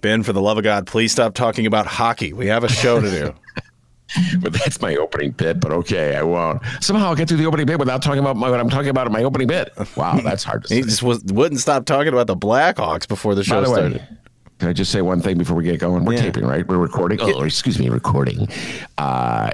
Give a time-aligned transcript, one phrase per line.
[0.00, 2.32] Ben, for the love of God, please stop talking about hockey.
[2.32, 3.34] We have a show to do.
[4.40, 5.60] but that's my opening bit.
[5.60, 6.62] But okay, I won't.
[6.80, 9.06] Somehow I'll get through the opening bit without talking about my, what I'm talking about
[9.06, 9.72] in my opening bit.
[9.96, 10.76] Wow, that's hard to say.
[10.76, 13.76] he just was, wouldn't stop talking about the Blackhawks before the show By the way,
[13.98, 14.18] started.
[14.58, 16.04] can I just say one thing before we get going?
[16.04, 16.22] We're Yeah.
[16.22, 16.66] taping, right?
[16.66, 17.18] We're recording.
[17.20, 18.48] Oh, excuse me, recording.
[18.96, 19.50] Uh,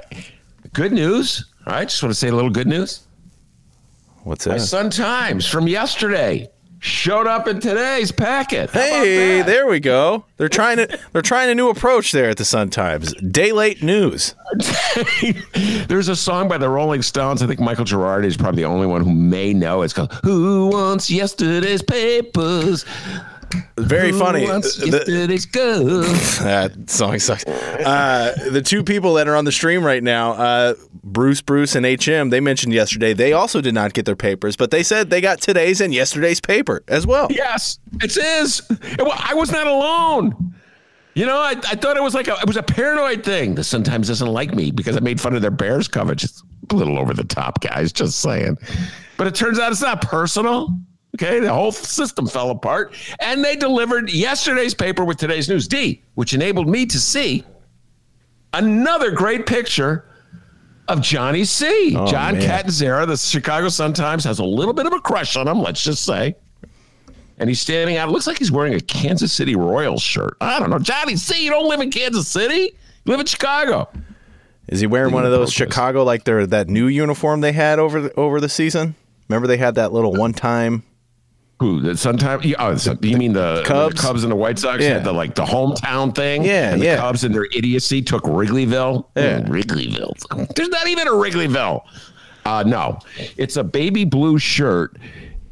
[0.73, 1.45] good news.
[1.65, 3.01] All right, just want to say a little good news.
[4.23, 4.61] What's My that?
[4.61, 8.69] Sun Times from yesterday showed up in today's packet.
[8.69, 10.25] How Hey, there we go.
[10.37, 13.13] They're trying to they're trying a new approach there at the Sun Times.
[13.15, 14.35] Day late news.
[15.87, 17.41] There's a song by the Rolling Stones.
[17.41, 19.81] I think Michael Girardi is probably the only one who may know.
[19.81, 22.85] It's called "Who Wants Yesterday's Papers."
[23.77, 24.45] Very Who funny.
[24.47, 26.05] wants The- yesterday's gold?
[26.41, 27.45] that song sucks.
[27.45, 31.85] Uh, the two people that are on the stream right now, uh, Bruce, Bruce, and
[31.85, 35.21] HM, they mentioned yesterday they also did not get their papers, but they said they
[35.21, 37.27] got today's and yesterday's paper as well.
[37.29, 38.61] Yes, it is.
[38.69, 40.53] It wa- I was not alone.
[41.13, 43.55] You know, I, I thought it was like a, it was a paranoid thing.
[43.55, 46.23] This sometimes doesn't like me because I made fun of their Bears coverage.
[46.25, 47.93] It's a little over the top, guys.
[47.93, 48.57] Just saying.
[49.17, 50.77] But it turns out it's not personal.
[51.15, 56.03] Okay, the whole system fell apart, and they delivered yesterday's paper with today's news D,
[56.15, 57.43] which enabled me to see
[58.53, 60.05] another great picture
[60.87, 61.95] of Johnny C.
[61.97, 62.41] Oh, John man.
[62.41, 65.59] Catanzara, the Chicago Sun Times, has a little bit of a crush on him.
[65.59, 66.35] Let's just say
[67.37, 68.09] and he's standing out.
[68.09, 70.37] It looks like he's wearing a Kansas City Royals shirt.
[70.41, 70.79] I don't know.
[70.79, 72.75] Johnny C, you don't live in Kansas City.
[73.03, 73.89] You live in Chicago.
[74.67, 75.53] Is he wearing one of those.
[75.53, 78.95] Chicago like their that new uniform they had over the, over the season?
[79.29, 80.83] Remember they had that little one time.
[81.59, 81.79] Who?
[81.79, 82.41] The Sometime?
[82.43, 83.95] yeah, Oh, so, you mean the Cubs?
[83.95, 84.95] the Cubs and the White Sox Yeah.
[84.95, 86.43] had the like the hometown thing?
[86.43, 86.97] Yeah, and the yeah.
[86.97, 89.05] Cubs and their idiocy took Wrigleyville.
[89.15, 89.39] Yeah.
[89.39, 90.53] Mm, Wrigleyville.
[90.55, 91.81] There's not even a Wrigleyville.
[92.45, 92.99] Uh, no,
[93.37, 94.97] it's a baby blue shirt.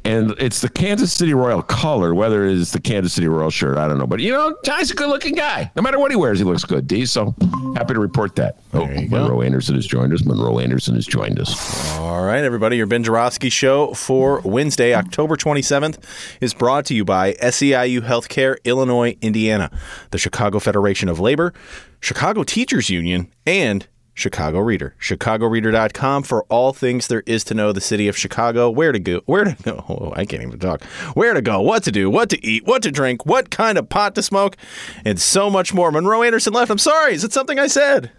[0.06, 3.78] And it's the Kansas City Royal color, whether it is the Kansas City Royal shirt,
[3.78, 4.06] I don't know.
[4.06, 5.70] But you know, Ty's a good looking guy.
[5.76, 7.06] No matter what he wears, he looks good, D.
[7.06, 7.34] So
[7.74, 8.58] happy to report that.
[8.74, 9.22] Oh, you go.
[9.22, 10.22] Monroe Anderson has joined us.
[10.24, 11.98] Monroe Anderson has joined us.
[11.98, 15.98] All right, everybody, your Ben Joravsky show for Wednesday, October 27th
[16.40, 19.70] is brought to you by SEIU Healthcare, Illinois, Indiana,
[20.10, 21.54] the Chicago Federation of Labor,
[22.00, 24.94] Chicago Teachers Union, and Chicago Reader.
[25.00, 29.20] ChicagoReader.com for all things there is to know the city of Chicago, where to go,
[29.26, 29.84] where to go.
[29.88, 30.82] Oh, I can't even talk.
[31.14, 33.88] Where to go, what to do, what to eat, what to drink, what kind of
[33.88, 34.56] pot to smoke,
[35.04, 35.90] and so much more.
[35.90, 36.70] Monroe Anderson left.
[36.70, 37.14] I'm sorry.
[37.14, 38.10] Is it something I said?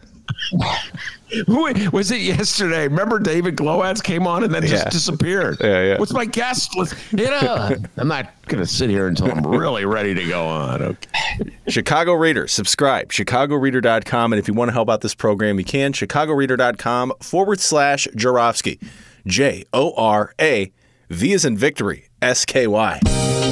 [1.47, 2.87] Who was it yesterday?
[2.87, 4.89] Remember David Glowatz came on and then just Yeah.
[4.89, 5.57] disappeared.
[5.59, 5.97] Yeah, yeah.
[5.97, 6.71] What's my guest?
[6.77, 10.81] Let's, you know, I'm not gonna sit here until I'm really ready to go on.
[10.81, 11.51] Okay.
[11.67, 14.33] Chicago Reader, subscribe, chicagoreader.com.
[14.33, 18.79] And if you want to help out this program, you can, chicagoreader.com forward slash Joravsky.
[19.25, 20.71] J O R A,
[21.09, 23.44] V is in victory, S K Y.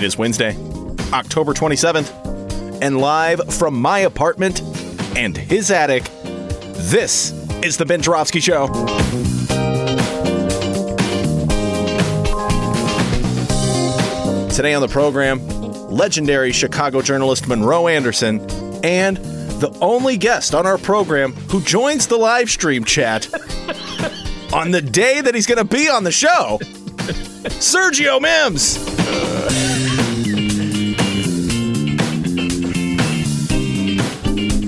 [0.00, 0.56] It is Wednesday,
[1.12, 4.62] October 27th, and live from my apartment
[5.14, 6.04] and his attic,
[6.72, 8.68] this is the Ben Joravsky Show.
[14.48, 15.46] Today on the program,
[15.90, 18.40] legendary Chicago journalist Monroe Anderson
[18.82, 23.28] and the only guest on our program who joins the live stream chat
[24.54, 26.58] on the day that he's going to be on the show,
[27.60, 29.89] Sergio Mims.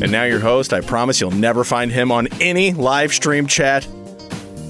[0.03, 0.73] And now your host.
[0.73, 3.87] I promise you'll never find him on any live stream chat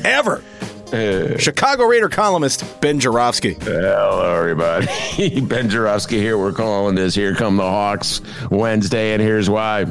[0.05, 0.44] ever.
[0.93, 3.55] Uh, Chicago Reader columnist Ben Joravsky.
[3.55, 5.40] Hello, everybody.
[5.40, 6.37] ben Joravsky here.
[6.37, 8.20] We're calling this Here Come the Hawks
[8.50, 9.87] Wednesday, and here's why.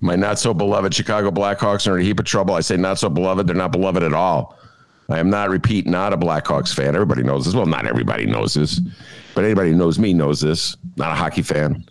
[0.00, 2.54] My not so beloved Chicago Blackhawks are in a heap of trouble.
[2.54, 4.56] I say not so beloved, they're not beloved at all.
[5.08, 6.94] I am not, repeat, not a Blackhawks fan.
[6.94, 7.54] Everybody knows this.
[7.54, 8.80] Well, not everybody knows this,
[9.40, 10.76] but anybody who knows me knows this.
[10.96, 11.82] Not a hockey fan.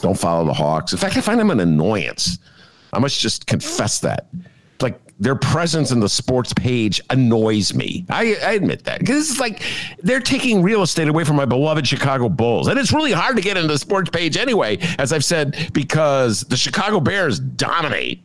[0.00, 0.90] Don't follow the Hawks.
[0.90, 2.38] In fact, I find them an annoyance.
[2.94, 4.28] I must just confess that.
[4.80, 8.06] Like their presence in the sports page annoys me.
[8.08, 9.62] I, I admit that because it's like
[10.02, 13.42] they're taking real estate away from my beloved Chicago Bulls, and it's really hard to
[13.42, 14.78] get into the sports page anyway.
[14.98, 18.22] As I've said, because the Chicago Bears dominate.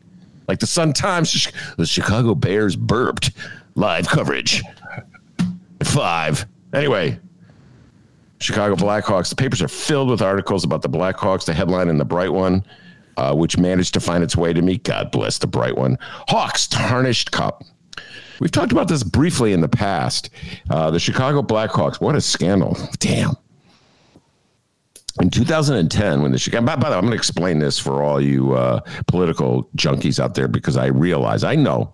[0.47, 3.31] Like the Sun Times, the Chicago Bears burped
[3.75, 4.63] live coverage.
[5.83, 6.45] Five.
[6.73, 7.19] Anyway,
[8.39, 9.29] Chicago Blackhawks.
[9.29, 11.45] The papers are filled with articles about the Blackhawks.
[11.45, 12.63] The headline in the bright one,
[13.17, 14.77] uh, which managed to find its way to me.
[14.77, 15.97] God bless the bright one.
[16.27, 17.63] Hawks tarnished cup.
[18.39, 20.29] We've talked about this briefly in the past.
[20.69, 21.99] Uh, the Chicago Blackhawks.
[21.99, 22.77] What a scandal!
[22.99, 23.35] Damn.
[25.21, 28.01] In 2010, when the Chicago, by, by the way, I'm going to explain this for
[28.01, 31.93] all you uh, political junkies out there because I realize, I know,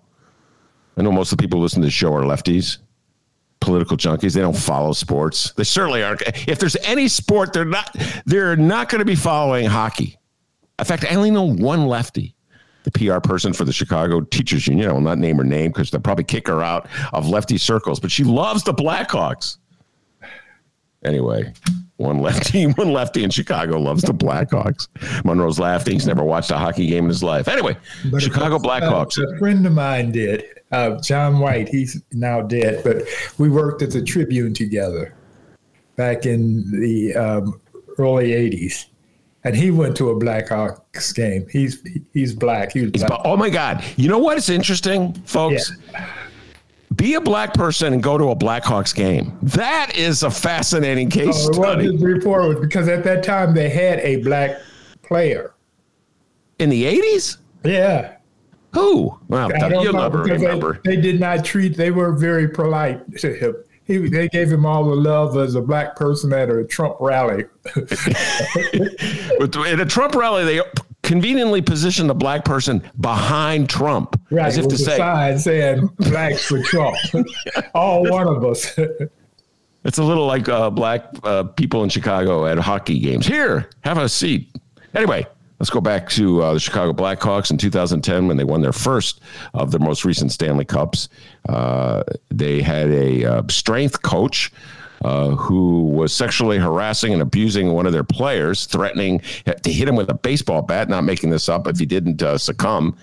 [0.96, 2.78] I know most of the people who listen to the show are lefties
[3.66, 4.32] political junkies.
[4.32, 5.52] They don't follow sports.
[5.52, 6.22] They certainly aren't.
[6.48, 7.94] If there's any sport, they're not.
[8.24, 10.16] They're not going to be following hockey.
[10.78, 12.34] In fact, I only know one lefty,
[12.84, 14.88] the PR person for the Chicago Teachers Union.
[14.88, 18.00] I will not name her name because they'll probably kick her out of lefty circles.
[18.00, 19.58] But she loves the Blackhawks.
[21.04, 21.52] Anyway,
[21.96, 24.88] one lefty, one lefty in Chicago loves the Blackhawks.
[25.24, 25.94] Monroe's laughing.
[25.94, 27.48] He's never watched a hockey game in his life.
[27.48, 27.76] Anyway,
[28.10, 29.18] but Chicago Blackhawks.
[29.22, 31.68] A friend of mine did uh, John White.
[31.68, 33.02] He's now dead, but
[33.38, 35.14] we worked at the Tribune together
[35.96, 37.60] back in the um,
[37.98, 38.86] early '80s,
[39.44, 41.46] and he went to a Blackhawks game.
[41.50, 41.82] He's
[42.12, 42.72] he's black.
[42.72, 43.20] He was black.
[43.24, 43.82] oh my God!
[43.96, 45.72] You know what is interesting, folks?
[45.92, 46.12] Yeah.
[46.96, 49.38] Be a black person and go to a Blackhawks game.
[49.42, 51.92] That is a fascinating case oh, study.
[51.92, 54.58] His report was because at that time they had a black
[55.02, 55.54] player
[56.58, 57.38] in the '80s.
[57.64, 58.16] Yeah.
[58.72, 59.18] Who?
[59.28, 59.50] Well,
[59.82, 60.80] you'll never remember.
[60.84, 61.76] They, they, did not treat.
[61.76, 63.56] They were very polite to him.
[63.84, 67.44] He, they gave him all the love as a black person at a Trump rally.
[67.76, 70.60] at a Trump rally, they
[71.06, 76.44] conveniently positioned the black person behind Trump, right, as if to say, sign saying "blacks
[76.44, 76.96] for Trump."
[77.74, 78.76] all one of us.
[79.84, 83.26] it's a little like uh, black uh, people in Chicago at hockey games.
[83.26, 84.50] Here, have a seat.
[84.94, 85.26] Anyway,
[85.58, 89.22] Let's go back to uh, the Chicago Blackhawks in 2010 when they won their first
[89.54, 91.08] of their most recent Stanley Cups.
[91.48, 94.52] Uh, they had a uh, strength coach
[95.04, 99.20] uh, who was sexually harassing and abusing one of their players, threatening
[99.62, 100.88] to hit him with a baseball bat.
[100.88, 102.96] Not making this up if he didn't uh, succumb.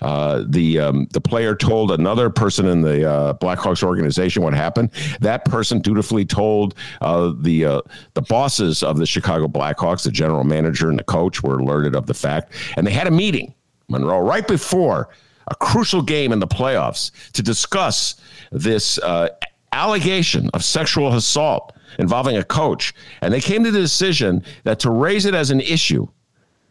[0.00, 4.90] Uh, the um, the player told another person in the uh, Blackhawks organization what happened.
[5.20, 7.80] That person dutifully told uh, the uh,
[8.14, 12.06] the bosses of the Chicago Blackhawks, the general manager and the coach, were alerted of
[12.06, 13.54] the fact, and they had a meeting,
[13.88, 15.08] Monroe, right before
[15.50, 18.16] a crucial game in the playoffs to discuss
[18.52, 19.28] this uh,
[19.72, 24.90] allegation of sexual assault involving a coach, and they came to the decision that to
[24.90, 26.06] raise it as an issue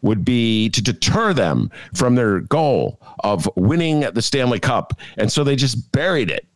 [0.02, 4.98] would be to deter them from their goal of winning the Stanley Cup.
[5.16, 6.46] And so they just buried it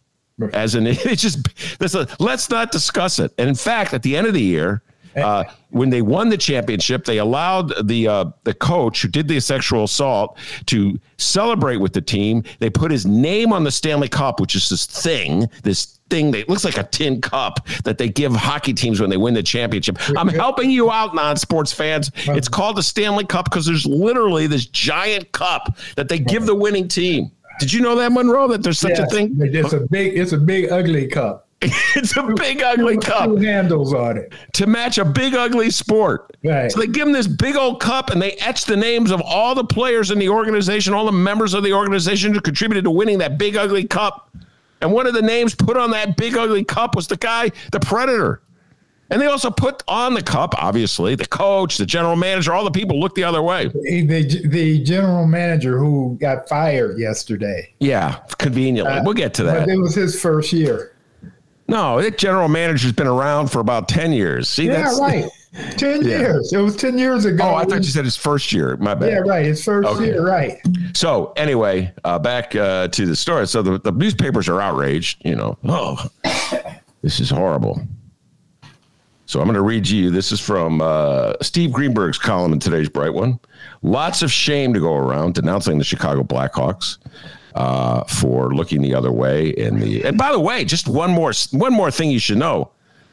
[0.53, 1.47] as an it's just
[1.79, 3.33] this let's not discuss it.
[3.39, 4.83] And in fact, at the end of the year,
[5.17, 9.41] uh, when they won the championship, they allowed the uh, the coach who did the
[9.41, 12.45] sexual assault to celebrate with the team.
[12.59, 16.49] They put his name on the Stanley Cup, which is this thing, this thing that
[16.49, 19.99] looks like a tin cup that they give hockey teams when they win the championship.
[20.17, 22.11] I'm helping you out, non-sports fans.
[22.17, 26.55] It's called the Stanley Cup because there's literally this giant cup that they give the
[26.55, 27.31] winning team.
[27.61, 28.49] Did you know that, Monroe?
[28.49, 29.37] That there's such yes, a thing.
[29.41, 31.49] It's a big, it's a big ugly cup.
[31.97, 33.27] it's a big ugly cup.
[33.27, 36.37] Two handles on it to match a big ugly sport.
[36.45, 36.71] Right.
[36.71, 39.55] So they give them this big old cup, and they etch the names of all
[39.55, 43.19] the players in the organization, all the members of the organization who contributed to winning
[43.19, 44.31] that big ugly cup.
[44.81, 47.79] And one of the names put on that big ugly cup was the guy, the
[47.79, 48.43] Predator.
[49.13, 52.71] And they also put on the cup, obviously, the coach, the general manager, all the
[52.71, 53.69] people look the other way.
[53.69, 57.75] The, the general manager who got fired yesterday.
[57.79, 58.91] Yeah, conveniently.
[58.91, 59.69] Uh, we'll get to that.
[59.69, 60.92] It was his first year.
[61.69, 64.49] No, that general manager's been around for about 10 years.
[64.49, 65.25] See, yeah, that's, right.
[65.77, 66.19] 10 yeah.
[66.19, 66.53] years.
[66.53, 67.45] It was 10 years ago.
[67.45, 68.77] Oh, I thought you said his first year.
[68.79, 69.11] My bad.
[69.11, 69.45] Yeah, right.
[69.45, 70.07] His first okay.
[70.07, 70.59] year, right.
[70.95, 73.47] So, anyway, uh, back uh, to the story.
[73.47, 75.57] So, the, the newspapers are outraged, you know.
[75.65, 76.05] Oh,
[77.03, 77.81] this is horrible.
[79.27, 80.11] So I'm going to read you.
[80.11, 83.41] This is from uh, Steve Greenberg's column in today's Bright One.
[83.81, 86.99] Lots of shame to go around denouncing the Chicago Blackhawks
[87.55, 89.51] uh, for looking the other way.
[89.51, 92.71] In the and by the way, just one more one more thing you should know,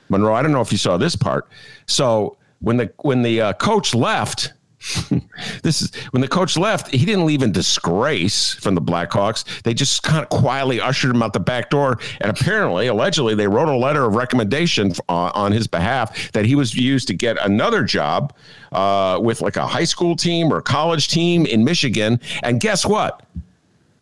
[0.10, 0.34] Monroe.
[0.34, 1.48] I don't know if you saw this part.
[1.86, 4.54] So when the when the uh, coach left
[5.62, 9.62] this is when the coach left, he didn't leave in disgrace from the Blackhawks.
[9.64, 12.00] They just kind of quietly ushered him out the back door.
[12.22, 16.56] And apparently, allegedly, they wrote a letter of recommendation on, on his behalf that he
[16.56, 18.34] was used to get another job
[18.72, 22.20] uh, with like a high school team or college team in Michigan.
[22.44, 23.26] And guess what?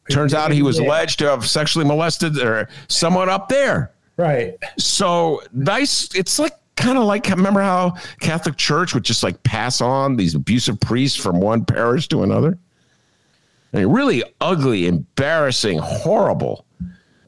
[0.09, 3.91] Turns out he was alleged to have sexually molested or someone up there.
[4.15, 4.55] Right.
[4.77, 6.13] So nice.
[6.15, 10.35] It's like kind of like remember how Catholic Church would just like pass on these
[10.35, 12.57] abusive priests from one parish to another.
[13.73, 16.65] a really ugly, embarrassing, horrible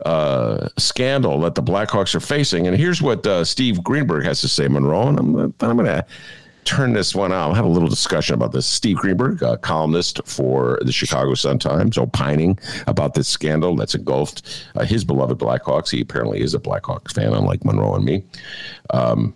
[0.06, 2.68] uh, scandal that the Blackhawks are facing.
[2.68, 5.10] And here's what uh, Steve Greenberg has to say, Monroe.
[5.10, 6.06] And I'm, I'm going to
[6.70, 7.50] turn this one out.
[7.50, 8.68] I'll have a little discussion about this.
[8.68, 14.68] Steve Greenberg, a columnist for the Chicago Sun Times, opining about this scandal that's engulfed
[14.76, 15.90] uh, his beloved Blackhawks.
[15.90, 18.24] He apparently is a Blackhawks fan, unlike Monroe and me.
[18.92, 19.36] Um,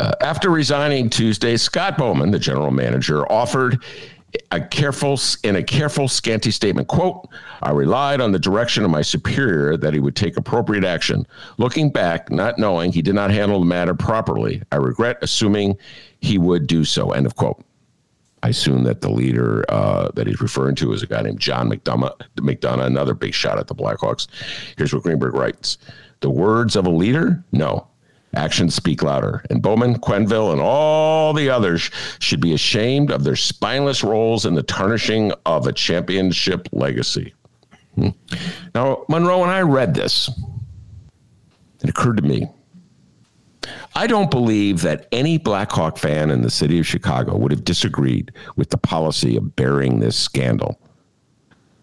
[0.00, 3.80] uh, after resigning Tuesday, Scott Bowman, the general manager, offered
[4.50, 6.88] a careful in a careful scanty statement.
[6.88, 7.28] Quote
[7.62, 11.26] i relied on the direction of my superior that he would take appropriate action.
[11.56, 15.76] Looking back not knowing he did not handle the matter properly i regret assuming
[16.20, 17.12] he would do so.
[17.12, 17.64] End of quote.
[18.42, 21.70] I assume that the leader uh, that he's referring to is a guy named john
[21.70, 24.28] mcdonough, mcdonough another big shot at the blackhawks.
[24.76, 25.78] Here's what greenberg writes.
[26.20, 27.42] The words of a leader?
[27.52, 27.88] No
[28.38, 29.44] Actions speak louder.
[29.50, 31.90] And Bowman, Quenneville, and all the others
[32.20, 37.34] should be ashamed of their spineless roles in the tarnishing of a championship legacy.
[37.96, 38.10] Hmm.
[38.76, 40.30] Now, Monroe, when I read this,
[41.82, 42.48] it occurred to me
[43.96, 48.30] I don't believe that any Blackhawk fan in the city of Chicago would have disagreed
[48.54, 50.80] with the policy of burying this scandal.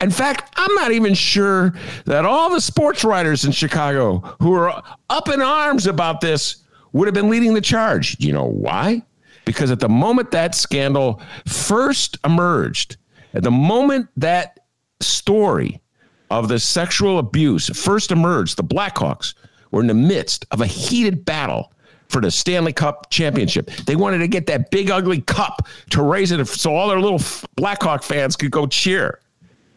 [0.05, 1.73] In fact, I'm not even sure
[2.05, 6.57] that all the sports writers in Chicago who are up in arms about this
[6.93, 8.15] would have been leading the charge.
[8.19, 9.01] You know why?
[9.45, 12.97] Because at the moment that scandal first emerged,
[13.33, 14.59] at the moment that
[14.99, 15.81] story
[16.29, 19.33] of the sexual abuse first emerged, the Blackhawks
[19.71, 21.73] were in the midst of a heated battle
[22.09, 23.71] for the Stanley Cup championship.
[23.87, 27.21] They wanted to get that big, ugly cup to raise it so all their little
[27.55, 29.19] Blackhawk fans could go cheer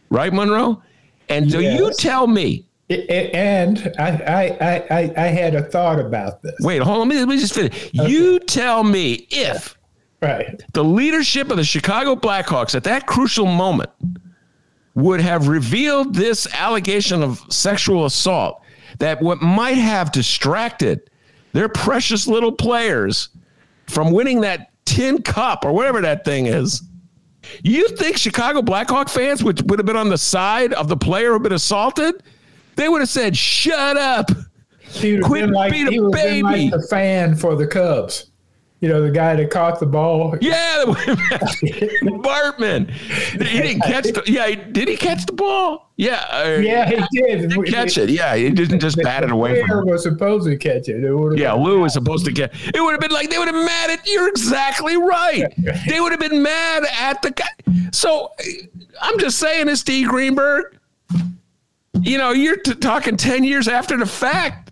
[0.09, 0.81] right, Monroe?
[1.29, 1.79] And so yes.
[1.79, 2.65] you tell me.
[2.89, 6.55] And I, I, I, I had a thought about this.
[6.61, 7.07] Wait, hold on.
[7.09, 7.89] Let me, let me just finish.
[7.89, 8.09] Okay.
[8.09, 9.77] You tell me if
[10.21, 10.59] right.
[10.73, 13.91] the leadership of the Chicago Blackhawks at that crucial moment
[14.95, 18.61] would have revealed this allegation of sexual assault
[18.97, 21.09] that what might have distracted
[21.53, 23.29] their precious little players
[23.87, 26.81] from winning that tin cup or whatever that thing is
[27.63, 31.33] you think Chicago Blackhawk fans would, would have been on the side of the player
[31.33, 32.23] who been assaulted?
[32.75, 34.31] They would have said, "Shut up,
[35.23, 38.28] quit like, being a baby." Like the fan for the Cubs.
[38.81, 40.37] You know, the guy that caught the ball.
[40.39, 42.89] Yeah, Bartman.
[42.89, 44.23] He didn't catch the.
[44.25, 45.91] Yeah, did he catch the ball?
[45.97, 46.25] Yeah.
[46.31, 47.51] Uh, yeah, he did.
[47.51, 48.09] He catch it.
[48.09, 49.85] Yeah, he didn't just bat it away from.
[49.85, 51.03] was supposed to catch it.
[51.03, 52.69] it yeah, Lou was supposed to catch.
[52.73, 54.07] It would have been like they would have mad at.
[54.07, 55.53] You're exactly right.
[55.87, 57.89] they would have been mad at the guy.
[57.91, 58.31] So
[59.01, 60.77] I'm just saying, this D Greenberg.
[62.01, 64.68] You know, you're t- talking ten years after the fact.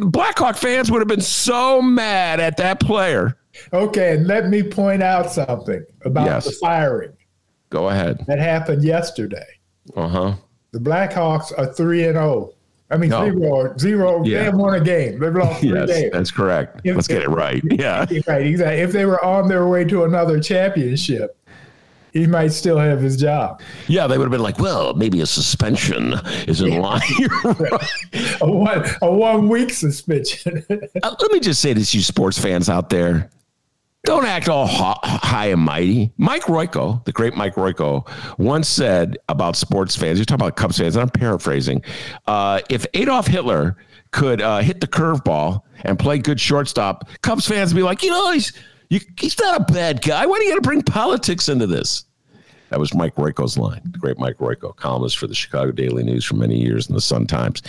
[0.00, 3.36] Blackhawk fans would have been so mad at that player.
[3.72, 6.46] Okay, and let me point out something about yes.
[6.46, 7.12] the firing.
[7.70, 8.24] Go ahead.
[8.26, 9.46] That happened yesterday.
[9.94, 10.34] Uh huh.
[10.72, 12.50] The Blackhawks are three and zero.
[12.50, 12.54] Oh.
[12.90, 13.24] I mean, no.
[13.24, 14.24] zero, zero.
[14.24, 14.38] Yeah.
[14.38, 15.18] They have won a game.
[15.18, 16.12] They've lost three yes, games.
[16.12, 16.80] That's correct.
[16.84, 17.62] If, Let's get it right.
[17.70, 18.06] Yeah.
[18.26, 18.46] Right.
[18.46, 18.80] Exactly.
[18.80, 21.36] If they were on their way to another championship,
[22.14, 23.60] he might still have his job.
[23.88, 26.14] Yeah, they would have been like, well, maybe a suspension
[26.46, 27.02] is in line.
[28.40, 30.64] a one a one week suspension.
[31.02, 33.30] uh, let me just say this, you sports fans out there.
[34.04, 36.12] Don't act all high and mighty.
[36.18, 38.06] Mike Royko, the great Mike Royko,
[38.38, 41.82] once said about sports fans, you're talking about Cubs fans, and I'm paraphrasing.
[42.26, 43.78] Uh, if Adolf Hitler
[44.12, 48.10] could uh, hit the curveball and play good shortstop, Cubs fans would be like, you
[48.10, 48.52] know, he's
[48.94, 50.24] you, he's not a bad guy.
[50.26, 52.04] Why do you got to bring politics into this?
[52.70, 56.24] That was Mike Royko's line, the great Mike Royko, columnist for the Chicago Daily News
[56.24, 57.62] for many years in the Sun Times.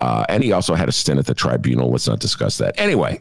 [0.00, 1.80] Uh, and he also had a stint at the Tribune.
[1.80, 2.78] Let's not discuss that.
[2.78, 3.20] Anyway,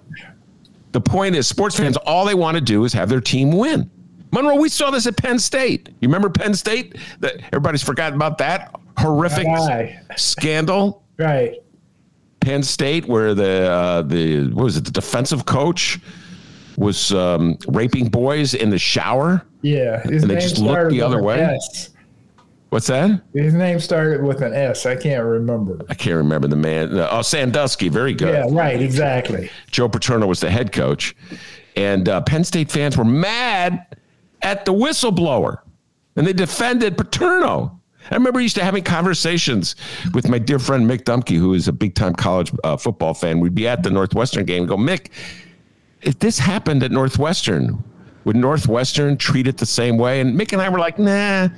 [0.91, 3.89] the point is, sports fans, all they want to do is have their team win.
[4.31, 5.89] Monroe, we saw this at Penn State.
[6.01, 6.97] You remember Penn State?
[7.19, 9.47] That everybody's forgotten about that horrific
[10.17, 11.01] scandal.
[11.15, 11.59] Right.
[12.39, 15.99] Penn State, where the uh, the what was it, the defensive coach
[16.77, 19.45] was um, raping boys in the shower.
[19.61, 21.41] Yeah, and they just looked the other way.
[21.41, 21.89] S.
[22.69, 23.21] What's that?
[23.33, 24.87] His name started with an S.
[24.87, 25.79] I can't remember.
[25.89, 26.97] I can't remember the man.
[26.97, 27.87] Uh, oh, Sandusky.
[27.87, 28.33] Very good.
[28.33, 28.81] Yeah, right.
[28.81, 29.51] Exactly.
[29.69, 31.15] Joe Paterno was the head coach,
[31.75, 33.95] and uh, Penn State fans were mad
[34.41, 35.59] at the whistleblower,
[36.15, 37.79] and they defended Paterno.
[38.11, 39.75] I remember used to having conversations
[40.13, 43.39] with my dear friend Mick Dumke, who is a big time college uh, football fan.
[43.39, 45.09] We'd be at the Northwestern game and go, Mick,
[46.03, 47.83] if this happened at Northwestern,
[48.25, 50.21] would Northwestern treat it the same way?
[50.21, 51.49] And Mick and I were like, nah,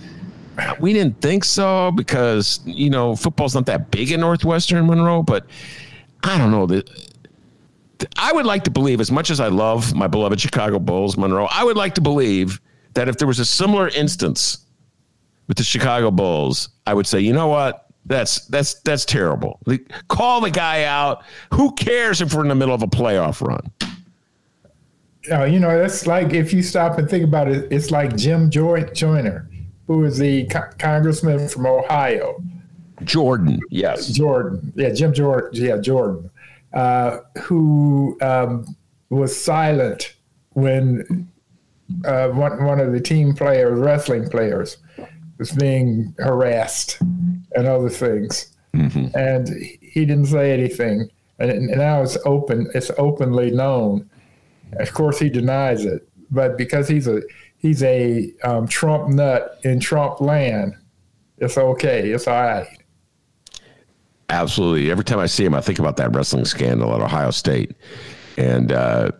[0.80, 5.46] we didn't think so because, you know, football's not that big in Northwestern Monroe, but
[6.24, 6.82] I don't know.
[8.18, 11.48] I would like to believe, as much as I love my beloved Chicago Bulls, Monroe,
[11.52, 12.60] I would like to believe
[12.94, 14.60] that if there was a similar instance
[15.48, 17.82] with the Chicago Bulls, I would say, you know what?
[18.08, 19.60] That's that's that's terrible.
[20.10, 21.24] Call the guy out.
[21.54, 23.72] Who cares if we're in the middle of a playoff run?
[25.32, 28.50] Uh, you know, that's like if you stop and think about it, it's like Jim
[28.50, 29.50] Joy- Joyner,
[29.88, 32.42] who is the co- congressman from Ohio.
[33.04, 34.08] Jordan, yes.
[34.08, 36.30] Jordan, yeah, Jim Jordan, yeah, Jordan,
[36.74, 38.76] uh, who um,
[39.10, 40.16] was silent
[40.52, 41.28] when
[42.06, 44.78] uh, one, one of the team players, wrestling players,
[45.38, 48.56] was being harassed and other things.
[48.74, 49.18] Mm-hmm.
[49.18, 49.50] And
[49.82, 51.10] he didn't say anything.
[51.40, 54.10] And, now it's open, it's openly known.
[54.74, 57.22] Of course, he denies it, but because he's a
[57.58, 60.76] he's a um, Trump nut in Trump land,
[61.38, 62.10] it's okay.
[62.10, 62.68] It's all right.
[64.30, 64.92] Absolutely.
[64.92, 67.76] Every time I see him, I think about that wrestling scandal at Ohio State,
[68.38, 69.12] and uh,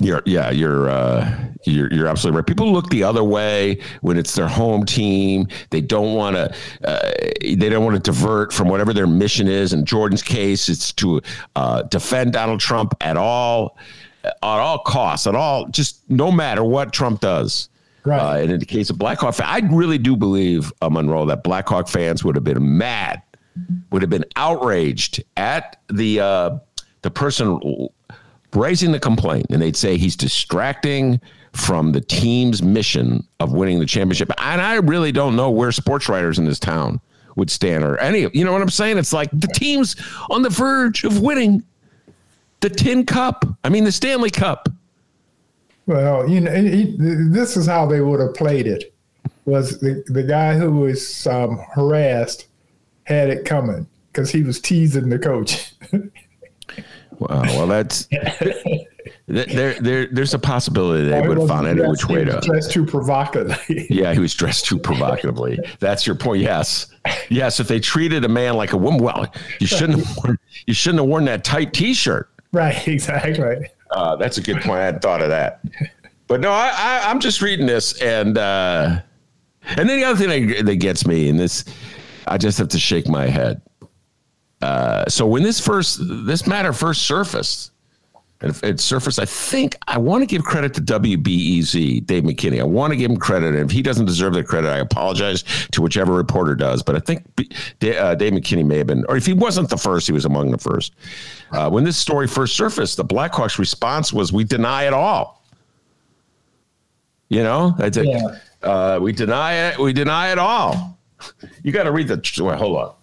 [0.00, 2.46] you're, yeah, you're, uh, you're, you're absolutely right.
[2.46, 5.48] People look the other way when it's their home team.
[5.70, 9.72] They don't want to, uh, they don't want to divert from whatever their mission is.
[9.72, 11.20] In Jordan's case, it's to
[11.56, 13.76] uh, defend Donald Trump at all,
[14.24, 17.68] at all costs, at all, just no matter what Trump does.
[18.04, 18.20] Right.
[18.20, 21.88] Uh, and in the case of Blackhawk, I really do believe uh, Monroe that Blackhawk
[21.88, 23.22] fans would have been mad,
[23.90, 26.58] would have been outraged at the uh,
[27.02, 27.88] the person
[28.54, 31.20] raising the complaint and they'd say he's distracting
[31.52, 34.30] from the team's mission of winning the championship.
[34.38, 37.00] And I really don't know where sports writers in this town
[37.36, 38.98] would stand or any, you know what I'm saying?
[38.98, 39.96] It's like the team's
[40.30, 41.62] on the verge of winning
[42.60, 43.44] the Tin Cup.
[43.64, 44.68] I mean, the Stanley Cup.
[45.86, 48.94] Well, you know, he, this is how they would have played it.
[49.46, 52.48] Was the, the guy who was um, harassed
[53.04, 55.72] had it coming because he was teasing the coach.
[57.18, 57.42] Wow.
[57.42, 58.06] Well, that's
[59.26, 59.74] there.
[59.74, 63.86] There, there's a possibility they would have found any which way to dressed too provocatively.
[63.90, 65.58] yeah, he was dressed too provocatively.
[65.80, 66.42] That's your point.
[66.42, 66.86] Yes,
[67.28, 67.58] yes.
[67.58, 70.04] If they treated a man like a woman, well, you shouldn't.
[70.04, 72.30] Have worn, you shouldn't have worn that tight T-shirt.
[72.52, 72.86] Right.
[72.88, 73.68] Exactly.
[73.90, 74.80] Uh, that's a good point.
[74.80, 75.60] I hadn't thought of that.
[76.26, 79.00] But no, I, I, am just reading this, and uh,
[79.62, 81.64] and then the other thing that, that gets me, and this,
[82.26, 83.62] I just have to shake my head
[84.62, 87.72] uh, so when this first this matter first surfaced,
[88.40, 89.18] it, it surfaced.
[89.18, 92.60] I think I want to give credit to WBEZ, Dave McKinney.
[92.60, 95.42] I want to give him credit, and if he doesn't deserve the credit, I apologize
[95.72, 96.82] to whichever reporter does.
[96.82, 100.06] But I think uh, Dave McKinney may have been, or if he wasn't the first,
[100.06, 100.94] he was among the first.
[101.50, 105.42] Uh, when this story first surfaced, the Blackhawks' response was, "We deny it all."
[107.28, 108.38] You know, I said, yeah.
[108.62, 109.78] uh, we deny it.
[109.78, 110.98] We deny it all.
[111.62, 112.22] You got to read the.
[112.42, 112.94] Well, hold on.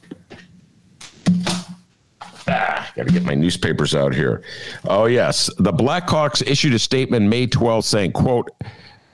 [2.48, 4.44] Ah, got to get my newspapers out here.
[4.86, 8.50] Oh yes, the Blackhawks issued a statement May 12th saying, "quote."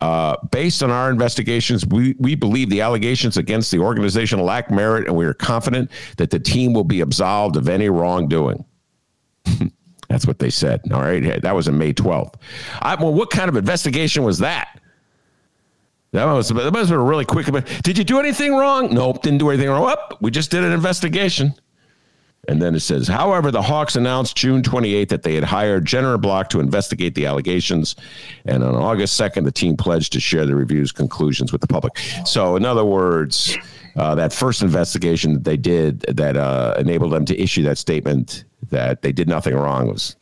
[0.01, 5.05] Uh, based on our investigations, we, we believe the allegations against the organization lack merit,
[5.05, 8.65] and we are confident that the team will be absolved of any wrongdoing.
[10.09, 10.81] That's what they said.
[10.91, 11.41] All right.
[11.41, 12.33] That was in May 12th.
[12.81, 14.81] I, well, what kind of investigation was that?
[16.11, 17.45] That was that must have been a really quick.
[17.83, 18.93] Did you do anything wrong?
[18.93, 19.95] Nope, didn't do anything wrong.
[19.97, 21.53] Oh, we just did an investigation.
[22.47, 26.17] And then it says, however, the Hawks announced June 28th that they had hired Jenner
[26.17, 27.95] Block to investigate the allegations.
[28.45, 31.99] And on August 2nd, the team pledged to share the review's conclusions with the public.
[32.25, 33.55] So, in other words,
[33.95, 38.45] uh, that first investigation that they did that uh, enabled them to issue that statement
[38.69, 40.15] that they did nothing wrong was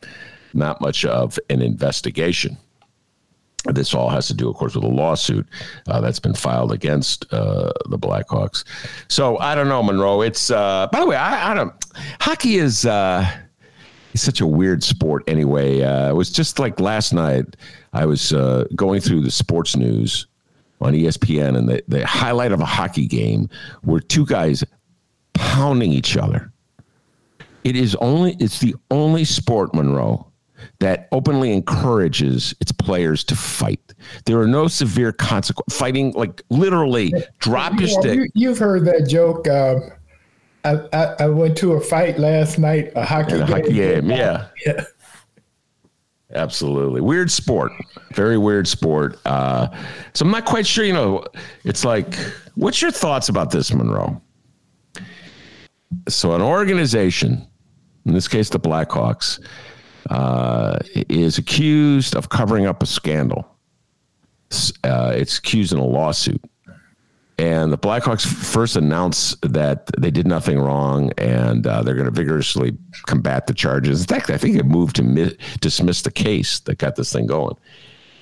[0.52, 2.58] not much of an investigation.
[3.64, 5.46] This all has to do, of course, with a lawsuit
[5.88, 8.64] uh, that's been filed against uh, the Blackhawks.
[9.08, 10.22] So I don't know, Monroe.
[10.22, 11.72] It's uh, by the way, I, I don't.
[12.20, 13.28] Hockey is uh,
[14.14, 15.24] is such a weird sport.
[15.26, 17.56] Anyway, uh, it was just like last night.
[17.92, 20.26] I was uh, going through the sports news
[20.80, 23.50] on ESPN, and the, the highlight of a hockey game
[23.84, 24.64] were two guys
[25.34, 26.50] pounding each other.
[27.64, 28.36] It is only.
[28.40, 30.29] It's the only sport, Monroe
[30.78, 33.94] that openly encourages its players to fight.
[34.24, 35.78] There are no severe consequences.
[35.78, 38.30] Fighting, like literally, drop your stick.
[38.34, 39.48] You, have heard that joke.
[39.48, 39.90] Um,
[40.64, 43.42] I, I, I, went to a fight last night, a hockey game.
[43.42, 44.48] A hockey game, yeah.
[44.66, 44.84] yeah.
[46.34, 47.00] Absolutely.
[47.00, 47.72] Weird sport.
[48.14, 49.18] Very weird sport.
[49.24, 49.68] Uh,
[50.14, 51.24] so I'm not quite sure, you know,
[51.64, 52.14] it's like,
[52.54, 54.20] what's your thoughts about this, Monroe?
[56.08, 57.46] So, an organization,
[58.06, 59.40] in this case, the Blackhawks,
[60.08, 63.46] uh, is accused of covering up a scandal.
[64.82, 66.42] Uh, it's accused in a lawsuit.
[67.38, 72.10] And the Blackhawks first announced that they did nothing wrong and uh, they're going to
[72.10, 74.02] vigorously combat the charges.
[74.02, 77.26] In fact, I think it moved to mi- dismiss the case that got this thing
[77.26, 77.56] going.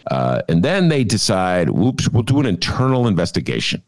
[0.08, 3.82] Uh, and then they decide, whoops, we'll do an internal investigation.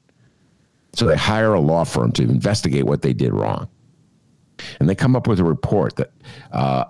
[0.94, 3.68] So they hire a law firm to investigate what they did wrong.
[4.78, 6.12] And they come up with a report that
[6.52, 6.84] uh,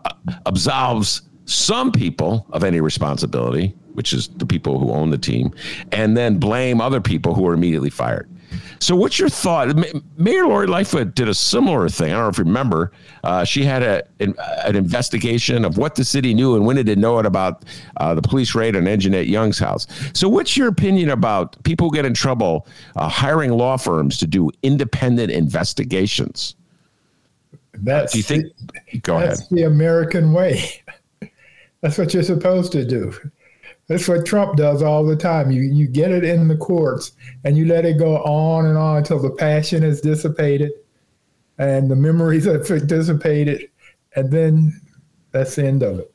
[0.47, 5.53] absolves some people of any responsibility, which is the people who own the team,
[5.93, 8.31] and then blame other people who are immediately fired.
[8.81, 9.77] So, what's your thought?
[10.17, 12.13] Mayor Lori Lightfoot did a similar thing.
[12.13, 12.93] I don't know if you remember.
[13.23, 16.99] Uh, she had a, an, investigation of what the city knew and when it did
[16.99, 17.65] know it about
[17.99, 19.87] uh, the police raid on Anjanette Young's house.
[20.15, 24.27] So, what's your opinion about people who get in trouble uh, hiring law firms to
[24.27, 26.57] do independent investigations?
[27.83, 28.45] That's do you think?
[28.93, 29.51] The, go that's ahead.
[29.51, 30.83] the American way.
[31.81, 33.13] that's what you're supposed to do.
[33.89, 35.51] That's what Trump does all the time.
[35.51, 37.13] You you get it in the courts
[37.45, 40.73] and you let it go on and on until the passion is dissipated
[41.59, 43.71] and the memories are dissipated,
[44.15, 44.81] and then
[45.33, 46.15] that's the end of it.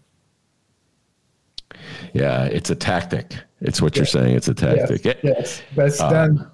[2.13, 3.35] Yeah, it's a tactic.
[3.61, 4.35] It's what you're saying.
[4.35, 5.03] It's a tactic.
[5.03, 5.61] Yes, yes.
[5.75, 6.51] that's uh, done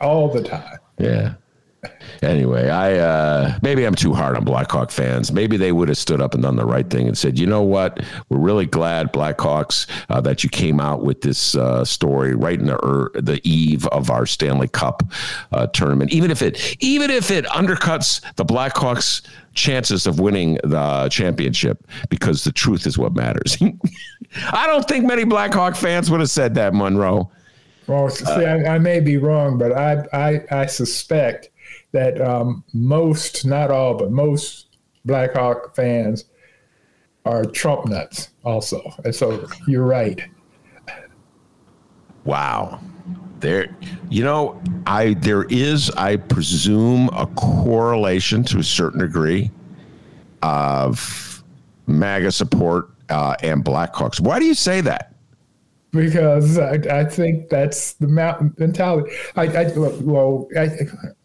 [0.00, 0.78] all the time.
[0.98, 1.34] Yeah
[2.22, 5.32] anyway, I uh, maybe I'm too hard on Blackhawk fans.
[5.32, 7.62] Maybe they would have stood up and done the right thing and said, you know
[7.62, 12.58] what, we're really glad Blackhawks uh, that you came out with this uh, story right
[12.58, 15.02] in the er, the eve of our Stanley Cup
[15.52, 16.12] uh, tournament.
[16.12, 19.22] Even if it even if it undercuts the Blackhawks'
[19.54, 23.56] chances of winning the championship, because the truth is what matters.
[24.52, 27.30] I don't think many Blackhawk fans would have said that, Monroe.
[27.86, 31.50] Well, see, I, I, may be wrong, but I, I, I suspect
[31.92, 36.24] that um, most, not all, but most Blackhawk fans
[37.24, 38.82] are Trump nuts also.
[39.04, 40.22] And so you're right.
[42.24, 42.80] Wow.
[43.40, 43.76] There,
[44.08, 49.50] you know, I there is, I presume, a correlation to a certain degree
[50.42, 51.42] of
[51.86, 54.20] MAGA support uh, and Blackhawks.
[54.20, 55.11] Why do you say that?
[55.92, 58.08] Because I, I think that's the
[58.58, 59.14] mentality.
[59.36, 60.68] I, I well, I,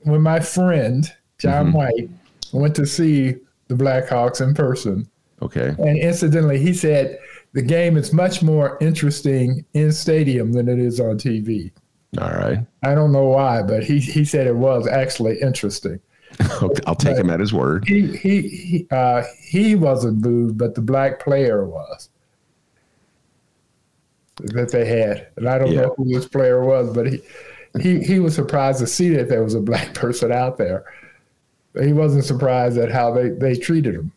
[0.01, 1.77] when my friend John mm-hmm.
[1.77, 2.09] White
[2.51, 3.35] went to see
[3.69, 5.07] the Blackhawks in person,
[5.41, 7.17] okay, and incidentally, he said
[7.53, 11.71] the game is much more interesting in stadium than it is on TV.
[12.19, 12.59] All right.
[12.83, 15.99] I don't know why, but he he said it was actually interesting.
[16.85, 17.87] I'll take but him at his word.
[17.87, 22.09] He he he, uh, he wasn't booed, but the black player was
[24.39, 25.81] that they had, and I don't yeah.
[25.81, 27.21] know who this player was, but he
[27.81, 30.85] he he was surprised to see that there was a black person out there.
[31.79, 34.11] He wasn't surprised at how they they treated him.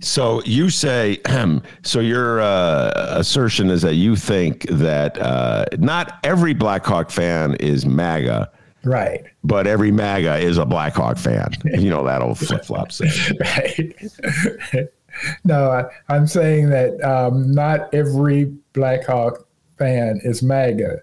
[0.00, 1.20] So you say,
[1.82, 7.86] so your uh, assertion is that you think that uh, not every Blackhawk fan is
[7.86, 8.50] MAGA,
[8.84, 9.24] right?
[9.44, 11.52] But every MAGA is a Blackhawk fan.
[11.64, 14.88] You know that old flip flop saying, right?
[15.44, 19.46] no, I, am saying that um, not every Blackhawk
[19.78, 21.00] fan is MAGA,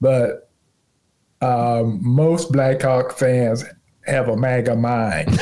[0.00, 0.50] but
[1.40, 3.64] um, most Blackhawk fans
[4.06, 5.40] have a MAGA mind.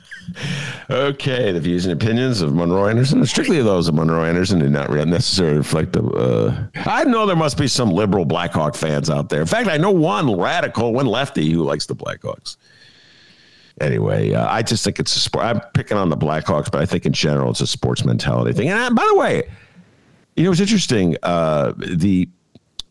[0.90, 4.90] okay, the views and opinions of Monroe Anderson, strictly those of Monroe Anderson, do not
[4.90, 6.02] necessarily reflect the.
[6.02, 9.40] Uh, I know there must be some liberal Blackhawk fans out there.
[9.40, 12.56] In fact, I know one radical, one lefty who likes the Blackhawks
[13.80, 15.44] anyway, uh, I just think it's a sport.
[15.44, 18.68] I'm picking on the Blackhawks, but I think in general it's a sports mentality thing.
[18.68, 19.48] And uh, by the way,
[20.36, 21.16] you know, it's interesting.
[21.22, 22.28] Uh, the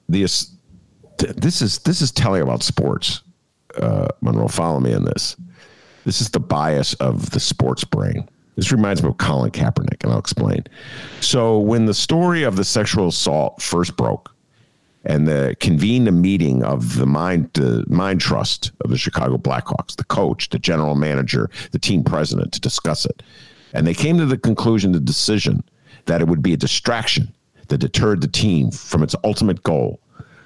[0.10, 0.24] the
[1.18, 3.22] this is this is telling about sports.
[3.78, 5.36] Uh, Monroe, follow me in this.
[6.06, 8.30] This is the bias of the sports brain.
[8.56, 10.64] This reminds me of Colin Kaepernick, and I'll explain.
[11.20, 14.35] So, when the story of the sexual assault first broke,
[15.06, 19.96] and the convened a meeting of the mind the mind trust of the Chicago Blackhawks,
[19.96, 23.22] the coach, the general manager, the team president to discuss it.
[23.74, 25.64] And they came to the conclusion, the decision
[26.06, 27.34] that it would be a distraction
[27.68, 30.00] that deterred the team from its ultimate goal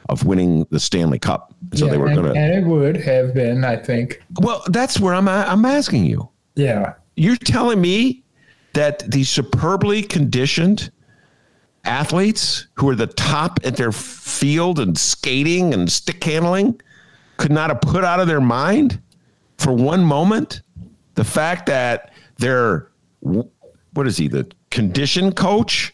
[0.09, 1.53] of winning the Stanley Cup.
[1.73, 4.21] So yeah, they were going to, and it would have been, I think.
[4.41, 5.27] Well, that's where I'm.
[5.27, 6.27] I'm asking you.
[6.55, 8.23] Yeah, you're telling me
[8.73, 10.91] that the superbly conditioned
[11.85, 16.79] athletes who are the top at their field and skating and stick handling
[17.37, 19.01] could not have put out of their mind
[19.57, 20.61] for one moment
[21.15, 22.89] the fact that their
[23.21, 25.93] what is he the condition coach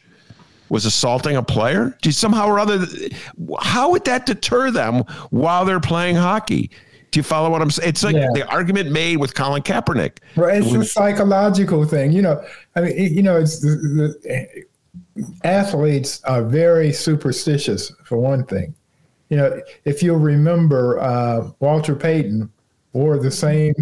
[0.70, 2.86] was assaulting a player do somehow or other
[3.62, 6.72] how would that deter them while they're playing hockey
[7.16, 7.88] do you follow what I'm saying?
[7.88, 8.28] It's like yeah.
[8.34, 10.18] the argument made with Colin Kaepernick.
[10.36, 12.12] Right, it's a psychological thing.
[12.12, 12.46] You know,
[12.76, 14.66] I mean, you know, it's the, the
[15.44, 18.76] athletes are very superstitious, for one thing.
[19.30, 22.52] You know, if you'll remember, uh, Walter Payton
[22.94, 23.74] wore the same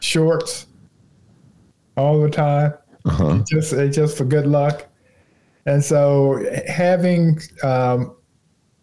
[0.00, 0.66] shorts
[1.96, 2.74] all the time,
[3.04, 3.42] uh-huh.
[3.48, 4.86] just just for good luck.
[5.66, 8.16] And so, having um,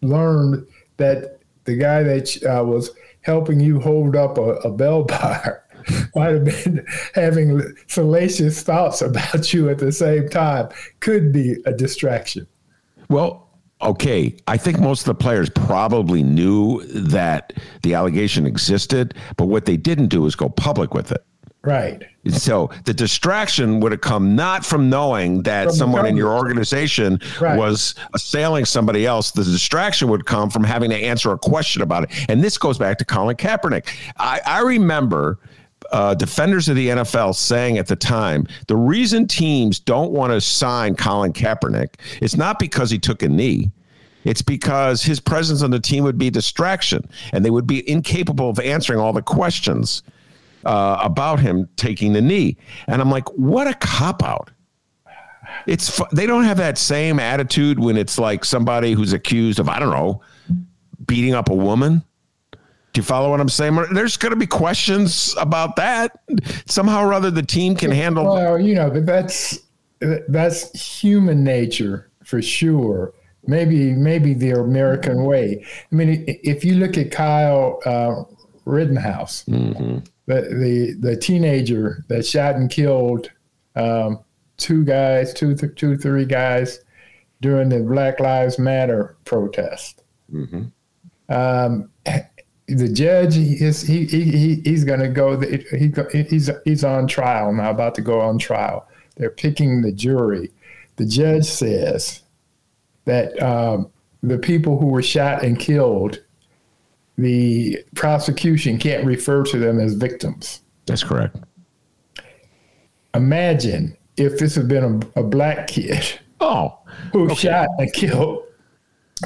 [0.02, 0.65] learned
[0.98, 2.91] that the guy that uh, was
[3.22, 5.63] helping you hold up a, a bell bar
[6.15, 10.69] might have been having salacious thoughts about you at the same time
[11.00, 12.47] could be a distraction.
[13.10, 13.50] Well,
[13.82, 14.36] okay.
[14.47, 19.78] I think most of the players probably knew that the allegation existed, but what they
[19.78, 21.23] didn't do is go public with it.
[21.63, 22.02] Right.
[22.30, 27.19] So the distraction would have come not from knowing that From someone in your organization
[27.41, 27.58] Right.
[27.58, 29.32] was assailing somebody else.
[29.32, 32.26] The distraction would come from having to answer a question about it.
[32.30, 33.88] And this goes back to Colin Kaepernick.
[34.17, 35.39] I, I remember
[35.92, 40.42] uh, defenders of the NFL saying at the time the reason teams don't want to
[40.42, 43.72] sign Colin Kaepernick is not because he took a knee.
[44.24, 48.50] It's because his presence on the team would be distraction and they would be incapable
[48.50, 50.04] of answering all the questions
[50.66, 52.58] uh, about him taking the knee.
[52.88, 54.52] And I'm like, what a cop out.
[55.66, 59.80] It's they don't have that same attitude when it's like somebody who's accused of I
[59.80, 60.22] don't know
[61.06, 62.04] beating up a woman.
[62.98, 63.76] Do you follow what I'm saying?
[63.94, 66.20] There's going to be questions about that.
[66.66, 68.26] Somehow or other, the team can handle.
[68.26, 69.60] Well, you know, but that's
[70.00, 73.14] that's human nature for sure.
[73.46, 75.64] Maybe maybe the American way.
[75.92, 78.24] I mean, if you look at Kyle uh,
[78.66, 83.30] Rittenhouse, the, the the teenager that shot and killed
[83.76, 84.22] um,
[84.58, 86.80] two guys, two th- two three guys
[87.42, 90.02] during the Black Lives Matter protest.
[91.30, 91.92] Um,
[92.67, 97.53] the judge is he, he, he he's going to go he, he's he's on trial
[97.53, 98.88] now about to go on trial.
[99.15, 100.51] They're picking the jury.
[100.97, 102.23] The judge says
[103.06, 103.89] that um,
[104.21, 106.23] the people who were shot and killed
[107.17, 110.62] the prosecution can't refer to them as victims.
[110.86, 111.38] That's correct.
[113.15, 116.77] imagine if this had been a, a black kid Oh,
[117.13, 118.43] who shot and killed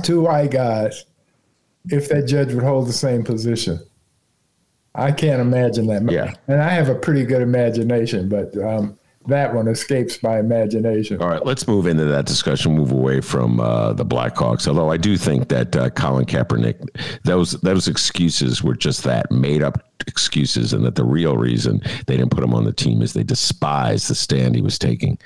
[0.04, 1.06] two white guys,
[1.90, 3.80] if that judge would hold the same position.
[4.94, 6.10] I can't imagine that.
[6.12, 6.34] Yeah.
[6.48, 11.22] And I have a pretty good imagination, but um, that one escapes my imagination.
[11.22, 12.76] All right, let's move into that discussion.
[12.76, 14.68] Move away from uh, the Blackhawks.
[14.68, 16.88] Although I do think that uh, Colin Kaepernick,
[17.24, 22.18] those those excuses were just that made up excuses, and that the real reason they
[22.18, 25.18] didn't put him on the team is they despise the stand he was taking.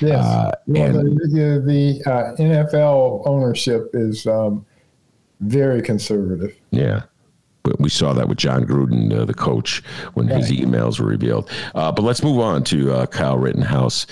[0.00, 0.24] Yes.
[0.24, 4.64] Uh, well, and- the the, the uh, NFL ownership is um,
[5.40, 6.56] very conservative.
[6.70, 7.02] Yeah.
[7.78, 9.82] We saw that with Jon Gruden, uh, the coach,
[10.14, 11.50] when his emails were revealed.
[11.74, 14.06] Uh, but let's move on to uh, Kyle Rittenhouse.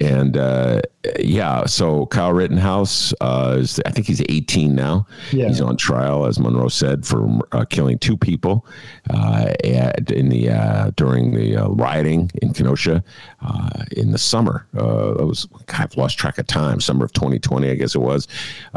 [0.00, 0.82] And uh,
[1.18, 5.06] yeah, so Kyle Rittenhouse, uh, is, I think he's 18 now.
[5.32, 5.48] Yeah.
[5.48, 8.66] He's on trial, as Monroe said, for uh, killing two people
[9.10, 13.02] uh, at, in the uh, during the uh, rioting in Kenosha
[13.40, 14.66] uh, in the summer.
[14.76, 16.80] Uh, it was God, I've lost track of time.
[16.80, 18.28] Summer of 2020, I guess it was,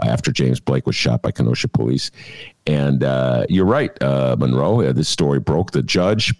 [0.01, 2.11] uh, after James Blake was shot by Kenosha police.
[2.69, 4.81] And uh, you're right, uh, Monroe.
[4.81, 5.71] Uh, this story broke.
[5.71, 6.33] The judge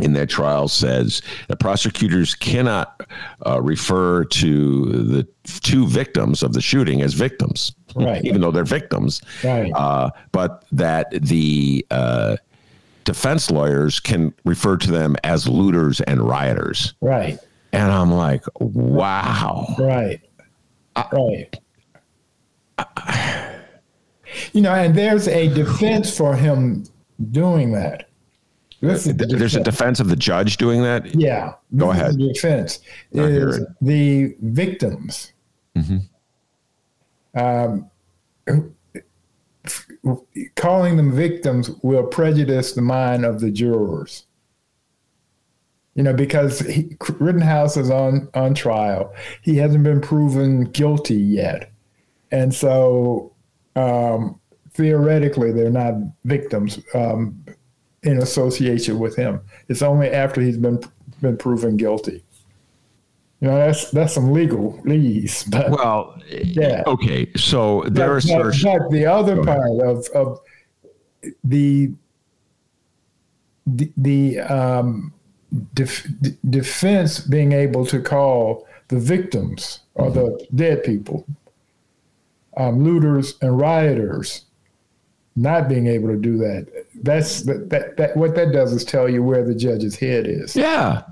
[0.00, 3.02] in that trial says that prosecutors cannot
[3.44, 8.24] uh, refer to the two victims of the shooting as victims, Right.
[8.24, 9.20] even though they're victims.
[9.42, 9.72] Right.
[9.74, 12.36] Uh, but that the uh,
[13.02, 16.94] defense lawyers can refer to them as looters and rioters.
[17.00, 17.40] Right.
[17.72, 19.74] And I'm like, wow.
[19.80, 20.20] Right.
[21.12, 21.58] right.
[24.52, 26.84] You know, and there's a defense for him
[27.30, 28.08] doing that.
[28.80, 29.98] This is the There's a defense.
[29.98, 31.12] of the judge doing that.
[31.14, 31.54] Yeah.
[31.76, 32.14] Go ahead.
[32.14, 32.78] The defense
[33.14, 35.32] I is the victims.
[37.34, 37.90] Um,
[40.54, 44.26] calling them victims will prejudice the mind of the jurors.
[45.94, 51.72] You know, because he, Rittenhouse is on on trial, he hasn't been proven guilty yet,
[52.30, 53.32] and so
[53.78, 54.40] um,
[54.72, 57.44] theoretically they're not victims um,
[58.02, 59.40] in association with him.
[59.68, 60.80] It's only after he's been
[61.20, 62.22] been proven guilty.
[63.40, 66.82] You know, that's that's some legalese, but Well, Yeah.
[66.86, 67.30] okay.
[67.36, 70.40] So their but, but- but the other part of of
[71.44, 71.90] the
[73.66, 75.12] the, the um,
[75.74, 76.06] def,
[76.48, 81.26] defense being able to call the victims or the dead people
[82.58, 84.44] um, looters and rioters
[85.36, 86.66] not being able to do that
[87.02, 90.54] that's that, that, that what that does is tell you where the judge's head is
[90.56, 91.02] Yeah.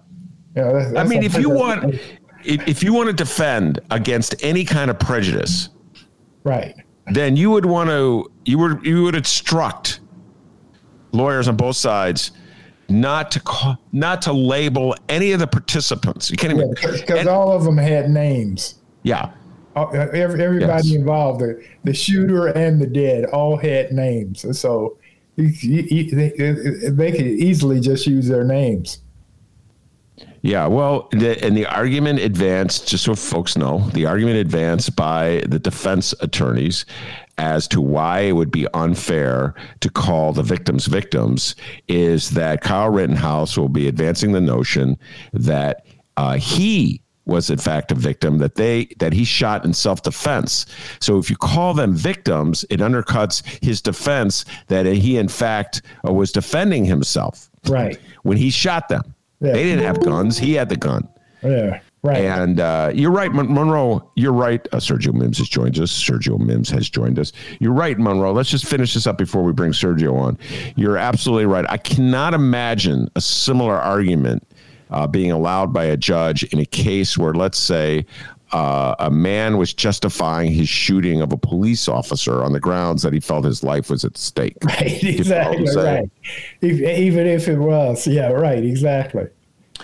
[0.57, 1.95] Know, that's- I mean, if you want,
[2.43, 5.69] if, if you want to defend against any kind of prejudice,
[6.45, 6.75] right
[7.13, 10.01] then you would want to you would you would instruct
[11.13, 12.33] lawyers on both sides
[12.89, 16.31] not to call, not to label any of the participants.
[16.31, 16.71] You can't even.
[16.71, 19.31] because and- all of them had names yeah.
[19.77, 20.91] Everybody yes.
[20.93, 24.59] involved, the, the shooter and the dead, all had names.
[24.59, 24.99] So
[25.37, 29.03] they, they could easily just use their names.
[30.43, 35.43] Yeah, well, the, and the argument advanced, just so folks know, the argument advanced by
[35.47, 36.87] the defense attorneys
[37.39, 41.55] as to why it would be unfair to call the victims victims
[41.89, 44.97] is that Kyle Rittenhouse will be advancing the notion
[45.33, 45.85] that
[46.17, 50.67] uh, he was in fact a victim that they that he shot in self-defense
[51.01, 56.13] so if you call them victims it undercuts his defense that he in fact uh,
[56.13, 59.53] was defending himself right when he shot them yeah.
[59.53, 61.07] they didn't have guns he had the gun
[61.43, 62.19] yeah Right.
[62.19, 64.13] And uh, you're right, Monroe.
[64.15, 64.65] You're right.
[64.73, 65.91] Uh, Sergio Mims has joined us.
[65.91, 67.33] Sergio Mims has joined us.
[67.59, 68.33] You're right, Monroe.
[68.33, 70.39] Let's just finish this up before we bring Sergio on.
[70.77, 71.65] You're absolutely right.
[71.69, 74.47] I cannot imagine a similar argument
[74.91, 78.07] uh, being allowed by a judge in a case where, let's say,
[78.53, 83.13] uh, a man was justifying his shooting of a police officer on the grounds that
[83.13, 84.57] he felt his life was at stake.
[84.65, 86.11] Right, exactly, right.
[86.61, 89.27] If, even if it was, yeah, right, exactly.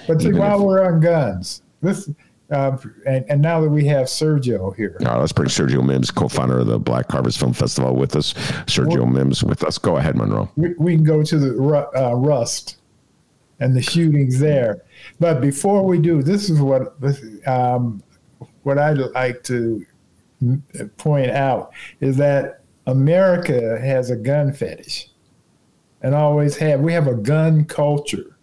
[0.06, 2.08] But see, while if, we're on guns, this,
[2.50, 6.60] uh, and, and, now that we have Sergio here, right, let's bring Sergio Mims, co-founder
[6.60, 8.34] of the Black Harvest Film Festival, with us.
[8.66, 9.78] Sergio well, Mims with us.
[9.78, 10.50] Go ahead, Monroe.
[10.56, 12.78] We, we can go to the uh, Rust
[13.62, 14.82] and the shootings there.
[15.20, 16.96] But before we do, this is what
[17.46, 18.02] um,
[18.64, 19.86] what I'd like to
[20.96, 25.08] point out is that America has a gun fetish,
[26.02, 26.80] and always have.
[26.80, 28.36] We have a gun culture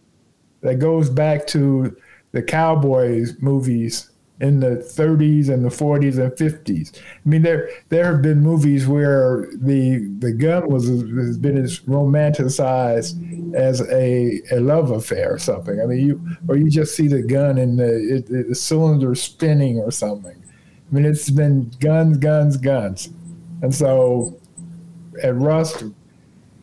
[0.62, 1.96] that goes back to
[2.32, 4.09] the cowboys movies
[4.42, 6.98] in the 30s and the 40s and 50s.
[6.98, 11.80] I mean, there there have been movies where the the gun was has been as
[11.82, 15.82] romanticized as a, a love affair or something.
[15.82, 19.80] I mean, you or you just see the gun and the, it, the cylinder spinning
[19.80, 20.36] or something.
[20.36, 23.10] I mean, it's been guns, guns, guns,
[23.62, 24.40] and so
[25.22, 25.84] at Rust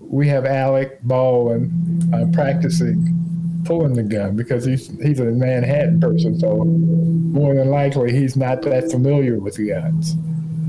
[0.00, 3.35] we have Alec Baldwin uh, practicing
[3.66, 8.62] pulling the gun because he's he's a Manhattan person, so more than likely he's not
[8.62, 10.12] that familiar with guns,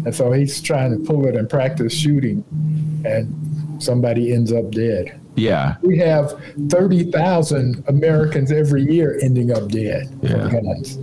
[0.06, 2.44] and so he's trying to pull it and practice shooting,
[3.06, 5.20] and somebody ends up dead.
[5.36, 6.34] Yeah, we have
[6.70, 10.50] thirty thousand Americans every year ending up dead yeah.
[10.50, 10.98] from guns.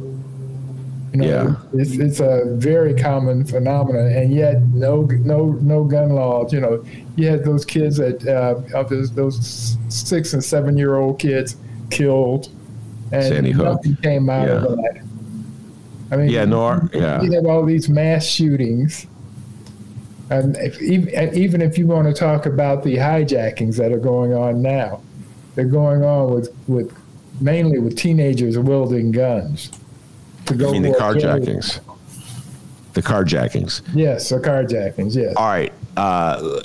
[1.14, 1.80] You know, yeah.
[1.80, 6.52] it's, it's a very common phenomenon, and yet no no no gun laws.
[6.52, 10.96] You know, you had those kids that uh, of those, those six and seven year
[10.96, 11.56] old kids
[11.90, 12.50] killed,
[13.12, 14.54] and Sandy Hook came out yeah.
[14.54, 15.02] of that.
[16.10, 19.06] I mean, yeah, nor yeah, you have all these mass shootings,
[20.30, 24.34] and if, even even if you want to talk about the hijackings that are going
[24.34, 25.00] on now,
[25.54, 26.96] they're going on with with
[27.40, 29.70] mainly with teenagers wielding guns.
[30.46, 31.80] To go I mean the carjackings.
[32.92, 33.82] The carjackings.
[33.92, 35.16] Yes, the carjackings.
[35.16, 35.34] Yes.
[35.36, 35.72] All right.
[35.96, 36.60] Uh,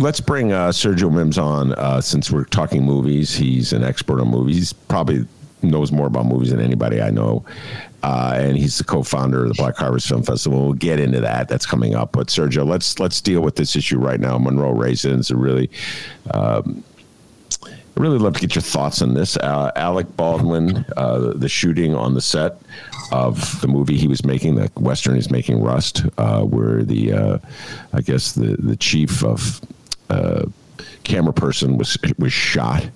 [0.00, 3.34] let's bring uh, Sergio Mims on uh, since we're talking movies.
[3.34, 4.56] He's an expert on movies.
[4.56, 5.26] He's probably
[5.62, 7.44] knows more about movies than anybody I know.
[8.02, 10.64] Uh, and he's the co-founder of the Black Harvest Film Festival.
[10.64, 11.48] We'll get into that.
[11.48, 12.12] That's coming up.
[12.12, 14.38] But Sergio, let's let's deal with this issue right now.
[14.38, 15.70] Monroe Raisins, a really.
[16.32, 16.82] Um,
[17.62, 19.36] I really love to get your thoughts on this.
[19.36, 22.56] Uh, Alec Baldwin, uh, the shooting on the set
[23.12, 27.38] of the movie he was making, the Western he's making, Rust, uh, where the, uh,
[27.92, 29.60] I guess, the, the chief of
[30.10, 30.44] uh,
[31.04, 32.88] camera person was was shot,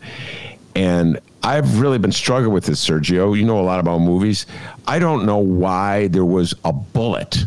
[0.74, 3.37] and I've really been struggling with this, Sergio.
[3.37, 4.46] You know a lot about movies.
[4.87, 7.44] I don't know why there was a bullet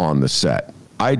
[0.00, 0.72] on the set.
[1.00, 1.18] I,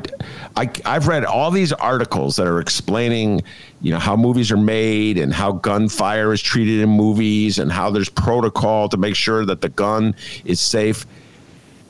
[0.56, 3.42] I, I've read all these articles that are explaining,
[3.80, 7.90] you know, how movies are made and how gunfire is treated in movies and how
[7.90, 11.06] there's protocol to make sure that the gun is safe.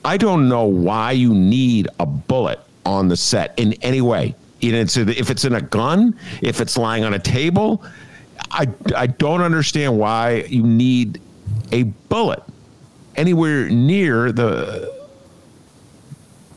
[0.04, 4.72] I don't know why you need a bullet on the set in any way you
[4.72, 7.84] know, if it's in a gun, if it's lying on a table,
[8.50, 11.20] I, I don't understand why you need
[11.72, 12.42] a bullet
[13.16, 14.96] anywhere near the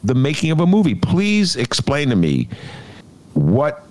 [0.04, 0.96] the making of a movie.
[0.96, 2.50] Please explain to me
[3.34, 3.86] what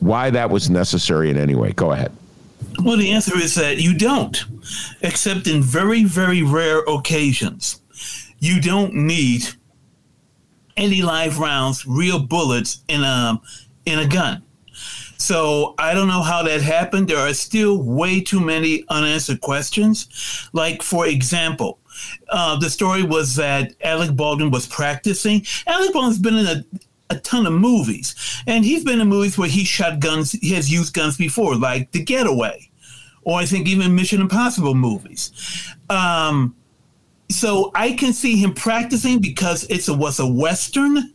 [0.00, 1.72] why that was necessary in any way.
[1.72, 2.12] Go ahead.
[2.84, 4.44] Well, the answer is that you don't,
[5.00, 7.80] except in very, very rare occasions.
[8.38, 9.46] You don't need
[10.76, 13.40] any live rounds, real bullets in a
[13.84, 14.42] in a gun.
[15.18, 17.08] So I don't know how that happened.
[17.08, 20.48] There are still way too many unanswered questions.
[20.52, 21.78] Like for example,
[22.28, 25.44] uh, the story was that Alec Baldwin was practicing.
[25.66, 26.64] Alec Baldwin's been in a
[27.08, 30.32] a ton of movies, and he's been in movies where he shot guns.
[30.32, 32.68] He has used guns before, like The Getaway,
[33.22, 35.30] or I think even Mission Impossible movies.
[35.88, 36.56] Um,
[37.28, 41.12] so I can see him practicing because it's a was a western,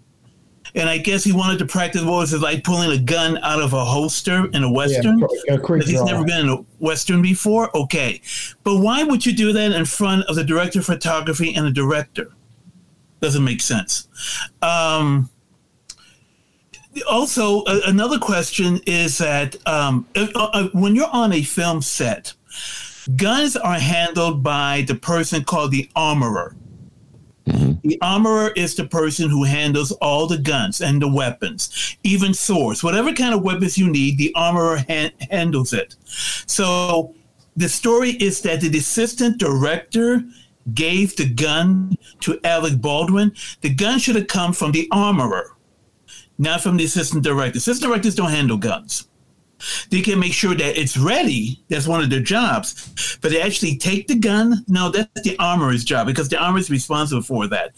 [0.76, 3.62] and I guess he wanted to practice what was it like pulling a gun out
[3.62, 5.20] of a holster in a western.
[5.47, 7.76] Yeah, a he's never been in a western before.
[7.76, 8.22] Okay,
[8.64, 11.72] but why would you do that in front of the director of photography and the
[11.72, 12.32] director?
[13.22, 14.07] Doesn't make sense.
[14.62, 15.30] Um,
[17.09, 22.34] also, a- another question is that um, uh, uh, when you're on a film set,
[23.16, 26.56] guns are handled by the person called the armorer.
[27.45, 27.88] Mm-hmm.
[27.88, 32.84] The armorer is the person who handles all the guns and the weapons, even swords,
[32.84, 34.18] whatever kind of weapons you need.
[34.18, 35.95] The armorer han- handles it.
[36.45, 37.16] So
[37.56, 40.24] the story is that the assistant director
[40.74, 43.34] gave the gun to Alec Baldwin.
[43.62, 45.56] The gun should have come from the armorer,
[46.38, 47.58] not from the assistant director.
[47.58, 49.08] Assistant directors don't handle guns.
[49.89, 51.62] They can make sure that it's ready.
[51.70, 53.18] That's one of their jobs.
[53.22, 54.64] But they actually take the gun.
[54.68, 57.74] No, that's the armorer's job because the armor is responsible for that.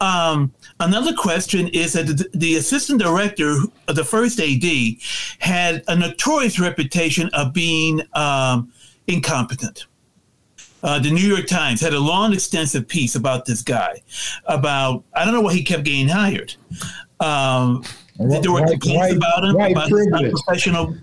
[0.00, 4.64] Um, another question is that the, the assistant director, uh, the first AD,
[5.38, 8.72] had a notorious reputation of being um,
[9.06, 9.86] incompetent.
[10.82, 14.00] Uh, the New York Times had a long, extensive piece about this guy.
[14.46, 16.54] About I don't know why he kept getting hired.
[17.20, 17.82] Um,
[18.18, 21.00] there were complaints about him about his privilege.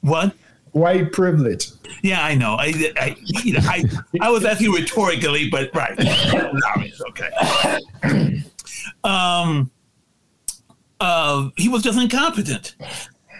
[0.00, 0.34] What?
[0.72, 1.70] White privilege.
[2.02, 2.56] Yeah, I know.
[2.58, 3.84] I, I, you know, I,
[4.20, 5.98] I was asking rhetorically, but right.
[7.08, 8.42] Okay.
[9.04, 9.70] Um,
[11.00, 12.76] uh, he was just incompetent.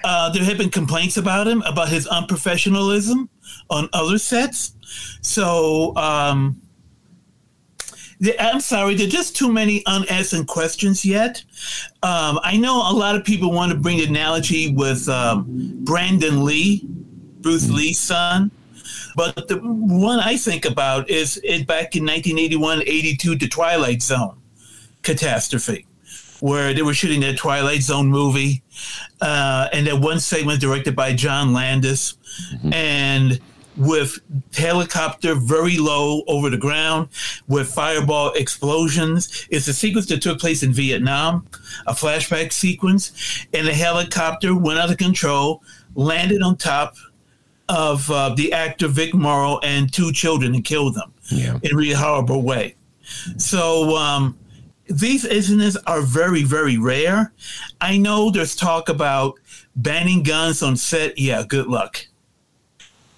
[0.04, 3.28] Uh, there had been complaints about him about his unprofessionalism
[3.68, 4.72] on other sets.
[5.20, 6.60] So um,
[8.38, 11.42] I'm sorry, there are just too many unanswered questions yet.
[12.02, 15.46] Um, I know a lot of people want to bring analogy with um,
[15.84, 16.84] Brandon Lee,
[17.40, 18.50] Bruce Lee's son.
[19.14, 24.36] But the one I think about is it back in 1981 82, The Twilight Zone
[25.02, 25.86] catastrophe,
[26.40, 28.62] where they were shooting that Twilight Zone movie.
[29.20, 32.14] Uh, and that one segment directed by John Landis.
[32.72, 33.40] And
[33.78, 34.18] with
[34.54, 37.08] helicopter very low over the ground
[37.46, 39.46] with fireball explosions.
[39.50, 41.46] It's a sequence that took place in Vietnam,
[41.86, 45.62] a flashback sequence, and the helicopter went out of control,
[45.94, 46.96] landed on top
[47.68, 51.58] of uh, the actor Vic Morrow and two children and killed them Yeah.
[51.62, 52.76] in a really horrible way.
[53.36, 54.38] So um,
[54.86, 57.32] these incidents are very, very rare.
[57.80, 59.34] I know there's talk about
[59.76, 61.18] banning guns on set.
[61.18, 62.06] Yeah, good luck.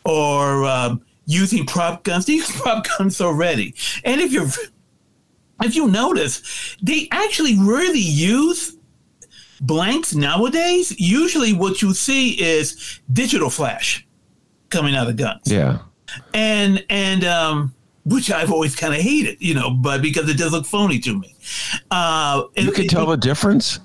[0.04, 2.26] Or um, using prop guns.
[2.26, 3.74] They use prop guns already.
[4.04, 4.48] And if you're,
[5.62, 8.76] if you notice, they actually rarely use
[9.60, 10.98] blanks nowadays.
[10.98, 14.06] Usually, what you see is digital flash
[14.70, 15.78] coming out of guns Yeah.
[16.32, 17.74] and and um
[18.04, 21.18] which I've always kind of hated, you know, but because it does look phony to
[21.18, 21.34] me.
[21.90, 23.78] Uh, You can tell the difference.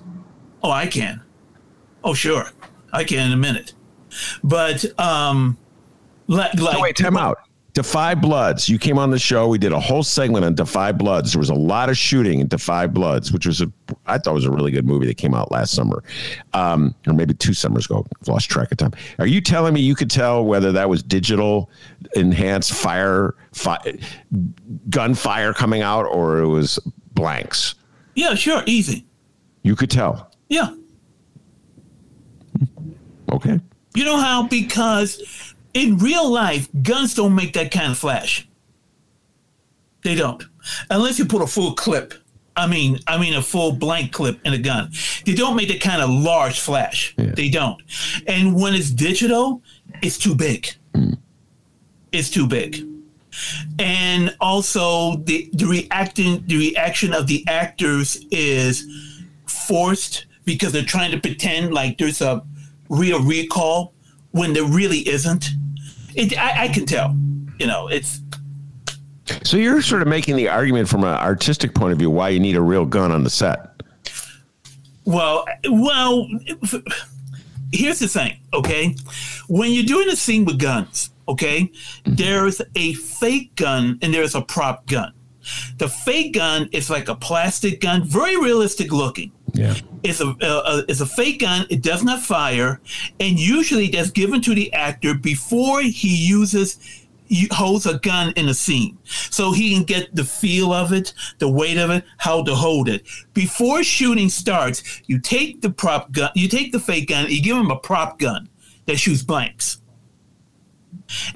[0.64, 1.22] Oh, I can.
[2.04, 2.50] Oh, sure,
[2.94, 3.74] I can in a minute.
[4.44, 5.58] But um,
[6.28, 7.38] like, like No, wait, time out.
[7.74, 8.70] Da 5 Bloods.
[8.70, 9.50] You came on the show.
[9.50, 11.34] We did a whole segment on Da 5 Bloods.
[11.34, 13.70] There was a lot of shooting in Da 5 Bloods, which was a
[14.06, 16.02] I thought was a really good movie that came out last summer,
[16.54, 18.06] um, or maybe two summers ago.
[18.22, 18.94] I've lost track of time.
[19.20, 21.70] Are you telling me you could tell whether that was digital
[22.16, 23.98] enhanced fire, fi-
[24.90, 26.80] gunfire coming out, or it was
[27.14, 27.76] blanks?
[28.14, 29.06] Yeah, sure, easy.
[29.64, 30.32] You could tell.
[30.48, 30.70] Yeah,
[33.32, 33.60] Okay.
[33.96, 38.48] you know how because in real life, guns don't make that kind of flash.
[40.04, 40.44] They don't,
[40.90, 42.16] unless you put a full clip.
[42.56, 44.92] I mean, I mean a full blank clip in a gun.
[45.26, 47.14] They don't make that kind of large flash.
[47.18, 47.34] Yeah.
[47.36, 47.82] They don't.
[48.28, 49.62] And when it's digital,
[50.02, 50.70] it's too big.
[50.94, 51.18] Mm.
[52.14, 52.88] It's too big.
[53.78, 58.88] And also the the reacting the reaction of the actors is
[59.46, 62.42] forced because they're trying to pretend like there's a
[62.88, 63.95] real recall
[64.36, 65.48] when there really isn't.
[66.14, 67.16] It, I, I can tell.
[67.58, 68.20] You know, it's
[69.44, 72.42] So you're sort of making the argument from an artistic point of view why you
[72.42, 73.82] need a real gun on the set.
[75.06, 76.28] Well, well,
[77.72, 78.96] here's the thing, okay?
[79.48, 81.72] When you're doing a scene with guns, okay,
[82.06, 85.14] there's a fake gun and there's a prop gun.
[85.78, 89.32] The fake gun is like a plastic gun, very realistic looking.
[89.56, 89.76] Yeah.
[90.04, 91.66] It's a, uh, it's a fake gun.
[91.70, 92.82] It does not fire,
[93.20, 96.78] and usually that's given to the actor before he uses
[97.52, 101.50] holds a gun in a scene, so he can get the feel of it, the
[101.50, 103.08] weight of it, how to hold it.
[103.34, 107.58] Before shooting starts, you take the prop gun, you take the fake gun, you give
[107.58, 108.48] him a prop gun
[108.86, 109.82] that shoots blanks.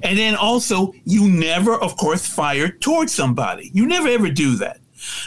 [0.02, 3.70] And then also, you never, of course, fire towards somebody.
[3.72, 4.79] You never ever do that.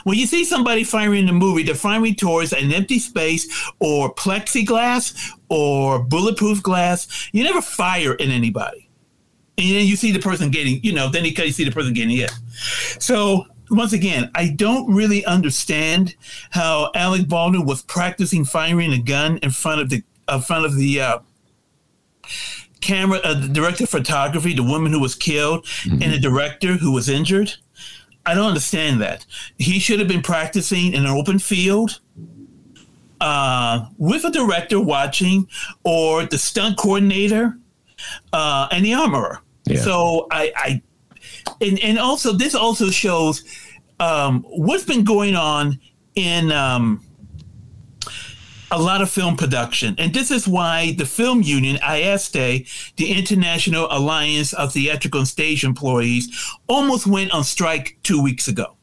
[0.03, 4.13] When you see somebody firing in a movie, they're firing towards an empty space or
[4.13, 7.29] plexiglass or bulletproof glass.
[7.31, 8.89] You never fire in anybody.
[9.57, 12.15] And then you see the person getting, you know, then you see the person getting
[12.15, 12.31] hit.
[12.99, 16.15] So once again, I don't really understand
[16.51, 20.75] how Alec Baldwin was practicing firing a gun in front of the in front of
[20.75, 21.19] the uh,
[22.81, 26.01] camera, uh, the director of photography, the woman who was killed, mm-hmm.
[26.01, 27.53] and the director who was injured.
[28.25, 29.25] I don't understand that.
[29.57, 31.99] He should have been practicing in an open field
[33.19, 35.47] uh, with a director watching,
[35.83, 37.57] or the stunt coordinator
[38.33, 39.41] uh, and the armorer.
[39.65, 39.79] Yeah.
[39.79, 40.81] So I, I
[41.61, 43.43] and, and also this also shows
[43.99, 45.79] um, what's been going on
[46.15, 47.01] in um,
[48.73, 49.93] a lot of film production.
[49.99, 55.63] And this is why the film union, IATSE, the International Alliance of Theatrical and Stage
[55.63, 56.27] Employees,
[56.67, 58.75] almost went on strike two weeks ago.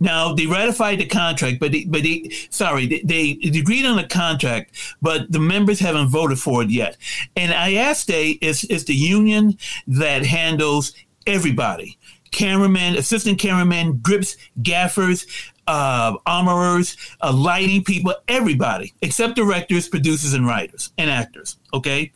[0.00, 4.04] Now they ratified the contract, but they, but they, sorry, they, they agreed on the
[4.04, 6.96] contract, but the members haven't voted for it yet.
[7.36, 9.56] And IATSE is is the union
[9.86, 10.92] that handles
[11.26, 11.98] everybody
[12.34, 15.24] cameramen, assistant cameramen, grips, gaffers,
[15.66, 21.58] uh, armorers, uh, lighting people, everybody except directors, producers, and writers and actors.
[21.72, 22.12] Okay,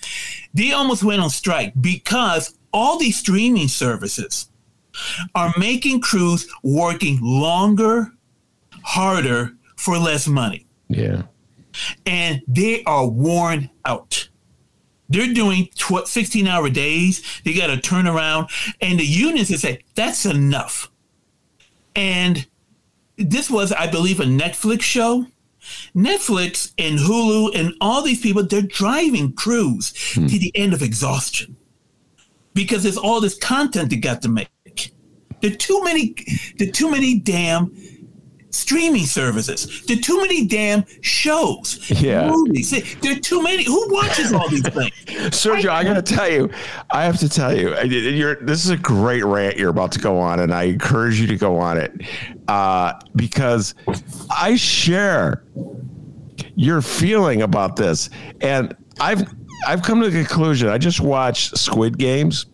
[0.55, 4.51] they almost went on strike because all these streaming services
[5.35, 8.13] are making crews working longer,
[8.83, 10.67] harder for less money.
[10.89, 11.23] Yeah,
[12.07, 14.29] and they are worn out.
[15.09, 17.23] They're doing tw- 16 hour days.
[17.45, 18.51] They got to turn around.
[18.81, 20.91] And the unions have said, that's enough.
[21.97, 22.47] And
[23.19, 25.27] this was, I believe, a Netflix show.
[25.95, 30.27] Netflix and Hulu and all these people, they're driving crews hmm.
[30.27, 31.57] to the end of exhaustion
[32.55, 34.93] because there's all this content they got to make.
[35.41, 36.15] There are too many,
[36.57, 37.77] there are too many damn
[38.51, 39.85] streaming services.
[39.87, 42.29] There are too many damn shows, yeah.
[42.29, 42.71] movies.
[43.01, 43.65] There are too many.
[43.65, 44.93] Who watches all these things?
[45.37, 46.51] Sergio, I, I got to tell you,
[46.91, 50.19] I have to tell you, you're, this is a great rant you're about to go
[50.19, 51.93] on, and I encourage you to go on it
[52.49, 53.75] uh, because
[54.31, 55.45] I share
[56.55, 59.23] your feeling about this, and I've
[59.67, 60.69] I've come to the conclusion.
[60.69, 62.47] I just watched Squid Games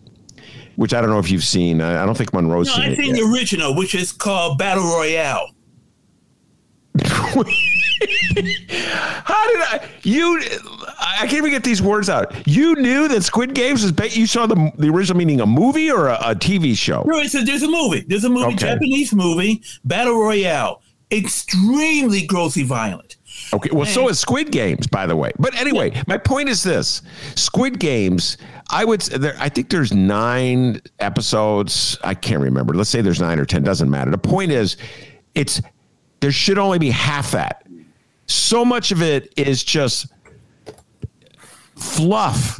[0.75, 1.81] which I don't know if you've seen.
[1.81, 5.54] I don't think Monroe's no, seen I've seen the original, which is called Battle Royale.
[7.03, 7.43] How
[9.49, 9.87] did I?
[10.03, 10.41] You,
[10.99, 12.47] I can't even get these words out.
[12.47, 13.91] You knew that Squid Games was.
[13.91, 17.03] Ba- you saw the the original meaning a movie or a, a TV show?
[17.05, 18.05] No, it's a, there's a movie.
[18.07, 18.55] There's a movie, okay.
[18.55, 20.81] Japanese movie, Battle Royale,
[21.11, 23.17] extremely grossly violent.
[23.53, 25.31] Okay, well, and, so is Squid Games, by the way.
[25.37, 26.03] But anyway, yeah.
[26.07, 27.01] my point is this:
[27.35, 28.37] Squid Games.
[28.69, 29.01] I would.
[29.01, 31.97] There, I think there's nine episodes.
[32.03, 32.73] I can't remember.
[32.73, 33.63] Let's say there's nine or ten.
[33.63, 34.11] Doesn't matter.
[34.11, 34.77] The point is,
[35.35, 35.61] it's
[36.25, 37.67] there should only be half that.
[38.25, 40.07] So much of it is just
[41.75, 42.59] fluff.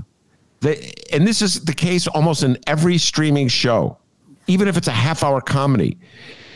[0.61, 3.97] and this is the case almost in every streaming show,
[4.45, 5.97] even if it's a half hour comedy.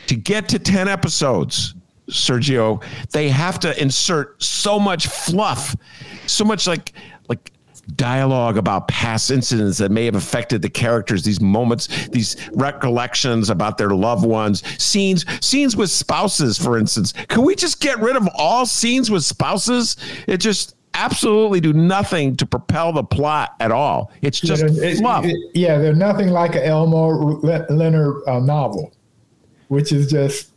[0.06, 1.74] To get to 10 episodes,
[2.08, 2.80] Sergio,
[3.10, 5.74] they have to insert so much fluff,
[6.26, 6.92] so much like like
[7.90, 13.78] dialogue about past incidents that may have affected the characters these moments these recollections about
[13.78, 14.62] their loved ones.
[14.82, 17.12] Scenes scenes with spouses for instance.
[17.28, 19.96] Can we just get rid of all scenes with spouses?
[20.26, 24.10] It just absolutely do nothing to propel the plot at all.
[24.22, 25.24] It's just yeah, fluff.
[25.24, 27.16] It, yeah they're nothing like an elmore
[27.70, 28.92] leonard uh, novel
[29.70, 30.49] which is just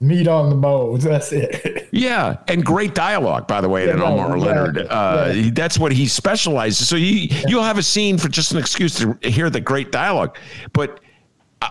[0.00, 1.04] meat on the bones.
[1.04, 1.88] That's it.
[1.92, 4.78] yeah, and great dialogue, by the way, yeah, in Elmore yeah, Leonard.
[4.78, 5.50] Uh, yeah.
[5.52, 6.88] That's what he specializes.
[6.88, 10.36] So you you'll have a scene for just an excuse to hear the great dialogue,
[10.72, 11.00] but.
[11.62, 11.68] Uh,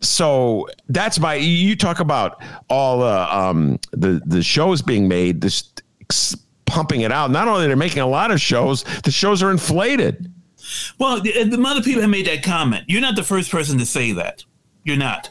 [0.00, 1.34] so that's my.
[1.34, 5.72] You talk about all uh, um, the the shows being made, this
[6.66, 7.30] pumping it out.
[7.30, 10.30] Not only they're making a lot of shows, the shows are inflated.
[10.98, 12.84] Well, the, the other people have made that comment.
[12.88, 14.44] You're not the first person to say that.
[14.84, 15.30] You're not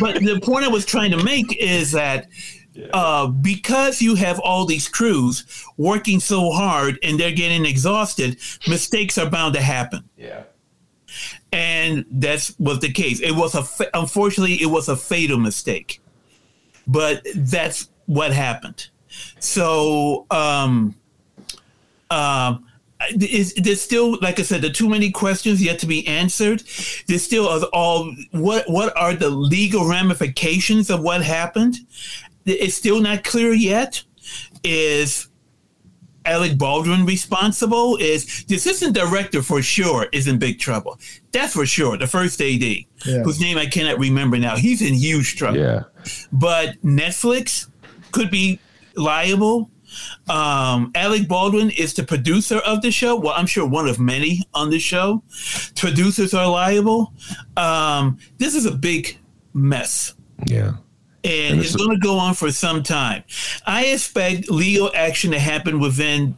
[0.00, 2.28] but the point I was trying to make is that
[2.92, 5.44] uh, because you have all these crews
[5.76, 10.08] working so hard and they're getting exhausted, mistakes are bound to happen.
[10.16, 10.44] Yeah.
[11.52, 13.20] And that's was the case.
[13.20, 16.00] It was a fa- unfortunately it was a fatal mistake,
[16.86, 18.88] but that's what happened.
[19.38, 20.94] So um,
[22.10, 22.66] um,
[23.20, 26.62] is there's still like I said, there are too many questions yet to be answered.
[27.06, 31.76] There's still all what what are the legal ramifications of what happened?
[32.44, 34.02] It's still not clear yet.
[34.64, 35.28] Is
[36.24, 40.98] Alec Baldwin responsible is the assistant director for sure is in big trouble.
[41.32, 41.96] That's for sure.
[41.96, 42.84] The first AD, yeah.
[43.24, 45.58] whose name I cannot remember now, he's in huge trouble.
[45.58, 45.84] Yeah.
[46.32, 47.68] But Netflix
[48.12, 48.60] could be
[48.96, 49.70] liable.
[50.28, 53.16] Um, Alec Baldwin is the producer of the show.
[53.16, 55.22] Well, I'm sure one of many on the show.
[55.76, 57.12] Producers are liable.
[57.56, 59.18] Um, this is a big
[59.54, 60.14] mess.
[60.46, 60.74] Yeah
[61.24, 63.22] and, and it's going to go on for some time.
[63.66, 66.36] I expect legal action to happen within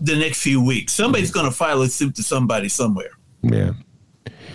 [0.00, 0.92] the next few weeks.
[0.92, 1.40] Somebody's mm-hmm.
[1.40, 3.10] going to file a suit to somebody somewhere.
[3.42, 3.72] Yeah,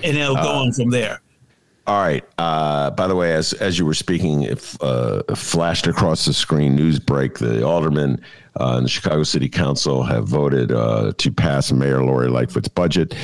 [0.04, 1.22] and it'll go uh, on from there.
[1.90, 2.24] All right.
[2.38, 6.76] Uh, by the way, as as you were speaking, if uh, flashed across the screen,
[6.76, 8.22] news break: the aldermen
[8.60, 13.16] uh, and the Chicago City Council have voted uh, to pass Mayor Lori Lightfoot's budget.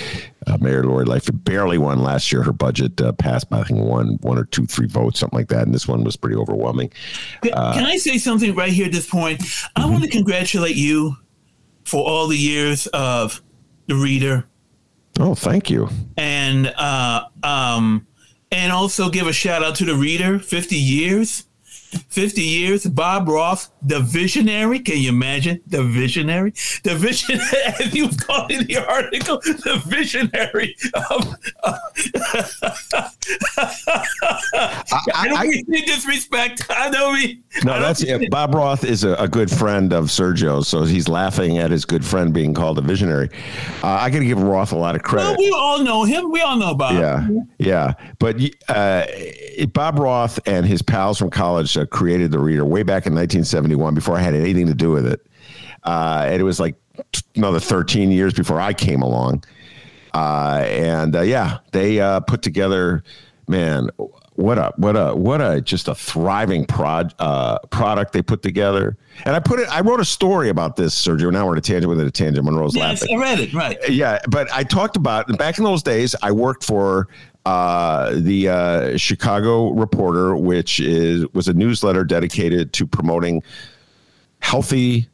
[0.47, 2.41] Uh, Mayor Lori Lightfoot barely won last year.
[2.41, 5.49] Her budget uh, passed by I think one, one or two, three votes, something like
[5.49, 5.61] that.
[5.61, 6.91] And this one was pretty overwhelming.
[7.43, 9.41] Can, can I say something right here at this point?
[9.41, 9.81] Mm-hmm.
[9.83, 11.15] I want to congratulate you
[11.83, 13.43] for all the years of
[13.85, 14.47] the reader.
[15.19, 15.87] Oh, thank you.
[16.17, 16.73] And
[17.43, 18.07] um
[18.55, 21.43] and also give a shout out to the reader 50 years
[22.09, 24.79] 50 years bob roth the visionary.
[24.79, 25.61] Can you imagine?
[25.67, 26.51] The visionary?
[26.83, 27.39] The vision
[27.79, 29.39] as he was called in the article.
[29.39, 31.77] The visionary of, uh,
[34.53, 36.65] I, I, don't mean disrespect.
[36.69, 40.05] I don't mean no don't that's yeah, bob roth is a, a, good friend of
[40.05, 43.29] sergio so he's laughing at his good friend being called a visionary.
[43.83, 45.27] Uh, i gotta give roth a lot of credit.
[45.27, 46.31] Well, we all know him.
[46.31, 46.93] We all know bob.
[46.93, 47.27] Yeah
[47.57, 48.37] yeah but
[48.69, 49.05] uh,
[49.73, 53.93] bob roth and his pals from college uh, created the reader way back in 1971
[53.93, 55.25] before I had anything to do with it.
[55.83, 56.75] Uh, and it was like
[57.35, 59.43] another 13 years before I came along.
[60.13, 63.03] Uh, and uh, yeah, they uh, put together,
[63.47, 63.89] man,
[64.35, 68.97] what a what a what a just a thriving prod uh, product they put together.
[69.25, 69.69] And I put it.
[69.69, 71.31] I wrote a story about this, Sergio.
[71.31, 72.45] Now we're in a tangent with a tangent.
[72.45, 73.17] Monroe's yes, laughing.
[73.17, 73.53] I read it.
[73.53, 73.77] Right.
[73.89, 76.15] Yeah, but I talked about back in those days.
[76.21, 77.07] I worked for
[77.45, 83.43] uh, the uh, Chicago Reporter, which is was a newsletter dedicated to promoting
[84.39, 85.07] healthy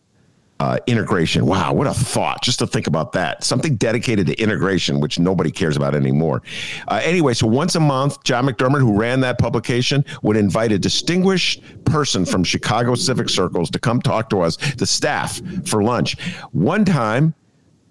[0.62, 1.46] uh, integration.
[1.46, 2.44] Wow, what a thought!
[2.44, 3.44] Just to think about that.
[3.44, 6.44] Something dedicated to integration, which nobody cares about anymore.
[6.88, 10.78] Uh, anyway, so once a month, John McDermott, who ran that publication, would invite a
[10.78, 16.16] distinguished person from Chicago Civic Circles to come talk to us, the staff, for lunch.
[16.52, 17.34] One time,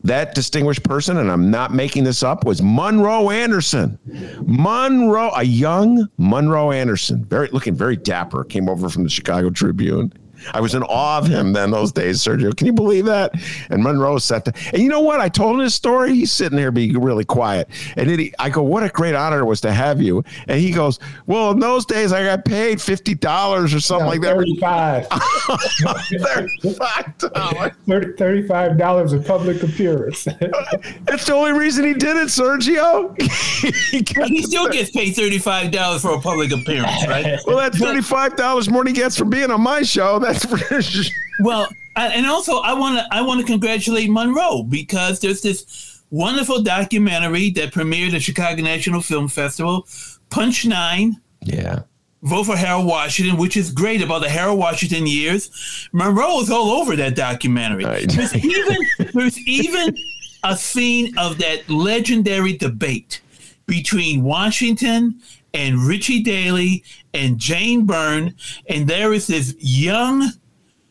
[0.04, 3.98] that distinguished person, and I'm not making this up, was Monroe Anderson.
[4.46, 10.12] Monroe, a young Monroe Anderson, very looking very dapper, came over from the Chicago Tribune.
[10.52, 12.56] I was in awe of him then those days, Sergio.
[12.56, 13.32] Can you believe that?
[13.70, 14.54] And Monroe sat there.
[14.72, 15.20] And you know what?
[15.20, 16.14] I told him his story.
[16.14, 17.68] He's sitting there being really quiet.
[17.96, 20.24] And then he, I go, what a great honor it was to have you.
[20.48, 24.20] And he goes, well, in those days I got paid $50 or something no, like
[24.22, 24.36] that.
[24.36, 27.76] 35 $35.
[27.86, 30.24] $35 a public appearance.
[31.04, 33.20] That's the only reason he did it, Sergio.
[33.20, 37.38] he still gets paid $35 for a public appearance, right?
[37.46, 40.18] Well, that's $35 more than he gets for being on my show.
[40.18, 41.10] That's that's
[41.40, 46.62] well, and also I want to I want to congratulate Monroe because there's this wonderful
[46.62, 49.86] documentary that premiered at Chicago National Film Festival,
[50.30, 51.20] Punch Nine.
[51.42, 51.80] Yeah.
[52.22, 55.88] Vote for Harold Washington, which is great about the Harold Washington years.
[55.92, 57.84] Monroe is all over that documentary.
[57.84, 58.10] Right.
[58.10, 58.76] There's even
[59.14, 59.96] there's even
[60.44, 63.22] a scene of that legendary debate
[63.66, 65.20] between Washington
[65.54, 66.84] and Richie Daley
[67.14, 68.34] and Jane Byrne,
[68.68, 70.30] and there is this young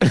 [0.00, 0.10] kid,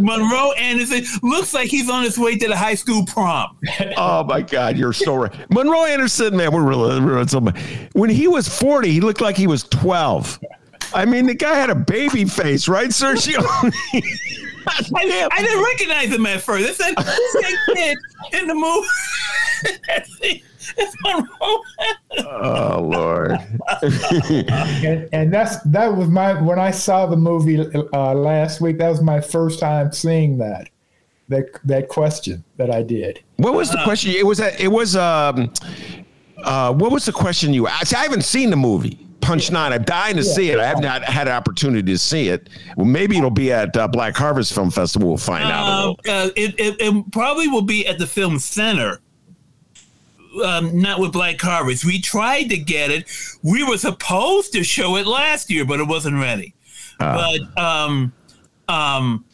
[0.00, 3.56] Monroe Anderson looks like he's on his way to the high school prom.
[3.96, 5.50] Oh my God, you're so right.
[5.50, 7.24] Monroe Anderson, man, we're really, really
[7.92, 10.38] when he was 40, he looked like he was 12.
[10.94, 13.42] I mean, the guy had a baby face, right, Sergio?
[14.94, 16.68] I, I, didn't recognize him at first.
[16.68, 16.94] It's that
[17.42, 17.98] same kid
[18.40, 20.42] in the movie.
[22.18, 23.32] oh Lord!
[24.84, 27.58] and, and, that's that was my when I saw the movie
[27.92, 28.78] uh, last week.
[28.78, 30.68] That was my first time seeing that
[31.28, 33.20] that that question that I did.
[33.36, 34.12] What was the uh, question?
[34.12, 35.52] It was a, it was um
[36.42, 37.94] uh what was the question you asked?
[37.94, 39.07] I haven't seen the movie.
[39.20, 39.72] Punch Nine.
[39.72, 40.32] I'm dying to yeah.
[40.32, 40.58] see it.
[40.58, 42.48] I have not had an opportunity to see it.
[42.76, 45.08] Well, maybe it'll be at uh, Black Harvest Film Festival.
[45.08, 46.00] We'll find uh, out.
[46.08, 49.00] Uh, it, it, it, probably will be at the Film Center.
[50.44, 51.84] Um, not with Black Harvest.
[51.84, 53.10] We tried to get it.
[53.42, 56.54] We were supposed to show it last year, but it wasn't ready.
[57.00, 57.38] Uh.
[57.56, 58.12] But um,
[58.68, 59.24] um,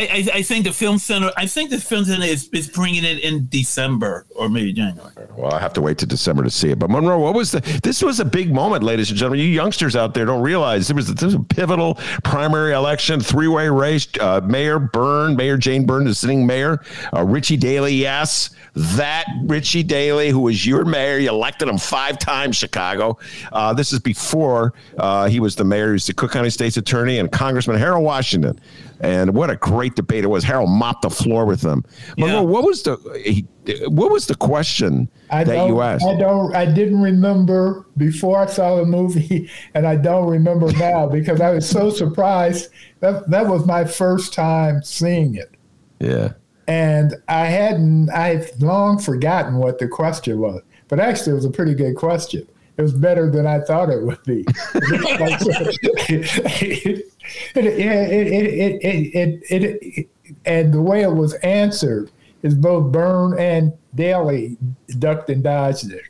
[0.00, 1.30] I, I, think the film center.
[1.36, 5.12] I think the film center is, is bringing it in December or maybe January.
[5.36, 6.78] Well, I have to wait to December to see it.
[6.78, 7.60] But Monroe, what was the?
[7.82, 9.40] This was a big moment, ladies and gentlemen.
[9.40, 13.48] You youngsters out there don't realize there was, there was a pivotal primary election, three
[13.48, 14.06] way race.
[14.20, 16.84] Uh, mayor Byrne, Mayor Jane Byrne, the sitting mayor.
[17.14, 21.18] Uh, Richie Daley, yes, that Richie Daley, who was your mayor.
[21.18, 23.18] You elected him five times, Chicago.
[23.52, 25.88] Uh, this is before uh, he was the mayor.
[25.88, 28.60] He was the Cook County State's attorney and Congressman Harold Washington.
[29.00, 30.42] And what a great debate it was.
[30.42, 31.84] Harold mopped the floor with them.
[32.16, 32.40] Yeah.
[32.40, 33.46] What was the he,
[33.88, 36.04] what was the question I that you asked?
[36.04, 36.52] I don't.
[36.54, 41.50] I didn't remember before I saw the movie, and I don't remember now because I
[41.50, 42.70] was so surprised.
[43.00, 45.52] That that was my first time seeing it,
[46.00, 46.32] Yeah.
[46.66, 48.10] and I hadn't.
[48.10, 52.48] I've long forgotten what the question was, but actually, it was a pretty good question.
[52.76, 54.44] It was better than I thought it would be.
[57.54, 60.08] it, it, it, it, it,
[60.44, 62.10] and the way it was answered
[62.42, 64.56] is both Byrne and Daley
[64.98, 66.04] ducked and dodged it.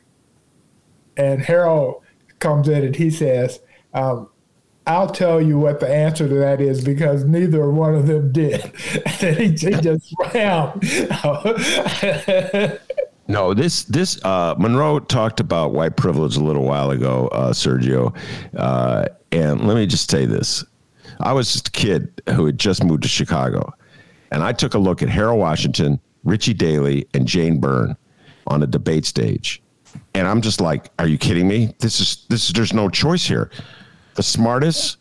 [1.17, 2.03] And Harold
[2.39, 3.59] comes in and he says,
[3.93, 4.29] um,
[4.87, 8.71] I'll tell you what the answer to that is because neither one of them did.
[9.21, 10.79] And he, just swam.
[13.29, 18.17] No, this this uh, Monroe talked about white privilege a little while ago, uh, Sergio,
[18.57, 20.65] uh, and let me just say this:
[21.19, 23.73] I was just a kid who had just moved to Chicago,
[24.31, 27.95] and I took a look at Harold Washington, Richie Daley, and Jane Byrne
[28.47, 29.61] on a debate stage,
[30.13, 31.73] and I'm just like, "Are you kidding me?
[31.79, 33.49] This is this is there's no choice here.
[34.15, 34.97] The smartest."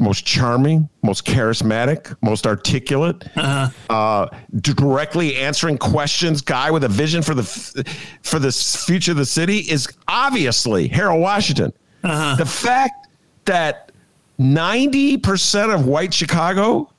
[0.00, 4.26] Most charming, most charismatic, most articulate, uh,
[4.60, 7.74] directly answering questions guy with a vision for the f-
[8.20, 11.72] for the future of the city is obviously Harold Washington.
[12.02, 13.06] The fact
[13.44, 13.92] that
[14.40, 16.90] 90% of white Chicago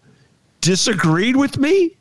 [0.62, 1.96] disagreed with me?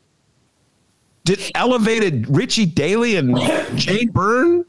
[1.23, 3.35] Did elevated Richie Daley and
[3.75, 4.63] Jane Byrne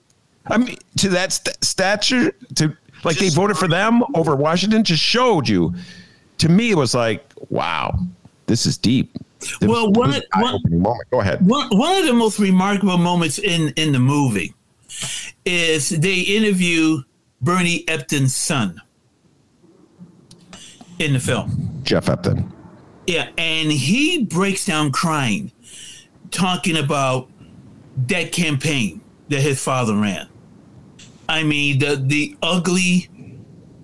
[0.46, 5.02] I mean to that st- stature to like they voted for them over Washington just
[5.02, 5.74] showed you.
[6.38, 7.98] To me it was like wow
[8.46, 9.14] this is deep.
[9.60, 11.10] It Well, one- one- moment.
[11.10, 11.44] Go ahead.
[11.46, 14.54] One one of the most remarkable moments in in the movie
[15.44, 17.02] is they interview
[17.42, 18.80] Bernie Epton's son
[20.98, 21.80] in the film.
[21.82, 22.50] Jeff Epton
[23.06, 25.52] Yeah, and he breaks down crying,
[26.30, 27.28] talking about
[28.08, 30.28] that campaign that his father ran.
[31.28, 33.10] I mean, the the ugly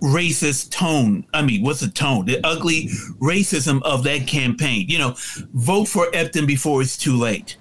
[0.03, 1.25] racist tone.
[1.33, 2.27] I mean, what's the tone?
[2.27, 2.89] The ugly
[3.21, 4.87] racism of that campaign.
[4.89, 5.15] You know,
[5.55, 7.57] vote for Epton before it's too late.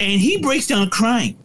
[0.00, 1.36] And he breaks down crying,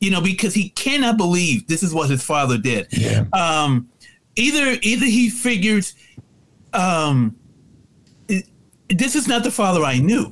[0.00, 2.88] you know, because he cannot believe this is what his father did.
[2.92, 3.24] Yeah.
[3.32, 3.88] Um,
[4.36, 5.94] either either he figures
[6.74, 7.36] um,
[8.28, 8.46] it-
[8.88, 10.24] this is not the father I knew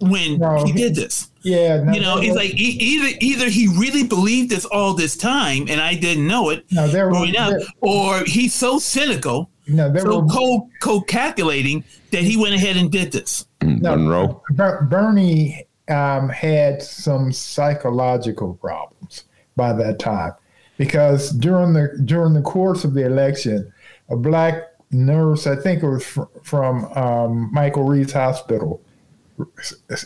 [0.00, 1.28] when No, he he- did this.
[1.42, 4.94] yeah, no, You know, there it's like e- either either he really believed this all
[4.94, 8.54] this time and I didn't know it No, there was- growing up, there- or he's
[8.54, 13.12] so cynical, no, there so were, cold, cold calculating that he went ahead and did
[13.12, 13.46] this.
[13.62, 13.96] No.
[13.96, 19.24] Monroe Ber- Bernie um, had some psychological problems
[19.56, 20.32] by that time
[20.76, 23.70] because during the during the course of the election,
[24.10, 28.80] a black nurse, I think it was fr- from um, Michael Reese's hospital,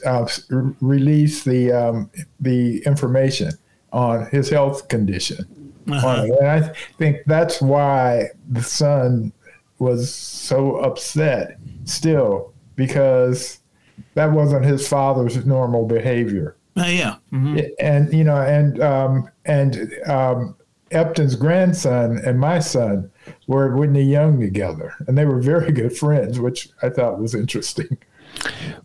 [0.07, 0.27] uh,
[0.81, 2.11] released the um,
[2.41, 3.53] the information
[3.93, 5.45] on his health condition.
[5.91, 6.39] on it.
[6.39, 9.33] And I think that's why the son
[9.79, 13.61] was so upset still because
[14.15, 16.57] that wasn't his father's normal behavior.
[16.77, 17.71] Uh, yeah, Mhm.
[17.81, 20.55] And you know, and um, and um,
[20.91, 23.11] Epton's grandson and my son
[23.47, 27.99] were Whitney Young together, and they were very good friends, which I thought was interesting.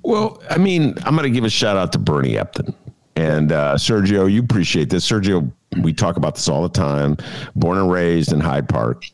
[0.04, 2.74] Well, I mean, I'm going to give a shout out to Bernie Epton.
[3.16, 5.08] And uh, Sergio, you appreciate this.
[5.10, 7.18] Sergio, we talk about this all the time.
[7.56, 9.06] Born and raised in Hyde Park.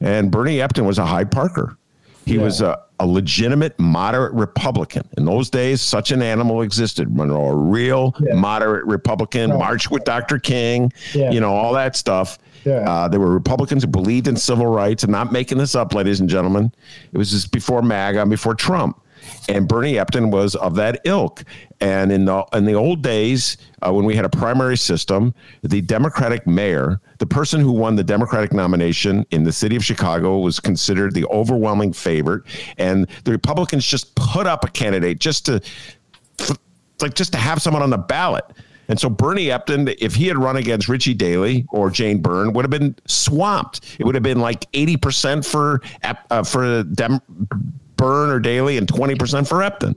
[0.00, 1.76] And Bernie Epton was a Hyde Parker.
[2.24, 2.42] He Yeah.
[2.42, 5.02] was a, a legitimate moderate Republican.
[5.16, 7.14] In those days, such an animal existed.
[7.16, 8.34] Monroe, a real Yeah.
[8.34, 9.58] moderate Republican, Right.
[9.58, 10.38] marched with Dr.
[10.38, 11.30] King, Yeah.
[11.30, 12.38] you know, all that stuff.
[12.64, 12.88] Yeah.
[12.88, 15.04] Uh, there were Republicans who believed in civil rights.
[15.04, 16.72] I'm not making this up, ladies and gentlemen.
[17.12, 19.02] It was just before MAGA, before Trump.
[19.48, 21.44] And Bernie Epton was of that ilk.
[21.80, 25.80] And in the in the old days, uh, when we had a primary system, the
[25.80, 30.60] Democratic mayor, the person who won the Democratic nomination in the city of Chicago, was
[30.60, 32.44] considered the overwhelming favorite.
[32.78, 35.60] And the Republicans just put up a candidate just to
[37.00, 38.44] like just to have someone on the ballot.
[38.88, 42.64] And so Bernie Epton, if he had run against Richie Daley or Jane Byrne, would
[42.64, 43.96] have been swamped.
[43.98, 47.20] It would have been like eighty percent for Ep- uh, for Dem-
[47.96, 49.94] Byrne or Daley and twenty percent for Epton.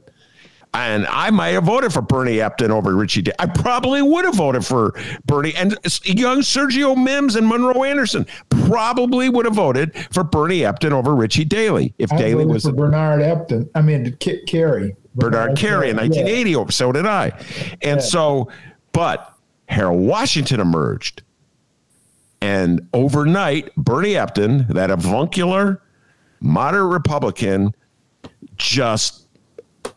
[0.74, 3.22] and I might have voted for Bernie Epton over Richie.
[3.22, 3.36] Daley.
[3.40, 4.94] I probably would have voted for
[5.26, 10.92] Bernie and young Sergio Mims and Monroe Anderson probably would have voted for Bernie Epton
[10.92, 13.70] over Richie Daley if I Daley voted was for Bernard Epton.
[13.76, 14.96] I mean, K- Carey.
[15.14, 16.04] Bernard Carey in Yeah.
[16.04, 16.72] 1980.
[16.72, 17.34] So did I.
[17.82, 18.48] And so,
[18.92, 19.34] but
[19.68, 21.24] Harold Washington emerged.
[22.42, 25.82] And overnight, Bernie Epton, that avuncular,
[26.40, 27.76] moderate Republican,
[28.58, 29.28] just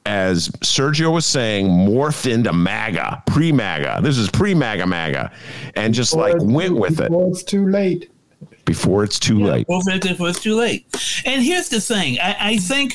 [0.07, 4.01] as Sergio was saying, morphed into MAGA, pre MAGA.
[4.03, 5.32] This is pre MAGA MAGA,
[5.74, 8.11] and just like Before it's went too- with it Before it's too late.
[8.66, 9.66] before it's too late.
[9.66, 10.86] Both it before it's too late.
[11.24, 12.95] And here's the thing: I, I think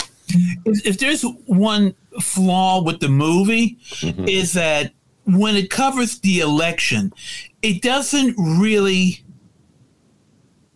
[0.65, 4.27] if, if there's one flaw with the movie, mm-hmm.
[4.27, 4.93] is that
[5.37, 7.13] when it covers the election,
[7.61, 9.23] it doesn't really,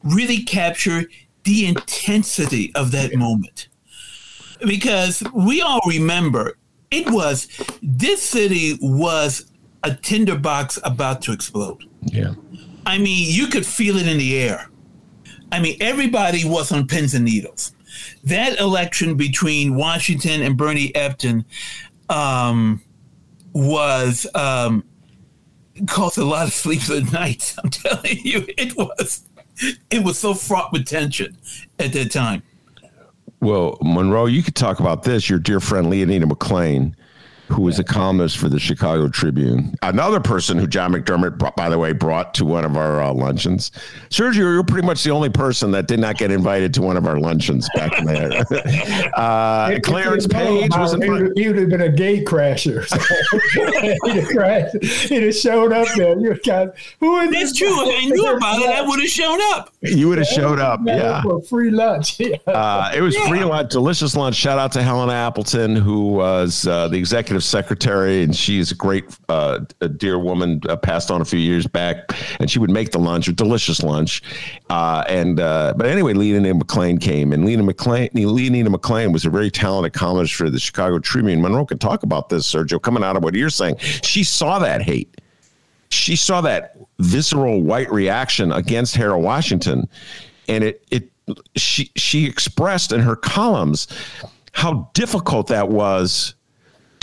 [0.03, 1.05] really capture
[1.43, 3.67] the intensity of that moment.
[4.65, 6.57] Because we all remember
[6.91, 7.47] it was
[7.81, 9.51] this city was
[9.83, 11.83] a tinderbox about to explode.
[12.01, 12.35] Yeah.
[12.85, 14.69] I mean, you could feel it in the air.
[15.51, 17.73] I mean, everybody was on pins and needles.
[18.23, 21.45] That election between Washington and Bernie Epton
[22.09, 22.81] um,
[23.53, 24.83] was um,
[25.87, 27.57] caused a lot of sleepless nights.
[27.63, 29.27] I'm telling you, it was
[29.89, 31.37] it was so fraught with tension
[31.79, 32.43] at that time.
[33.39, 35.29] Well, Monroe, you could talk about this.
[35.29, 36.95] Your dear friend Leanita McClain,
[37.53, 41.69] who was a columnist for the Chicago Tribune, another person who John McDermott, brought, by
[41.69, 43.71] the way, brought to one of our uh, luncheons.
[44.09, 47.05] Sergio, you're pretty much the only person that did not get invited to one of
[47.05, 48.43] our luncheons back in there.
[49.15, 51.09] uh, Clarence Page was He invited.
[51.27, 52.83] would, he would have been a gate crasher.
[54.03, 56.19] he'd, have crashed, he'd have showed up there.
[56.19, 57.67] You guys, who is It's this true.
[57.69, 57.83] guy?
[57.91, 59.73] If I knew about it, I would have shown up.
[59.81, 60.79] You would have showed up.
[60.85, 61.21] Yeah.
[61.21, 62.19] For free lunch.
[62.19, 62.37] Yeah.
[62.47, 64.35] Uh, it was free lunch, delicious lunch.
[64.35, 69.05] Shout out to Helen Appleton, who was uh, the executive secretary, and she's a great,
[69.29, 72.91] uh, a dear woman, uh, passed on a few years back, and she would make
[72.91, 74.21] the lunch, a delicious lunch.
[74.69, 79.29] Uh, and uh, but anyway, Lena McClain came, and Lena McClain, Lena McClain was a
[79.29, 81.41] very talented columnist for the Chicago Tribune.
[81.41, 83.77] Monroe could talk about this, Sergio, coming out of what you're saying.
[83.77, 85.19] She saw that hate
[85.93, 89.87] she saw that visceral white reaction against Harold Washington,
[90.47, 91.09] and it it
[91.55, 93.87] she she expressed in her columns
[94.53, 96.35] how difficult that was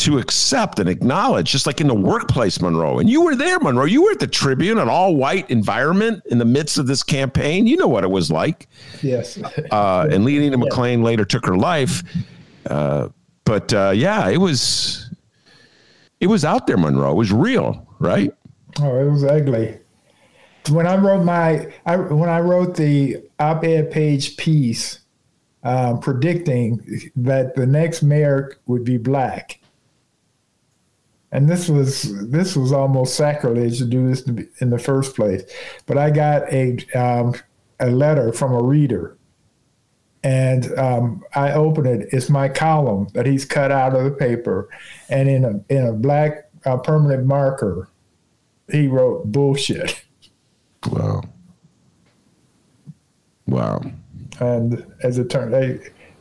[0.00, 2.98] to accept and acknowledge, just like in the workplace, Monroe.
[2.98, 3.84] And you were there, Monroe.
[3.84, 7.66] You were at the Tribune, an all white environment in the midst of this campaign.
[7.66, 8.68] You know what it was like.
[9.02, 9.38] yes.
[9.70, 12.02] Uh, and Leanita McClain later took her life.
[12.68, 13.08] Uh,
[13.44, 15.10] but uh, yeah, it was
[16.20, 17.12] it was out there, Monroe.
[17.12, 18.32] It was real, right?
[18.80, 19.78] Oh, it was ugly.
[20.70, 25.00] When I wrote my, I, when I wrote the op-ed page piece
[25.62, 29.59] um, predicting that the next mayor would be black,
[31.32, 34.22] and this was this was almost sacrilege to do this
[34.60, 35.42] in the first place,
[35.86, 37.34] but I got a um,
[37.78, 39.16] a letter from a reader,
[40.22, 42.08] and um, I opened it.
[42.12, 44.68] It's my column that he's cut out of the paper,
[45.08, 47.88] and in a in a black uh, permanent marker
[48.70, 50.02] he wrote bullshit.
[50.90, 51.22] Wow.
[53.46, 53.82] Wow.
[54.38, 55.54] And as it turned,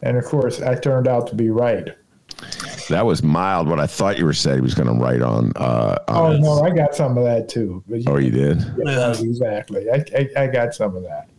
[0.02, 1.96] and of course, I turned out to be right.
[2.90, 3.68] That was mild.
[3.70, 5.52] What I thought you were saying he was going to write on.
[5.56, 7.84] Uh, Oh on no, I got some of that too.
[7.88, 8.62] But oh, you did.
[8.84, 9.90] yeah, exactly.
[9.90, 11.30] I, I, I got some of that.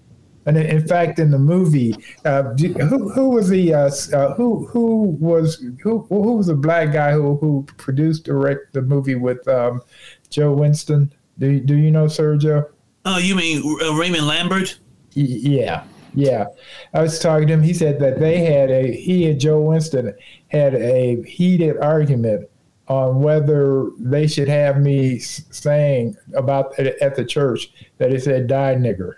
[0.46, 1.94] And in in fact, in the movie,
[2.24, 6.92] uh, who, who was the uh, uh, who who was who who was the black
[6.92, 9.82] guy who who produced direct the movie with um,
[10.30, 11.12] Joe Winston?
[11.38, 12.70] Do you, do you know Sergio?
[13.04, 14.78] Oh, you mean uh, Raymond Lambert?
[15.14, 15.84] Y- Yeah,
[16.14, 16.46] yeah.
[16.94, 17.62] I was talking to him.
[17.62, 20.14] He said that they had a he and Joe Winston
[20.50, 22.48] had a heated argument
[22.88, 28.48] on whether they should have me saying about at at the church that it said
[28.48, 29.14] "die nigger,"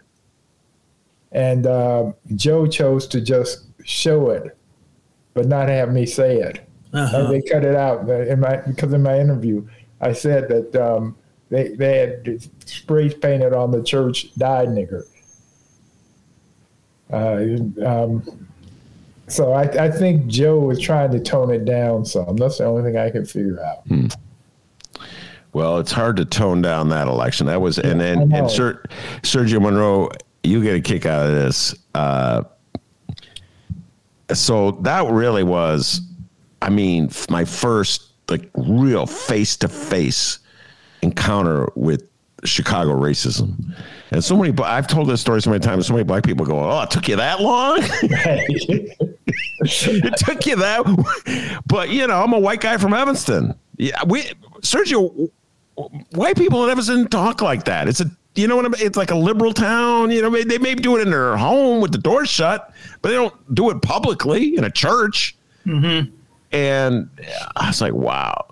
[1.33, 4.57] and uh, Joe chose to just show it,
[5.33, 6.61] but not have me say it.
[6.93, 7.17] Uh-huh.
[7.17, 9.67] Uh, they cut it out in my because in my interview
[10.03, 11.17] I said that um,
[11.49, 15.05] they they had spray painted on the church "die nigger."
[17.11, 18.49] Uh, um,
[19.29, 22.37] so I, I think Joe was trying to tone it down some.
[22.37, 23.85] That's the only thing I can figure out.
[25.53, 27.47] Well, it's hard to tone down that election.
[27.47, 28.39] That was, and I and, know.
[28.39, 28.85] and Ser,
[29.23, 30.11] Sergio Monroe,
[30.43, 31.75] you get a kick out of this.
[31.95, 32.45] Uh,
[34.33, 36.01] so that really was,
[36.63, 40.39] I mean, my first like real face to face
[41.03, 42.09] encounter with
[42.45, 43.75] Chicago racism.
[44.11, 45.87] And so many, I've told this story so many times.
[45.87, 47.83] So many black people go, "Oh, it took you that long."
[49.61, 53.55] it took you that, but you know, I'm a white guy from Evanston.
[53.77, 54.23] Yeah, we
[54.61, 55.31] Sergio,
[56.13, 57.89] white people in Evanston talk like that.
[57.89, 58.81] It's a you know what I mean?
[58.81, 60.11] It's like a liberal town.
[60.11, 62.73] You know, they may do it in their home with the door shut,
[63.03, 65.37] but they don't do it publicly in a church.
[65.67, 66.15] Mm-hmm.
[66.53, 67.11] And
[67.57, 68.47] I was like, wow,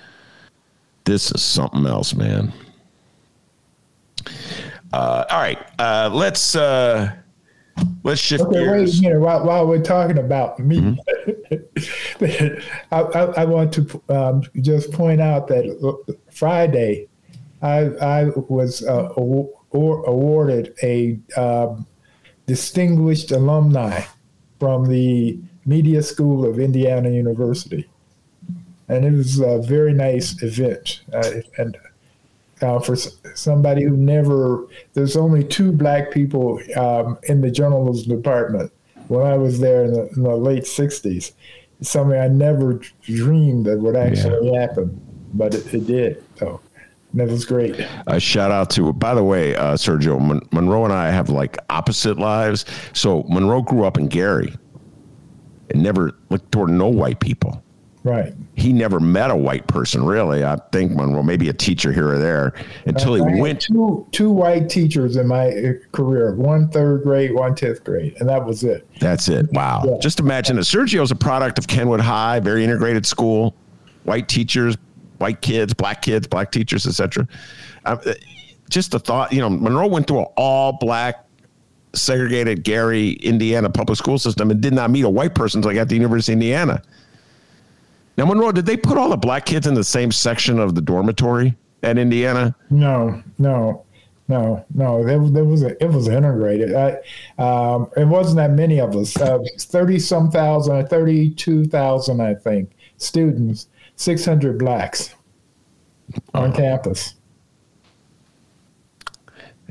[1.04, 2.52] this is something else, man.
[4.92, 7.12] Uh, all right, uh, let's uh,
[8.02, 8.94] let's shift okay, gears.
[8.94, 9.20] Wait a minute.
[9.20, 12.54] While, while we're talking about me, mm-hmm.
[12.94, 17.08] I, I, I, want to um, just point out that Friday
[17.62, 21.86] I, I was uh, awarded a um,
[22.46, 24.02] distinguished alumni
[24.60, 27.88] from the Media School of Indiana University.
[28.88, 31.00] And it was a very nice event.
[31.12, 31.76] Uh, and
[32.62, 38.72] uh, for somebody who never, there's only two black people um, in the journalism department
[39.08, 41.32] when I was there in the, in the late 60s.
[41.80, 44.60] It's something I never dreamed that would actually yeah.
[44.60, 45.00] happen,
[45.34, 46.24] but it, it did.
[46.36, 46.60] So
[47.14, 47.76] that was great.
[48.06, 51.58] A shout out to, by the way, uh, Sergio Mon- Monroe and I have like
[51.70, 52.64] opposite lives.
[52.92, 54.54] So Monroe grew up in Gary
[55.70, 57.62] and never looked toward no white people.
[58.04, 58.34] Right.
[58.54, 60.44] He never met a white person, really.
[60.44, 62.52] I think Monroe, maybe a teacher here or there,
[62.84, 63.62] until uh, he went.
[63.62, 68.28] Two, two white teachers in my uh, career one third grade, one 10th grade, and
[68.28, 68.86] that was it.
[69.00, 69.50] That's it.
[69.52, 69.84] Wow.
[69.86, 69.96] Yeah.
[70.02, 73.54] Just imagine that Sergio's a product of Kenwood High, very integrated school,
[74.02, 74.76] white teachers,
[75.16, 77.26] white kids, black kids, black teachers, etc.
[77.86, 77.96] Uh,
[78.68, 81.24] just the thought, you know, Monroe went through an all black
[81.94, 85.74] segregated Gary, Indiana public school system and did not meet a white person until I
[85.74, 86.82] got to the University of Indiana.
[88.16, 90.80] Now, Monroe, did they put all the black kids in the same section of the
[90.80, 92.54] dormitory at Indiana?
[92.70, 93.84] No, no,
[94.28, 95.04] no, no.
[95.04, 96.74] There, there was a, it was integrated.
[96.74, 96.98] I,
[97.38, 99.12] um, it wasn't that many of us.
[99.12, 105.14] Thirty uh, some thousand, thirty two thousand, I think, students 600 blacks
[106.32, 106.56] on uh-huh.
[106.56, 107.14] campus.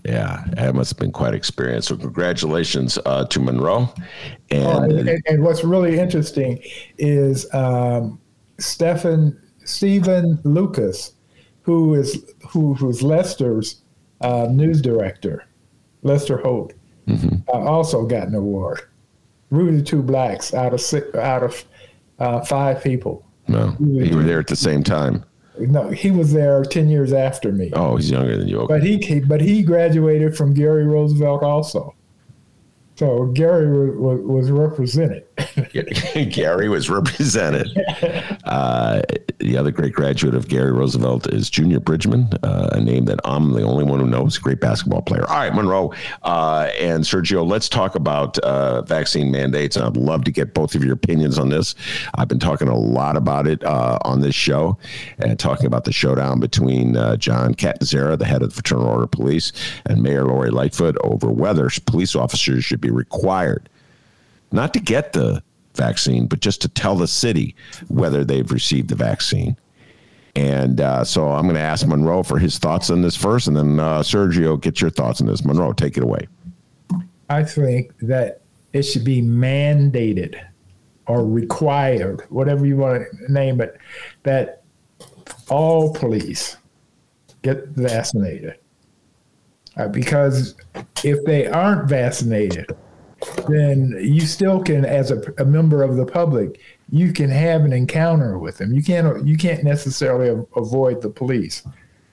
[0.05, 1.87] Yeah, that must have been quite an experience.
[1.87, 3.93] So congratulations uh, to Monroe.
[4.51, 6.61] And, uh, and, and, what's really interesting
[6.97, 8.19] is um,
[8.59, 11.13] Stephen Stephen Lucas,
[11.61, 13.81] who is who who's Lester's
[14.21, 15.45] uh, news director,
[16.01, 16.73] Lester Holt,
[17.07, 17.37] mm-hmm.
[17.47, 18.81] Uh, also got an award.
[19.49, 21.63] Rooted two blacks out of six, out of
[22.19, 23.25] uh, five people.
[23.47, 25.23] No, you were there at the same time.
[25.59, 27.71] No, he was there ten years after me.
[27.73, 28.59] Oh, he's younger than you.
[28.61, 28.73] Okay.
[28.73, 31.93] But he but he graduated from Gary Roosevelt also.
[33.03, 35.25] So Gary was, was represented.
[36.31, 37.67] Gary was represented.
[38.45, 39.01] Uh,
[39.39, 43.51] the other great graduate of Gary Roosevelt is Junior Bridgeman, uh, a name that I'm
[43.51, 44.37] the only one who knows.
[44.37, 45.27] Great basketball player.
[45.27, 45.93] All right, Monroe
[46.23, 49.75] uh, and Sergio, let's talk about uh, vaccine mandates.
[49.75, 51.75] I'd love to get both of your opinions on this.
[52.15, 54.77] I've been talking a lot about it uh, on this show
[55.19, 59.03] and talking about the showdown between uh, John Catanzara, the head of the Fraternal Order
[59.03, 59.51] of Police,
[59.87, 63.69] and Mayor Lori Lightfoot over whether police officers should be required
[64.53, 65.43] not to get the
[65.75, 67.55] vaccine, but just to tell the city
[67.87, 69.57] whether they've received the vaccine.
[70.35, 73.57] And uh, so I'm going to ask Monroe for his thoughts on this first, and
[73.57, 75.43] then uh, Sergio, get your thoughts on this.
[75.43, 76.27] Monroe, take it away.
[77.29, 78.41] I think that
[78.73, 80.39] it should be mandated
[81.07, 83.77] or required, whatever you want to name it,
[84.23, 84.63] that
[85.49, 86.57] all police
[87.41, 88.57] get vaccinated.
[89.75, 90.55] Uh, because
[91.03, 92.75] if they aren't vaccinated,
[93.47, 96.59] then you still can, as a, a, member of the public,
[96.89, 98.73] you can have an encounter with them.
[98.73, 101.63] You can't you can't necessarily avoid the police.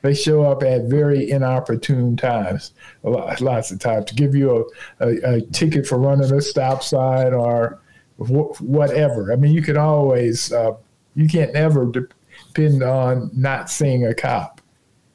[0.02, 4.66] They show up at very inopportune times, lot, lots of times, to give you
[5.00, 7.80] a, a, a ticket for running a stop sign or
[8.16, 9.32] wh- whatever.
[9.32, 10.72] I mean, you can always uh,
[11.14, 14.60] you can't ever depend on not seeing a cop.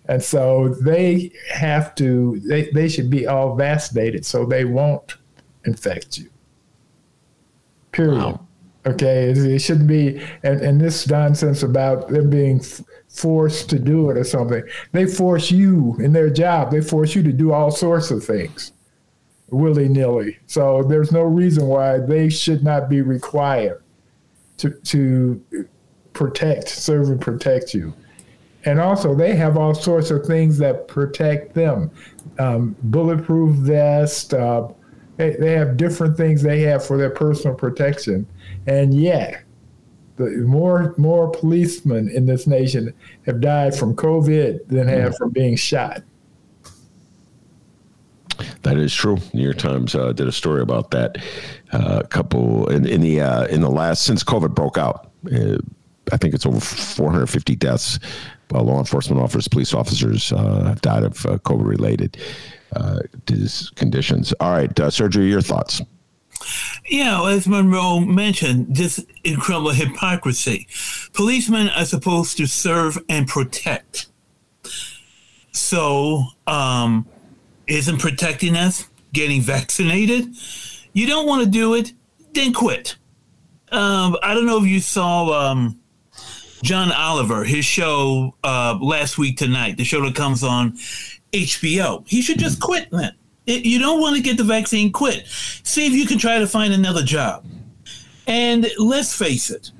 [0.07, 5.15] And so they have to, they, they should be all vaccinated so they won't
[5.65, 6.29] infect you.
[7.91, 8.17] Period.
[8.17, 8.47] Wow.
[8.85, 9.29] Okay.
[9.29, 14.09] It, it, shouldn't be, and, and this nonsense about them being f- forced to do
[14.09, 14.63] it or something.
[14.91, 18.71] They force you in their job, they force you to do all sorts of things
[19.49, 20.37] willy nilly.
[20.47, 23.83] So there's no reason why they should not be required
[24.57, 25.67] to, to
[26.13, 27.93] protect, serve and protect you
[28.65, 31.89] and also they have all sorts of things that protect them
[32.39, 34.67] um, bulletproof vest uh,
[35.17, 38.25] they, they have different things they have for their personal protection
[38.67, 39.43] and yet
[40.17, 42.93] the more more policemen in this nation
[43.25, 46.03] have died from covid than have from being shot
[48.63, 49.17] That is true.
[49.33, 51.17] New York Times uh, did a story about that.
[51.71, 55.11] Uh, a couple in, in the uh, in the last since COVID broke out.
[55.31, 55.57] Uh,
[56.11, 57.99] I think it's over 450 deaths.
[58.53, 62.17] Uh, law enforcement officers, police officers uh, have died of COVID related
[63.75, 64.33] conditions.
[64.39, 65.81] All right, Sergio, your thoughts.
[66.87, 70.67] Yeah, as Monroe mentioned, this incredible hypocrisy.
[71.13, 74.07] Policemen are supposed to serve and protect.
[75.51, 77.07] So, um,
[77.67, 80.35] isn't protecting us getting vaccinated?
[80.93, 81.93] You don't want to do it,
[82.33, 82.97] then quit.
[83.71, 85.79] Um, I don't know if you saw um,
[86.61, 90.77] John Oliver, his show uh, last week tonight, the show that comes on
[91.43, 92.07] HBO.
[92.07, 93.13] He should just quit then.
[93.45, 95.27] It, you don't want to get the vaccine, quit.
[95.27, 97.45] See if you can try to find another job.
[98.27, 99.71] And let's face it,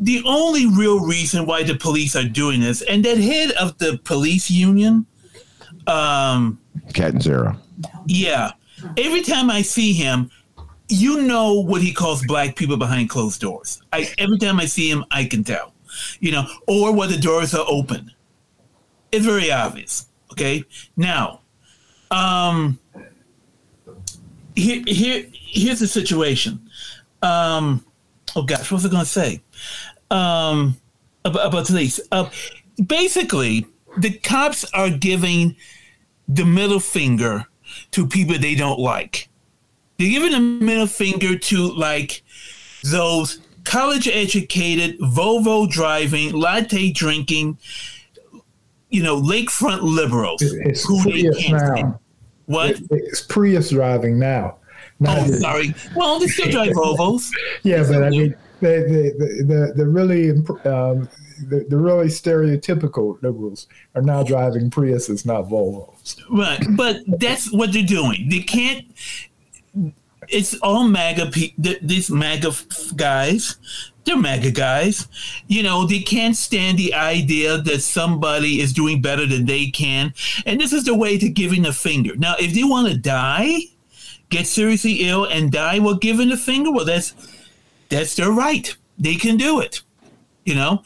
[0.00, 4.00] the only real reason why the police are doing this, and that head of the
[4.04, 5.06] police union,
[5.86, 6.58] um,
[6.88, 7.56] Catanzara.
[8.06, 8.52] Yeah.
[8.98, 10.30] Every time I see him,
[10.88, 13.80] you know what he calls black people behind closed doors.
[13.92, 15.72] I every time I see him, I can tell.
[16.20, 18.10] You know, or where the doors are open.
[19.12, 20.06] It's very obvious.
[20.34, 20.64] Okay.
[20.96, 21.42] Now,
[22.10, 22.80] um,
[24.56, 26.68] here, here, here's the situation.
[27.22, 27.84] Um,
[28.34, 29.40] oh gosh, what was I going to say?
[30.10, 30.76] Um,
[31.24, 32.00] about, about police.
[32.10, 32.28] Uh,
[32.84, 33.64] basically,
[33.96, 35.54] the cops are giving
[36.26, 37.46] the middle finger
[37.92, 39.28] to people they don't like.
[39.98, 42.24] They're giving the middle finger to like
[42.82, 47.58] those college educated, Volvo driving, latte drinking,
[48.94, 52.00] you know, lakefront liberals it's who they can't now.
[52.46, 52.80] What?
[52.90, 54.58] It's Prius driving now.
[55.04, 55.74] oh, sorry.
[55.96, 57.28] Well, they still drive Volvos.
[57.64, 61.08] yeah, but I mean, the the the, the really um,
[61.48, 63.66] the, the really stereotypical liberals
[63.96, 66.20] are now driving Priuses, not Volvos.
[66.30, 68.28] Right, but that's what they're doing.
[68.28, 68.86] They can't.
[70.28, 71.32] It's all MAGA.
[71.82, 72.52] These MAGA
[72.96, 73.56] guys
[74.04, 75.08] they're MAGA guys.
[75.46, 80.14] You know, they can't stand the idea that somebody is doing better than they can.
[80.46, 82.14] And this is the way to giving a finger.
[82.16, 83.60] Now, if they want to die,
[84.28, 87.14] get seriously ill and die while giving the finger, well, that's
[87.88, 88.74] that's their right.
[88.98, 89.82] They can do it.
[90.44, 90.82] You know,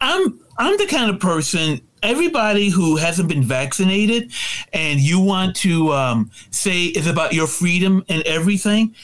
[0.00, 1.80] I'm I'm the kind of person.
[2.02, 4.32] Everybody who hasn't been vaccinated,
[4.72, 8.94] and you want to um, say it's about your freedom and everything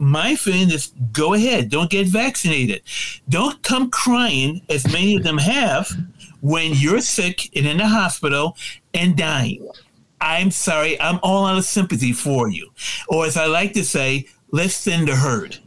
[0.00, 2.82] my friend is go ahead, don't get vaccinated.
[3.28, 5.90] Don't come crying, as many of them have,
[6.40, 8.56] when you're sick and in the hospital
[8.94, 9.68] and dying.
[10.20, 12.70] I'm sorry, I'm all out of sympathy for you.
[13.08, 15.58] Or as I like to say, let's thin the herd.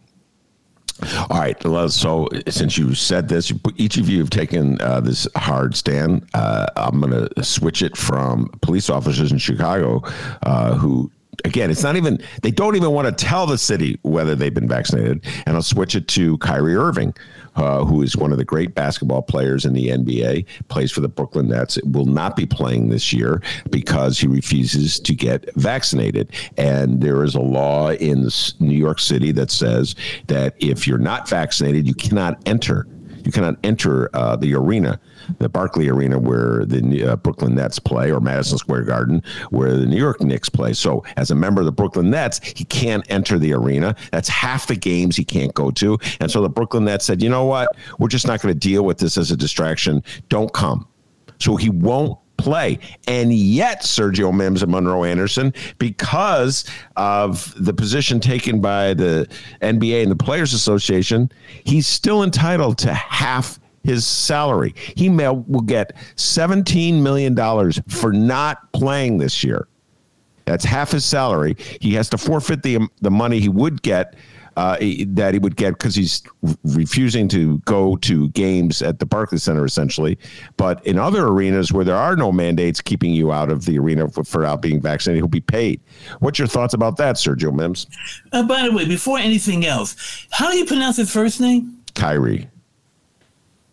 [1.29, 1.61] All right.
[1.91, 6.27] So since you said this, each of you have taken uh, this hard stand.
[6.33, 10.01] Uh, I'm going to switch it from police officers in Chicago
[10.43, 11.11] uh, who
[11.45, 14.67] again, it's not even, they don't even want to tell the city whether they've been
[14.67, 15.25] vaccinated.
[15.45, 17.15] And I'll switch it to Kyrie Irving,
[17.55, 21.07] uh, who is one of the great basketball players in the NBA, plays for the
[21.07, 26.31] Brooklyn Nets, will not be playing this year because he refuses to get vaccinated.
[26.57, 28.29] And there is a law in
[28.59, 29.95] New York City that says
[30.27, 32.87] that if you're not vaccinated, you cannot enter.
[33.23, 34.99] You cannot enter uh, the arena
[35.39, 39.85] the Barclay Arena where the uh, Brooklyn Nets play, or Madison Square Garden where the
[39.85, 40.73] New York Knicks play.
[40.73, 43.95] So, as a member of the Brooklyn Nets, he can't enter the arena.
[44.11, 45.97] That's half the games he can't go to.
[46.19, 47.75] And so the Brooklyn Nets said, you know what?
[47.99, 50.03] We're just not going to deal with this as a distraction.
[50.29, 50.87] Don't come.
[51.39, 52.77] So he won't play.
[53.07, 56.65] And yet, Sergio Mims and Monroe Anderson, because
[56.97, 59.27] of the position taken by the
[59.61, 61.31] NBA and the Players Association,
[61.63, 64.75] he's still entitled to half his salary.
[64.97, 67.35] He may, will get $17 million
[67.87, 69.67] for not playing this year.
[70.45, 71.55] That's half his salary.
[71.79, 74.15] He has to forfeit the, the money he would get.
[74.55, 74.77] Uh,
[75.07, 76.21] that he would get because he's
[76.63, 80.17] refusing to go to games at the Barclays Center, essentially.
[80.57, 84.07] But in other arenas where there are no mandates keeping you out of the arena
[84.09, 85.81] for, for out being vaccinated, he'll be paid.
[86.19, 87.87] What's your thoughts about that, Sergio Mims?
[88.31, 91.79] Uh, by the way, before anything else, how do you pronounce his first name?
[91.95, 92.47] Kyrie.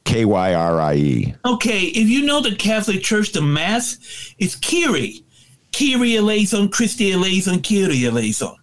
[0.04, 1.34] K Y R I E.
[1.44, 5.24] Okay, if you know the Catholic Church, the Mass, it's Kyrie.
[5.72, 8.56] Kyrie eleison, Christi eleison, Kyrie eleison.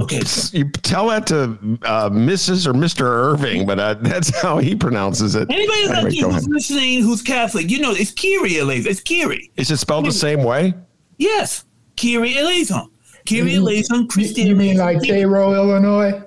[0.00, 0.22] Okay.
[0.52, 2.66] You tell that to uh, Mrs.
[2.66, 3.02] or Mr.
[3.02, 5.48] Irving, but uh, that's how he pronounces it.
[5.50, 6.44] Anybody anyway, who's ahead.
[6.48, 8.90] listening who's Catholic, you know it's Kyrie eleison.
[8.90, 9.52] It's Kyrie.
[9.56, 10.74] Is it spelled the same way?
[11.18, 11.64] Yes.
[11.96, 12.90] Kyrie eleison.
[13.28, 16.22] Kyrie eleison, Christi You mean like Cairo, Illinois?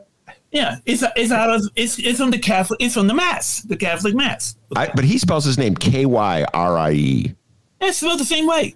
[0.51, 3.75] Yeah, it's it's out of it's it's from the Catholic it's from the Mass, the
[3.75, 4.55] Catholic Mass.
[4.75, 7.35] I, but he spells his name K Y R I E.
[7.81, 8.75] It's spelled the same way.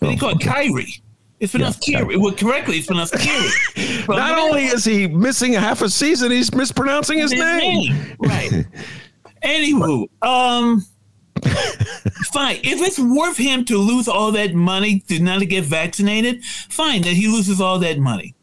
[0.00, 1.02] But oh, they call it Kyrie.
[1.40, 2.16] It's pronounced Kiri.
[2.16, 3.48] Well, correctly, it's pronounced Kiri.
[4.06, 7.92] But Not only is he missing a half a season, he's mispronouncing his, his name.
[7.92, 8.16] name.
[8.18, 8.66] Right.
[9.44, 10.84] Anywho, um,
[12.32, 12.56] fine.
[12.64, 17.02] If it's worth him to lose all that money to not get vaccinated, fine.
[17.02, 18.34] That he loses all that money.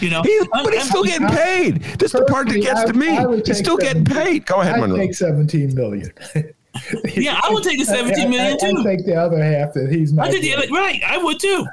[0.00, 1.82] You know, He, but he's still getting paid.
[1.98, 3.36] This is the part that gets I- to me.
[3.36, 4.44] He's take still getting paid.
[4.46, 4.96] Go ahead, I'd Monroe.
[4.96, 6.12] take 17 million.
[7.14, 8.78] Yeah, I would take the 17 million, I, I, too.
[8.78, 10.28] I take the other half that he's not.
[10.28, 11.02] I did the other, right.
[11.04, 11.66] I would too.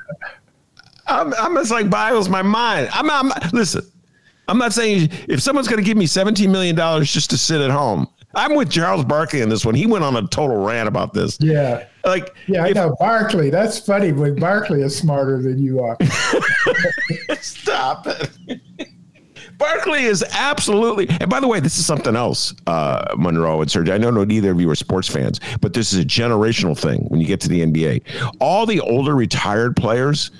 [1.08, 2.90] I'm, I'm just like boggles my mind.
[2.92, 3.84] I'm, I'm listen.
[4.48, 7.62] I'm not saying if someone's going to give me 17 million dollars just to sit
[7.62, 8.08] at home.
[8.38, 9.76] I'm with Charles Barkley in this one.
[9.76, 11.38] He went on a total rant about this.
[11.40, 11.86] Yeah.
[12.04, 12.94] Like, Yeah, I if- know.
[13.00, 13.50] Barkley.
[13.50, 15.98] That's funny when Barkley is smarter than you are.
[17.40, 18.30] Stop it.
[19.58, 21.08] Barkley is absolutely.
[21.20, 23.94] And by the way, this is something else, uh, Monroe and Sergio.
[23.94, 27.22] I know neither of you are sports fans, but this is a generational thing when
[27.22, 28.02] you get to the NBA.
[28.40, 30.32] All the older retired players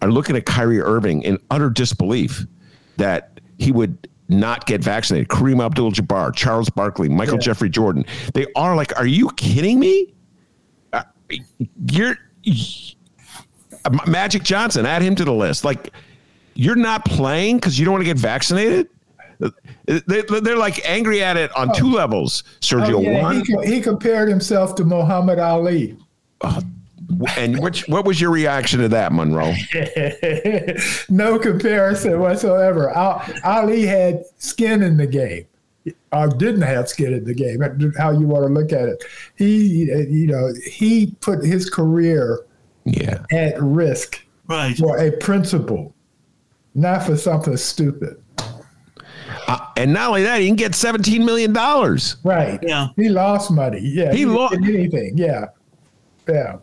[0.00, 2.44] are looking at Kyrie Irving in utter disbelief
[2.96, 5.28] that he would not get vaccinated.
[5.28, 7.40] Kareem Abdul-Jabbar, Charles Barkley, Michael Yeah.
[7.40, 8.04] Jeffrey Jordan.
[8.34, 10.14] They are like, are you kidding me?
[10.92, 11.02] Uh,
[11.86, 12.16] you're.
[14.06, 15.64] Magic Johnson, add him to the list.
[15.64, 15.92] Like,
[16.54, 18.88] you're not playing because you don't want to get vaccinated.
[19.86, 21.96] They, they're like angry at it on two oh.
[21.96, 22.94] levels, Sergio.
[22.94, 25.96] Oh, yeah, One, he, he compared himself to Muhammad Ali.
[26.40, 26.60] Uh,
[27.36, 29.54] and which what was your reaction to that, Monroe?
[31.08, 32.90] no comparison whatsoever.
[33.44, 35.46] Ali had skin in the game,
[36.12, 37.60] or didn't have skin in the game.
[37.98, 39.04] How you want to look at it?
[39.36, 42.44] He, you know, he put his career
[42.84, 44.76] Yeah, at risk Right.
[44.76, 45.94] for a principle,
[46.74, 48.22] not for something stupid.
[49.48, 52.16] uh, and not only that, he can get seventeen million dollars.
[52.24, 52.58] Right.
[52.62, 52.88] Yeah.
[52.96, 53.80] He lost money.
[53.80, 54.10] Yeah.
[54.12, 55.16] He didn't lo- get anything.
[55.18, 55.46] Yeah.
[56.28, 56.56] Yeah.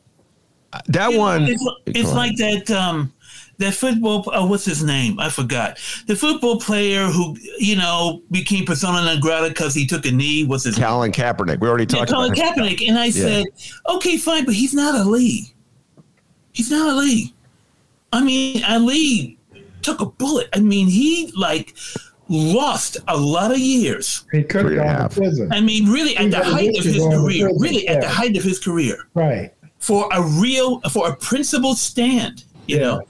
[0.87, 2.69] That You know, one, It's, it's Go like that.
[2.71, 3.11] Um,
[3.57, 4.23] that football.
[4.33, 5.19] Oh, what's his name?
[5.19, 5.77] I forgot.
[6.07, 10.45] The football player who you know became persona non grata because he took a knee.
[10.45, 10.87] What's his name?
[10.87, 11.59] Colin Kaepernick.
[11.59, 12.63] We already Yeah, talked Colin about him.
[12.65, 12.87] Kaepernick.
[12.87, 13.45] And I said,
[13.89, 15.53] okay, fine, but he's not a Ali.
[16.53, 17.33] He's not a Ali.
[18.13, 19.38] I mean, Ali
[19.89, 20.47] took a bullet.
[20.53, 21.75] I mean, he like
[22.29, 24.25] lost a lot of years.
[24.31, 25.51] He could Three have gone to prison.
[25.51, 27.47] I mean, really at the height of his career.
[27.47, 28.97] prison, Really at the height of his career.
[29.13, 29.53] Right.
[29.79, 32.43] For a real, for a principled stand.
[32.67, 32.83] You Yeah.
[32.83, 33.01] know,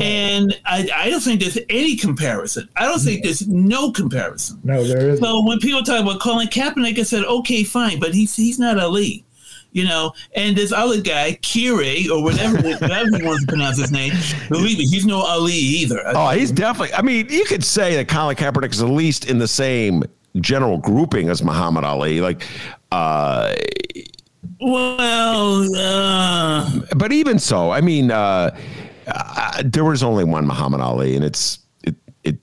[0.00, 2.68] and I, I don't think there's any comparison.
[2.76, 4.60] I don't think there's no comparison.
[4.62, 5.24] No, there isn't.
[5.24, 8.78] So when people talk about Colin Kaepernick, I said, okay, fine, but he's he's not
[8.78, 9.24] Ali,
[9.72, 10.12] you know.
[10.34, 14.12] And this other guy, Kire or whatever, whatever he wants to pronounce his name,
[14.48, 16.02] believe me, he's no Ali either.
[16.06, 16.94] Oh, he's definitely.
[16.94, 20.04] I mean, you could say that Colin Kaepernick is at least in the same
[20.36, 22.20] general grouping as Muhammad Ali.
[22.20, 22.46] Like,
[22.92, 23.54] uh,
[24.60, 28.56] well, uh, but even so, I mean, uh,
[29.06, 32.38] uh, there was only one Muhammad Ali, and it's it it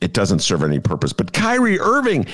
[0.00, 1.12] it doesn't serve any purpose.
[1.12, 2.26] But Kyrie Irving.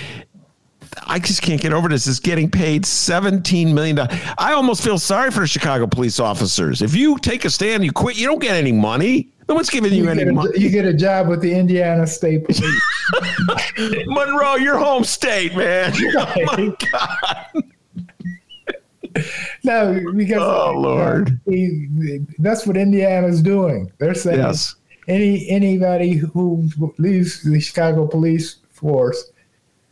[1.07, 2.07] I just can't get over this.
[2.07, 4.19] Is getting paid seventeen million dollars.
[4.39, 6.83] I almost feel sorry for Chicago police officers.
[6.83, 8.17] If you take a stand, you quit.
[8.19, 9.29] You don't get any money.
[9.49, 10.51] No one's giving you, You any get, money.
[10.57, 12.63] a, you get a job with the Indiana State Police.
[14.07, 15.93] Monroe, your home state, man.
[16.17, 17.65] Oh my God.
[19.65, 21.31] no, because Oh, Lord.
[21.31, 23.91] uh, he- that's what Indiana's doing.
[23.99, 24.77] They're saying Yes.
[25.09, 26.69] any anybody who
[26.99, 29.30] leaves the Chicago police force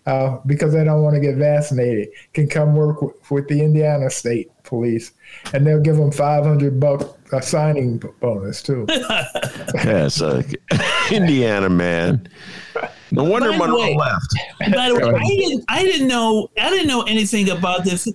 [0.08, 4.08] uh, because they don't want to get vaccinated can come work with, with the Indiana
[4.08, 5.12] State Police,
[5.52, 8.86] and they'll give them five hundred buck a signing bonus too.
[9.84, 10.42] Yes, uh,
[11.12, 12.26] Indiana man.
[13.10, 14.34] No wonder Monroe way- left.
[14.60, 18.08] by the way, I didn't I didn't know I didn't know anything about this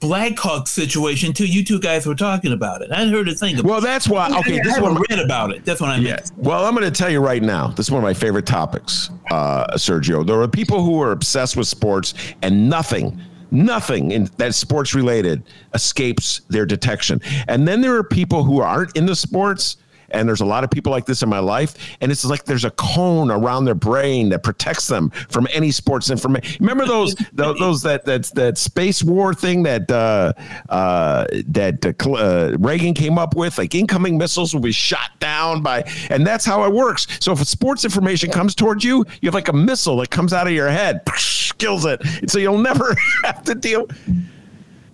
[0.00, 2.92] Blackhawk situation until you two guys were talking about it.
[2.92, 4.28] I heard a thing about Well, that's why.
[4.40, 5.02] Okay, I this one.
[5.10, 5.64] read about it.
[5.64, 6.06] That's what I meant.
[6.06, 6.34] Yeah.
[6.36, 7.68] Well, I'm going to tell you right now.
[7.68, 10.24] This is one of my favorite topics, uh, Sergio.
[10.24, 13.20] There are people who are obsessed with sports, and nothing,
[13.50, 15.42] nothing in, that's sports related
[15.74, 17.20] escapes their detection.
[17.48, 19.78] And then there are people who aren't in the sports.
[20.10, 22.64] And there's a lot of people like this in my life, and it's like there's
[22.64, 26.64] a cone around their brain that protects them from any sports information.
[26.64, 30.32] Remember those those, those that that that space war thing that uh,
[30.68, 35.62] uh, that uh, uh, Reagan came up with, like incoming missiles will be shot down
[35.62, 37.06] by, and that's how it works.
[37.20, 40.46] So if sports information comes towards you, you have like a missile that comes out
[40.46, 41.02] of your head,
[41.58, 43.86] kills it, and so you'll never have to deal.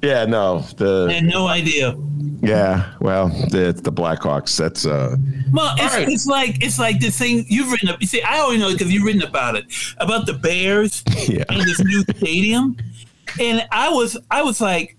[0.05, 1.97] Yeah, no, I had no idea.
[2.43, 4.57] yeah, well, the the Blackhawks.
[4.59, 5.17] That's uh,
[5.53, 6.09] Well, it's, right.
[6.09, 8.01] it's like it's like this thing you've written up.
[8.01, 9.65] You see, I only know because you've written about it
[9.99, 11.45] about the Bears Yeah.
[11.49, 12.77] and this new stadium,
[13.41, 14.97] and I was I was like,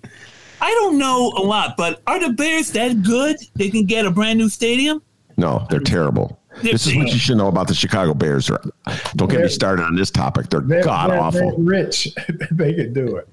[0.62, 3.38] I don't know a lot, but are the Bears that good?
[3.56, 5.02] They can get a brand new stadium.
[5.38, 6.40] No, they're terrible.
[6.64, 8.48] They're this is what you should know about the Chicago Bears.
[8.48, 10.50] Don't get me They're- started on this topic.
[10.50, 11.52] They're, They're, god awful.
[11.58, 12.08] rich.
[12.52, 13.28] they could do it.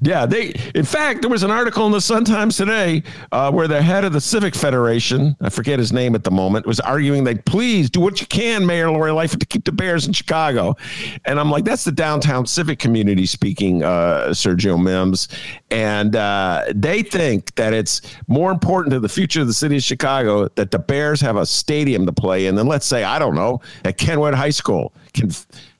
[0.00, 0.52] Yeah, they.
[0.74, 3.02] In fact, there was an article in the Sun Times today
[3.32, 6.66] uh, where the head of the Civic Federation, I forget his name at the moment,
[6.66, 10.06] was arguing that please do what you can, Mayor Lori Lightfoot, to keep the Bears
[10.06, 10.76] in Chicago.
[11.24, 15.28] And I'm like, that's the downtown civic community speaking, uh, Sergio Mims,
[15.70, 19.82] and uh, they think that it's more important to the future of the city of
[19.82, 23.34] Chicago that the Bears have a stadium to play in than let's say I don't
[23.34, 25.30] know at Kenwood High School can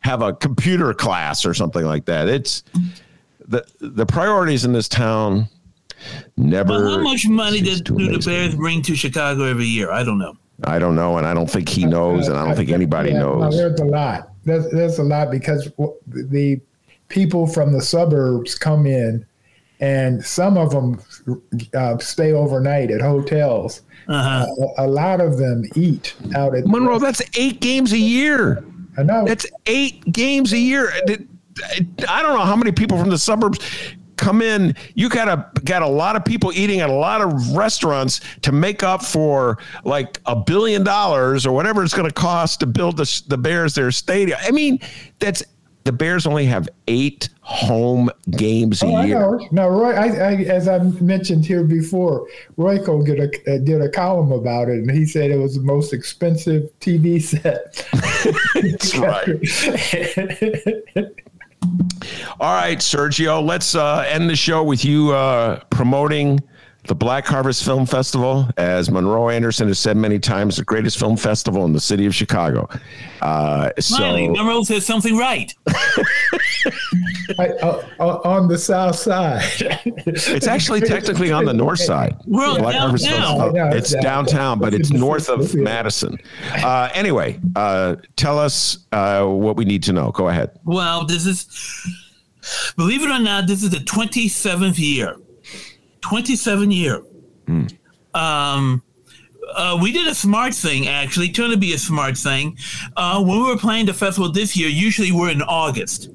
[0.01, 2.29] have a computer class or something like that.
[2.29, 2.62] It's
[3.81, 5.49] the the priorities in this town
[6.37, 6.71] never.
[6.71, 8.33] Well, how much money cease did, to do the amaze me.
[8.33, 9.91] Bears bring to Chicago every year?
[9.91, 10.37] I don't know.
[10.65, 13.21] I don't know, and I don't think he knows, and I don't think anybody Yeah,
[13.21, 13.57] no, knows.
[13.57, 14.31] there's a lot.
[14.45, 15.69] There's, there's a lot because
[16.07, 16.61] the
[17.09, 19.27] people from the suburbs come in,
[19.81, 21.01] and some of them
[21.77, 23.83] uh, stay overnight at hotels.
[24.07, 24.47] Uh-huh.
[24.79, 28.65] A, a lot of them eat out at Monroe, that's eight games a year.
[28.97, 29.25] I know.
[29.25, 30.91] That's eight games a year.
[31.09, 31.27] It-
[32.09, 33.59] I don't know how many people from the suburbs
[34.17, 34.75] come in.
[34.95, 38.53] You got a got a lot of people eating at a lot of restaurants to
[38.53, 42.97] make up for like a billion dollars or whatever it's going to cost to build
[42.97, 44.39] the the Bears their stadium.
[44.43, 44.79] I mean,
[45.19, 45.43] that's
[45.85, 49.39] the Bears only have eight home games a Oh, year.
[49.51, 49.93] No, Roy.
[49.93, 52.27] I, I, as I mentioned here before,
[52.57, 55.93] Royko did a did a column about it, and he said it was the most
[55.93, 57.87] expensive TV set.
[58.55, 59.27] That's right.
[62.45, 66.39] All right, Sergio, let's uh, end the show with you uh, promoting
[66.87, 68.47] the Black Harvest Film Festival.
[68.59, 72.15] As Monroe Anderson has said many times, the greatest film festival in the city of
[72.15, 72.69] Chicago.
[73.23, 75.55] Uh, Smiley, so, Monroe says something right.
[77.39, 79.43] I, uh, uh, on the south side.
[80.05, 82.15] it's actually technically on the north side.
[82.27, 83.39] We're Black Harvest Film downtown.
[83.39, 83.57] Festival.
[83.57, 84.01] Yeah, It's yeah.
[84.03, 85.62] downtown, but it's north of Yeah.
[85.62, 86.19] Madison.
[86.62, 90.11] Uh, anyway, uh, tell us uh, what we need to know.
[90.11, 90.51] Go ahead.
[90.65, 91.47] Well, this is,
[92.77, 95.16] believe it or not, this is the 27th year.
[96.01, 97.03] 27 year.
[98.15, 98.83] Um,
[99.55, 102.57] uh, we did a smart thing, actually, trying to be a smart thing.
[102.97, 106.11] Uh, when we were playing the festival this year, usually we're in August.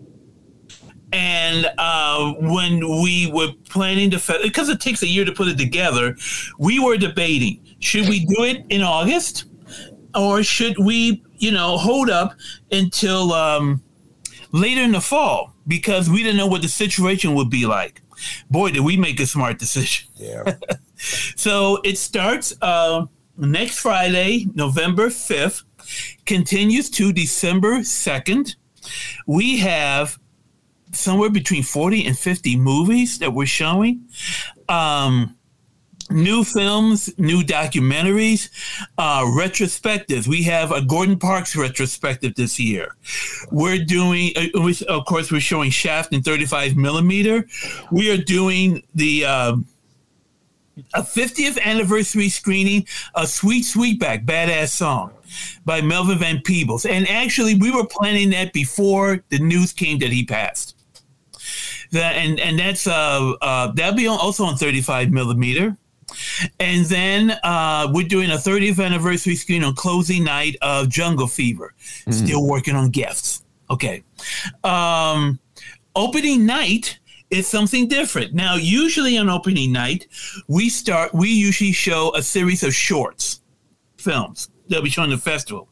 [1.11, 5.47] And uh, when we were planning the festival, because it takes a year to put
[5.47, 6.15] it together,
[6.59, 9.45] we were debating should we do it in August
[10.15, 12.33] or should we, you know, hold up
[12.71, 13.81] until um,
[14.51, 18.01] later in the fall because we didn't know what the situation would be like.
[18.49, 20.07] Boy, did we make a smart decision.
[20.15, 20.55] Yeah.
[21.35, 23.05] So it starts uh,
[23.37, 25.63] next Friday, November 5th,
[26.25, 28.55] continues to December 2nd.
[29.25, 30.19] We have
[30.91, 34.09] somewhere between 40 and 50 movies that we're showing.
[34.67, 35.37] Um,
[36.09, 38.49] new films, new documentaries,
[38.97, 40.27] uh, retrospectives.
[40.27, 42.95] We have a Gordon Parks retrospective this year.
[43.51, 47.47] We're doing, uh, of course, we're showing Shaft in 35 millimeter.
[47.91, 49.25] We are doing the.
[49.25, 49.65] um
[50.93, 55.11] a 50th anniversary screening of Sweet Sweetback, Badass Song
[55.65, 56.85] by Melvin Van Peebles.
[56.85, 60.75] And actually, we were planning that before the news came that he passed.
[61.91, 65.75] That, and and that's uh, uh, that'll be also on 35 millimeter.
[66.59, 71.73] And then uh, we're doing a 30th anniversary screen on closing night of Jungle Fever.
[72.09, 73.43] Still working on gifts.
[73.69, 74.03] Okay.
[74.63, 75.39] Um,
[75.95, 78.33] opening night is something different.
[78.33, 80.07] Now, usually on opening night,
[80.47, 81.13] we start.
[81.13, 83.41] We usually show a series of shorts,
[83.97, 85.69] films that we show in the festival.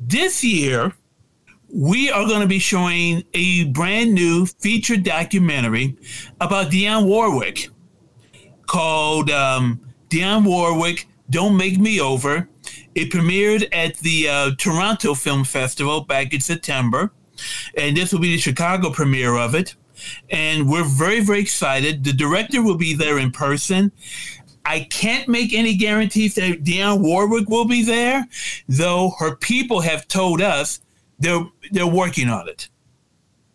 [0.00, 0.92] This year,
[1.74, 5.96] we are going to be showing a brand new feature documentary
[6.40, 7.68] about Dionne Warwick
[8.66, 12.48] called um, Dionne Warwick Don't Make Me Over.
[12.94, 17.10] It premiered at the uh, Toronto Film Festival back in September,
[17.76, 19.74] and this will be the Chicago premiere of it.
[20.30, 22.04] And we're very, very excited.
[22.04, 23.90] The director will be there in person.
[24.64, 28.26] I can't make any guarantees that Dionne Warwick will be there,
[28.68, 30.80] though her people have told us
[31.18, 32.68] they're they're working on it.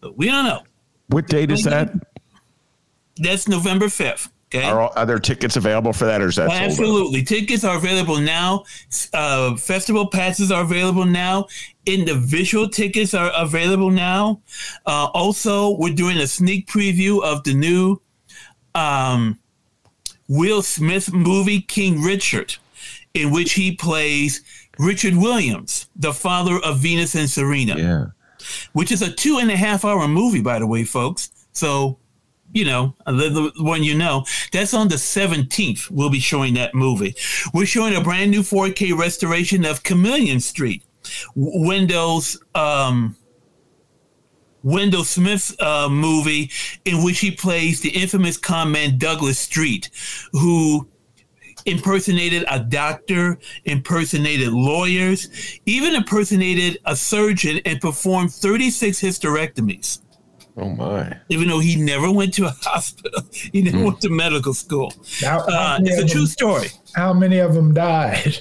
[0.01, 0.63] But we don't know.
[1.07, 1.93] What date is that?
[3.17, 4.31] That's November fifth.
[4.53, 4.67] Okay.
[4.67, 6.49] Are, there tickets available for that, or is that?
[6.49, 7.21] Absolutely.
[7.21, 8.63] Tickets are available now.
[9.13, 11.45] Uh, festival passes are available now.
[11.85, 14.41] Individual tickets are available now.
[14.87, 18.01] Uh, also, we're doing a sneak preview of the new
[18.73, 19.37] um,
[20.27, 22.55] Will Smith movie, King Richard,
[23.13, 24.41] in which he plays
[24.79, 28.05] Richard Williams, the father of Venus and Serena, Yeah.
[28.73, 31.29] which is a two and a half hour movie, by the way, folks.
[31.51, 31.99] So
[32.51, 34.25] you know, the, the, one you know.
[34.51, 35.89] That's on the 17th.
[35.91, 37.15] We'll be showing that movie.
[37.53, 40.83] We're showing a brand new 4K restoration of Chameleon Street.
[41.35, 43.15] Wendell's um,
[44.63, 46.51] Wendell Smith's uh, movie
[46.85, 49.89] in which he plays the infamous con man Douglas Street,
[50.33, 50.87] who
[51.65, 60.01] impersonated a doctor, impersonated lawyers, even impersonated a surgeon, and performed 36 hysterectomies.
[60.59, 61.17] Oh my!
[61.29, 63.85] Even though he never went to a hospital, he never mm.
[63.85, 64.93] went to medical school.
[65.21, 66.67] How, how uh, it's a true story.
[66.95, 68.39] How many of them died?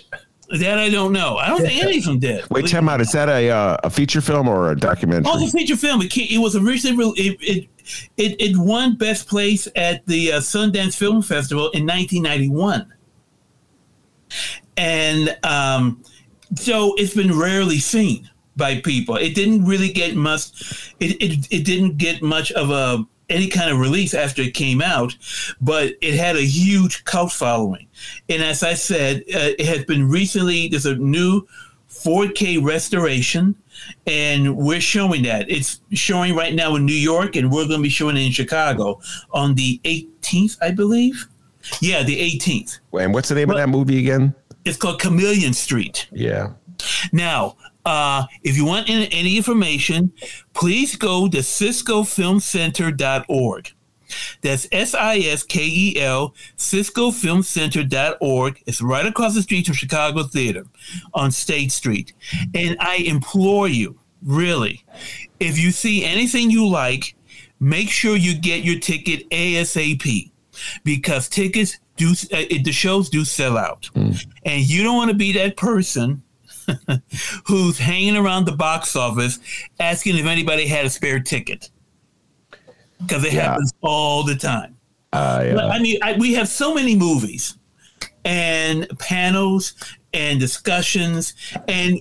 [0.51, 1.37] That I don't know.
[1.37, 2.49] I don't think any of them did.
[2.51, 3.03] Wait, time out.
[3.03, 5.31] Is that a uh, a feature film or a documentary?
[5.31, 6.01] Oh, it's a feature film.
[6.03, 7.69] It, it was originally it, it
[8.17, 12.93] it it won best place at the uh, Sundance Film Festival in 1991,
[14.79, 16.03] and um,
[16.55, 19.17] so it's been rarely seen by people.
[19.17, 20.93] It didn't really get much.
[21.01, 24.81] It it, it didn't get much of a any kind of release after it came
[24.81, 25.17] out,
[25.61, 27.87] but it had a huge cult following.
[28.29, 31.47] And as I said, uh, it has been recently, there's a new
[31.91, 33.55] 4K restoration,
[34.07, 35.51] and we're showing that.
[35.51, 38.33] It's showing right now in New York, and we're going to be showing it in
[38.33, 39.01] Chicago
[39.33, 41.27] on the 18th, I believe.
[41.81, 42.79] Yeah, the 18th.
[42.99, 44.35] And what's the name but, of that movie again?
[44.65, 46.09] It's called Chameleon Street.
[46.13, 46.53] Yeah.
[47.13, 47.57] Now,
[47.89, 50.13] uh, if you want any, any information,
[50.53, 53.73] please go to siskelfilmcenter.org.
[54.43, 58.63] That's S I S K E L, SiskelFilmCenter.org.
[58.67, 60.65] It's right across the street from Chicago Theater
[61.15, 62.13] on State Street.
[62.55, 64.85] And I implore you, really,
[65.41, 67.15] if you see anything you like,
[67.61, 70.31] make sure you get your ticket ASAP
[70.85, 73.91] because tickets do, uh, the shows do sell out.
[73.95, 74.27] Mm.
[74.45, 76.23] And you don't want to be that person
[77.47, 79.39] who's hanging around the box office
[79.81, 81.71] asking if anybody had a spare ticket
[83.01, 83.51] because it yeah.
[83.51, 84.77] happens all the time.
[85.13, 85.67] Uh, yeah.
[85.67, 87.57] I mean, I, we have so many movies
[88.25, 89.75] and panels
[90.13, 91.35] and discussions.
[91.67, 92.01] And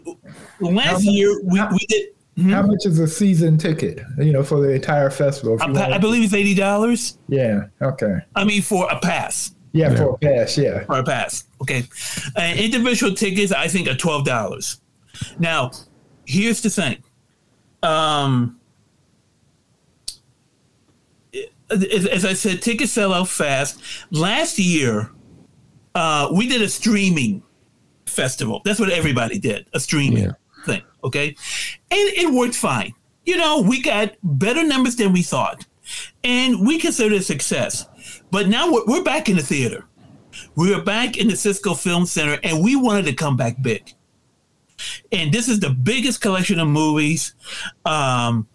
[0.60, 2.10] last year we, how, we did.
[2.36, 2.50] Hmm?
[2.50, 4.00] How much is a season ticket?
[4.18, 5.58] You know, for the entire festival?
[5.60, 7.18] I, I, believe it's eighty dollars.
[7.28, 7.68] Yeah.
[7.82, 8.20] Okay.
[8.36, 9.56] I mean, for a pass.
[9.78, 10.58] Yeah, yeah, for a pass.
[10.58, 11.44] Yeah, for a pass.
[11.62, 11.84] Okay,
[12.36, 14.82] and individual tickets I think are twelve dollars.
[15.38, 15.72] Now,
[16.26, 17.04] here's the thing.
[17.84, 18.60] Um,
[21.70, 23.80] as I said, tickets sell out fast.
[24.10, 25.12] Last year,
[25.94, 27.44] uh, we did a streaming
[28.08, 28.62] festival.
[28.66, 30.32] That's what everybody did, a streaming yeah.
[30.66, 30.82] thing.
[31.04, 31.36] Okay, and
[31.92, 32.94] it worked fine.
[33.26, 35.66] You know, we got better numbers than we thought,
[36.24, 37.86] and we consider it a success.
[38.32, 39.86] But now we're, we're back in the theater.
[40.56, 43.94] We are back in the Siskel Film Center, and we wanted to come back big.
[45.12, 47.34] And this is the biggest collection of movies.
[47.86, 48.48] Um,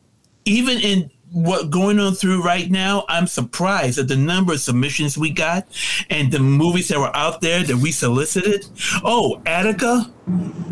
[0.44, 5.16] even in what going on through right now, I'm surprised at the number of submissions
[5.16, 5.66] we got
[6.10, 8.66] and the movies that were out there that we solicited.
[9.02, 10.12] Oh, Attica,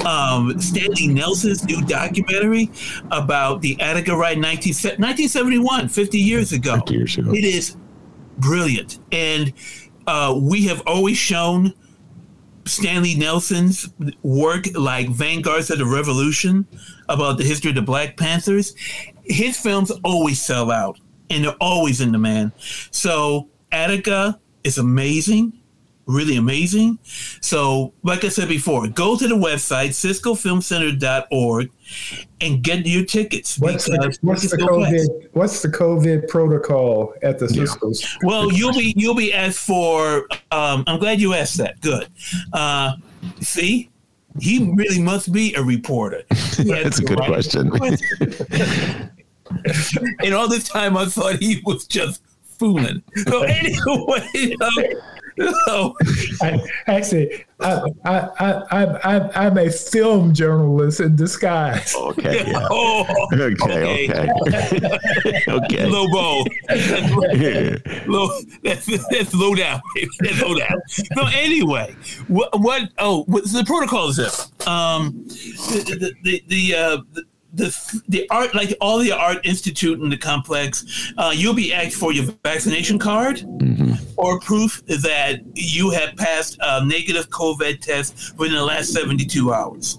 [0.05, 2.71] um, Stanley Nelson's new documentary
[3.11, 6.77] about the Attica ride 19, 1971, 50 years ago.
[6.77, 7.33] 50 years ago.
[7.33, 7.77] It is
[8.41, 8.99] brilliant.
[9.13, 9.53] And
[10.07, 11.73] uh, we have always shown
[12.67, 13.89] Stanley Nelson's
[14.23, 16.67] work, like Vanguards of the Revolution,
[17.09, 18.75] about the history of the Black Panthers.
[19.25, 20.99] His films always sell out,
[21.31, 22.53] and they're always in demand.
[22.91, 25.60] So Attica is amazing
[26.11, 26.99] really amazing.
[27.41, 31.71] So, like I said before, go to the website, siskelfilmcenter.org
[32.41, 33.59] and get your tickets.
[33.59, 38.01] What's, the, what's the COVID, what's the COVID protocol at the Siskel?
[38.01, 38.09] Yeah.
[38.23, 41.81] Well, you'll be you'll be asked for um, I'm glad you asked that.
[41.81, 42.09] Good.
[42.53, 42.97] Uh,
[43.41, 43.91] see?
[44.41, 46.23] He really must be a reporter.
[46.31, 47.73] That's a good question.
[50.21, 52.23] and all this time I thought he was just
[52.61, 53.03] fooling.
[53.27, 54.73] So anyway, um,
[55.39, 55.95] no.
[56.43, 61.95] I, actually, I, I, I, I, am a film journalist in disguise.
[61.95, 62.41] Okay.
[62.51, 62.67] Yeah.
[62.71, 63.55] Oh, okay.
[63.63, 64.31] Okay.
[64.47, 65.41] Okay.
[65.49, 65.87] okay.
[65.87, 68.31] Low That's, low,
[68.65, 69.81] that's, that's low down.
[70.21, 70.81] That's low down.
[70.89, 71.95] So anyway,
[72.29, 72.59] what?
[72.61, 74.51] what oh, what, so the protocol is this.
[74.67, 80.09] Um, the the the, uh, the the the art like all the art institute in
[80.09, 83.93] the complex uh, you'll be asked for your vaccination card mm-hmm.
[84.17, 89.99] or proof that you have passed a negative covid test within the last 72 hours.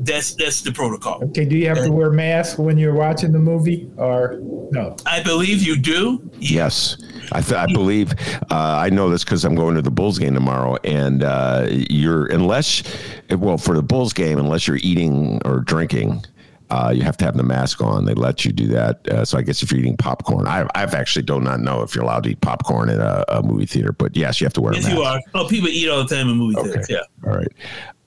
[0.00, 1.24] That's that's the protocol.
[1.24, 4.38] Okay do you have to wear masks when you're watching the movie or
[4.70, 4.96] no?
[5.06, 6.30] I believe you do.
[6.38, 6.96] Yes.
[7.32, 8.12] I, th- I believe
[8.50, 12.24] uh, i know this because i'm going to the bulls game tomorrow and uh, you're
[12.28, 12.82] unless
[13.28, 16.24] well for the bulls game unless you're eating or drinking
[16.70, 18.04] Uh, you have to have the mask on.
[18.04, 19.08] They let you do that.
[19.08, 21.94] Uh, so I guess if you're eating popcorn, I, I've actually do not know if
[21.94, 24.60] you're allowed to eat popcorn in a, a movie theater, but yes, you have to
[24.60, 24.98] wear Yes, a mask.
[24.98, 25.20] you are.
[25.34, 26.68] Oh, people eat all the time in movie Okay.
[26.70, 26.90] theaters.
[26.90, 27.30] Yeah.
[27.30, 27.52] All right.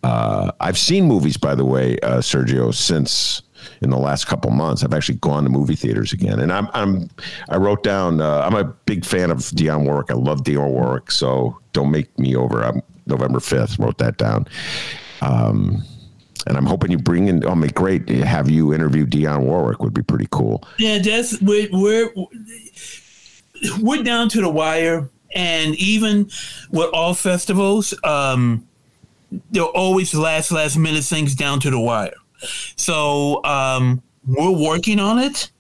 [0.04, 3.42] Uh, I've seen movies, by the way, uh, Sergio, since
[3.82, 4.84] in the last couple months.
[4.84, 7.10] I've actually gone to movie theaters again, and I'm I'm
[7.50, 8.20] I wrote down.
[8.22, 10.10] Uh, I'm a big fan of Dionne Warwick.
[10.10, 12.64] I love Dionne Warwick, so don't make me over.
[12.64, 13.78] I'm November fifth.
[13.78, 14.48] Wrote that down.
[15.22, 15.84] Um,
[16.48, 17.46] and I'm hoping you bring in.
[17.46, 18.10] Oh, my great!
[18.10, 20.64] Have you interview Dionne Warwick would be pretty cool.
[20.78, 22.12] Yeah, that's we're we're
[23.80, 26.30] we're down to the wire, and even
[26.72, 28.68] with all festivals, um,
[29.52, 32.14] there are always last last minute things down to the wire.
[32.76, 35.52] So um, we're working on it.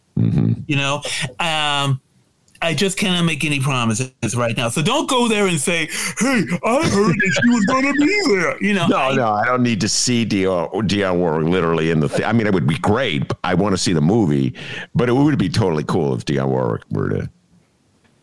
[0.68, 1.02] You know,
[1.40, 2.00] um,
[2.62, 4.70] I just cannot make any promises right now.
[4.70, 5.88] So don't go there and say,
[6.20, 9.28] "Hey, I heard that she was going to be there." You know, No, I- no,
[9.32, 12.08] I don't need to see Dionne, Dionne Warwick literally in the.
[12.10, 13.28] Th- I mean, it would be great.
[13.28, 14.54] but I want to see the movie,
[14.96, 17.30] but it would be totally cool if Dionne Warwick were to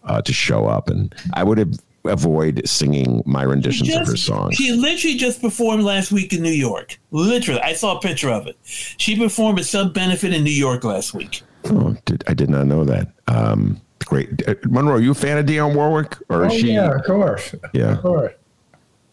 [0.05, 1.73] uh, to show up, and I would have
[2.05, 4.55] avoid singing my renditions of her just- songs.
[4.55, 6.98] She literally just performed last week in New York.
[7.10, 8.56] Literally, I saw a picture of it.
[8.62, 11.43] She performed a sub benefit in New York last week.
[11.65, 13.09] Oh, did, I did not know that.
[13.27, 14.94] Um, great, uh, Monroe.
[14.94, 16.72] Are you a fan of Dionne Warwick, or Oh is she?
[16.72, 17.54] yeah, of course.
[17.72, 17.92] Yeah.
[17.92, 18.32] Of course.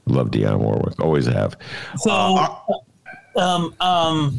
[0.08, 1.00] Love Dionne Warwick.
[1.00, 1.58] Always have.
[1.98, 2.56] So, Uh,
[3.38, 4.38] um, um,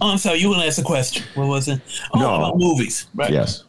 [0.00, 1.24] oh, I'm sorry, you want to ask a question.
[1.34, 1.80] What was it?
[2.14, 2.34] Oh, No.
[2.36, 3.32] about movies, right?
[3.32, 3.64] Yes.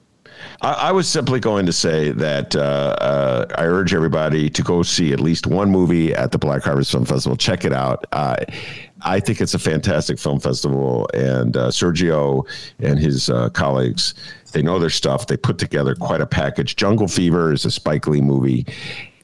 [0.62, 4.84] I, I was simply going to say that uh, uh, I urge everybody to go
[4.84, 7.36] see at least one movie at the Black Harvest Film Festival.
[7.36, 8.06] Check it out.
[8.12, 8.38] Uh,
[9.02, 12.48] I think it's a fantastic film festival, and uh, Sergio
[12.80, 14.16] and his uh, colleagues
[14.52, 15.28] they know their stuff.
[15.28, 16.76] They put together quite a package.
[16.76, 18.66] Jungle Fever is a Spike Lee movie.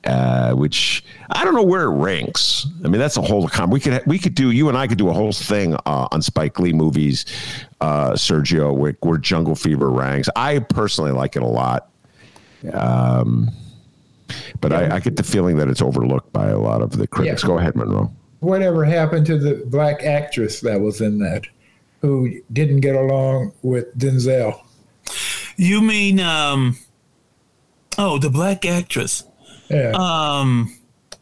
[0.05, 2.67] Uh, which I don't know where it ranks.
[2.83, 3.69] I mean, that's a whole com.
[3.69, 6.21] We could we could do you and I could do a whole thing uh, on
[6.21, 7.25] Spike Lee movies,
[7.79, 10.27] uh, Sergio, where, where Jungle Fever ranks.
[10.35, 11.89] I personally like it a lot,
[12.73, 13.49] um,
[14.59, 17.41] but I, I get the feeling that it's overlooked by a lot of the critics.
[17.41, 17.47] Yeah.
[17.47, 18.11] Go ahead, Monroe.
[18.41, 21.45] Whatever happened to the black actress that was in that,
[22.01, 24.59] who didn't get along with Denzel?
[25.55, 26.77] You mean, um,
[27.97, 29.23] oh, the black actress.
[29.73, 30.75] Yeah, Um,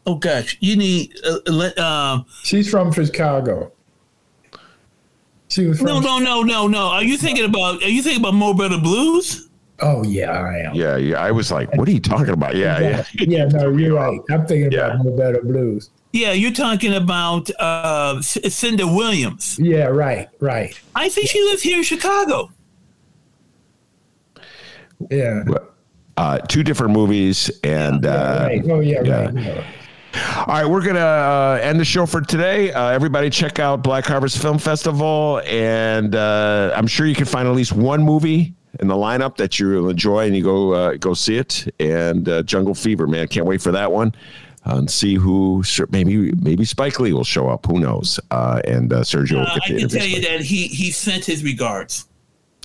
[0.06, 1.14] oh gosh, you need.
[1.26, 3.72] Uh, let, um, she's from Chicago.
[5.50, 5.88] She was from.
[5.88, 6.88] no, no, no, no, no.
[6.88, 7.84] Are you thinking about?
[7.84, 9.50] Are you thinking about Mo' Better Blues?
[9.84, 10.76] Oh yeah, I am.
[10.76, 11.20] Yeah, yeah.
[11.20, 12.56] I was like, what are you talking about?
[12.56, 13.04] Yeah, yeah.
[13.16, 13.46] yeah.
[13.52, 14.20] No, you're right.
[14.30, 14.88] I'm thinking Yeah.
[14.94, 15.90] about Mo' Better Blues.
[16.14, 19.58] Yeah, you're talking about uh, C- Cynda Williams.
[19.60, 20.80] Yeah, right, right.
[20.94, 22.52] I think she lives here in Chicago.
[25.10, 25.44] Yeah.
[26.18, 28.62] Uh, two different movies, and uh, right.
[28.70, 29.22] Oh yeah, yeah.
[29.26, 29.34] right.
[29.34, 29.64] No.
[30.14, 32.74] All right, we're gonna uh, end the show for today.
[32.74, 37.48] Uh, everybody, check out Black Harvest Film Festival, and uh, I'm sure you can find
[37.48, 41.14] at least one movie in the lineup that you'll enjoy, and you go uh, go
[41.14, 41.74] see it.
[41.80, 44.14] And uh, Jungle Fever, man, can't wait for that one.
[44.66, 47.66] Uh, and see who maybe maybe Spike Lee will show up.
[47.66, 48.20] Who knows?
[48.30, 51.26] Uh, and uh, Sergio will get I can interview tell you that he he sent
[51.26, 52.06] his regards.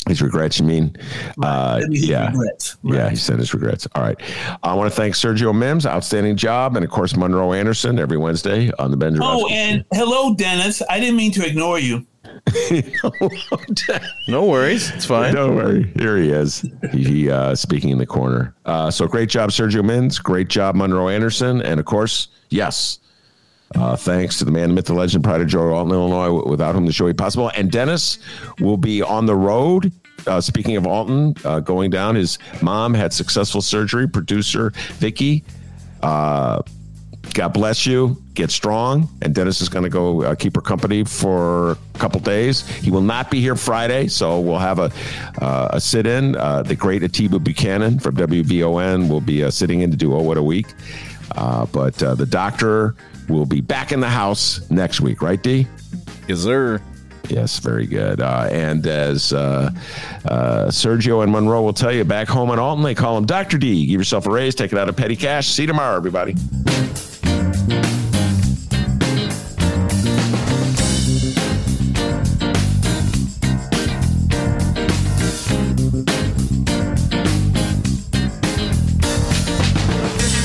[0.08, 0.96] His regrets, you mean?
[1.42, 2.30] Uh, That means his yeah.
[2.30, 2.76] regrets.
[2.84, 3.88] Yeah, he sent his regrets.
[3.94, 4.16] All right.
[4.62, 8.70] I want to thank Sergio Mims, outstanding job, and of course Monroe Anderson every Wednesday
[8.78, 10.80] on the Ben Oh, Joravsky and hello, Dennis.
[10.88, 12.06] I didn't mean to ignore you.
[14.28, 14.90] No worries.
[14.90, 15.34] It's fine.
[15.34, 15.92] Don't worry.
[15.96, 16.64] Here he is.
[16.92, 18.54] He uh, speaking in the corner.
[18.64, 20.18] Uh, so great job, Sergio Mims.
[20.18, 21.62] Great job, Monroe Anderson.
[21.62, 22.98] And of course, yes.
[23.74, 26.74] Uh, thanks to the man, the myth, the legend, pride of Joe Alton, Illinois, without
[26.74, 27.50] whom the show would be possible.
[27.56, 28.18] And Dennis
[28.60, 29.92] will be on the road.
[30.26, 34.08] Uh, speaking of Alton, uh, going down, his mom had successful surgery.
[34.08, 35.44] Producer Vicky,
[36.02, 36.62] uh,
[37.34, 38.16] God bless you.
[38.34, 39.08] Get strong.
[39.22, 42.66] And Dennis is going to go uh, keep her company for a couple days.
[42.68, 44.90] He will not be here Friday, so we'll have a
[45.42, 46.36] uh, a sit in.
[46.36, 50.38] Uh, the great Atiba Buchanan from WVON will be sitting in to do Oh What
[50.38, 50.66] a Week.
[51.32, 52.94] Uh, but uh, the doctor
[53.28, 55.66] will be back in the house next week, right, D?
[56.28, 56.80] Is there?
[57.28, 58.20] Yes, very good.
[58.20, 59.70] Uh, and as uh,
[60.24, 63.58] uh, Sergio and Monroe will tell you, back home in Alton, they call him Dr.
[63.58, 63.86] D.
[63.86, 65.48] Give yourself a raise, take it out of petty cash.
[65.48, 66.34] See you tomorrow, everybody.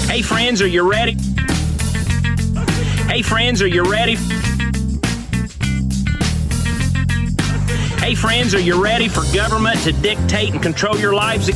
[0.07, 1.15] Hey friends, are you ready?
[3.11, 4.15] Hey, friends, are you ready?
[7.99, 11.49] Hey, friends, are you ready for government to dictate and control your lives?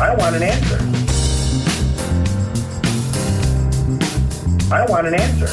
[0.00, 0.78] I want an answer.
[4.74, 5.46] I want an answer.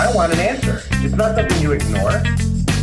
[0.00, 0.82] I want an answer.
[1.04, 2.22] It's not something you ignore.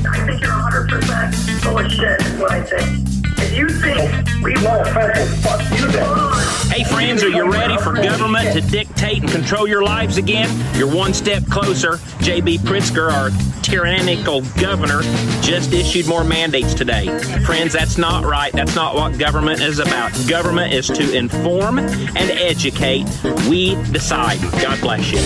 [0.07, 3.07] I think you're 100% full of shit, is what I think.
[3.37, 6.45] If you think we No offense, fuck you then.
[6.71, 10.49] Hey, friends, are you ready for government to dictate and control your lives again?
[10.75, 11.99] You're one step closer.
[12.21, 12.59] J.B.
[12.59, 13.29] Pritzker, our
[13.61, 15.01] tyrannical governor,
[15.41, 17.07] just issued more mandates today.
[17.45, 18.53] Friends, that's not right.
[18.53, 20.11] That's not what government is about.
[20.27, 23.05] Government is to inform and educate.
[23.49, 24.41] We decide.
[24.61, 25.19] God bless you.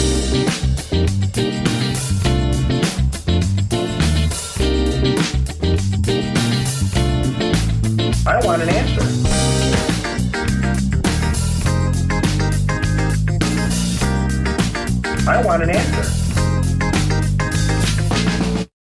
[8.30, 9.02] I want an answer.
[15.28, 16.19] I want an answer.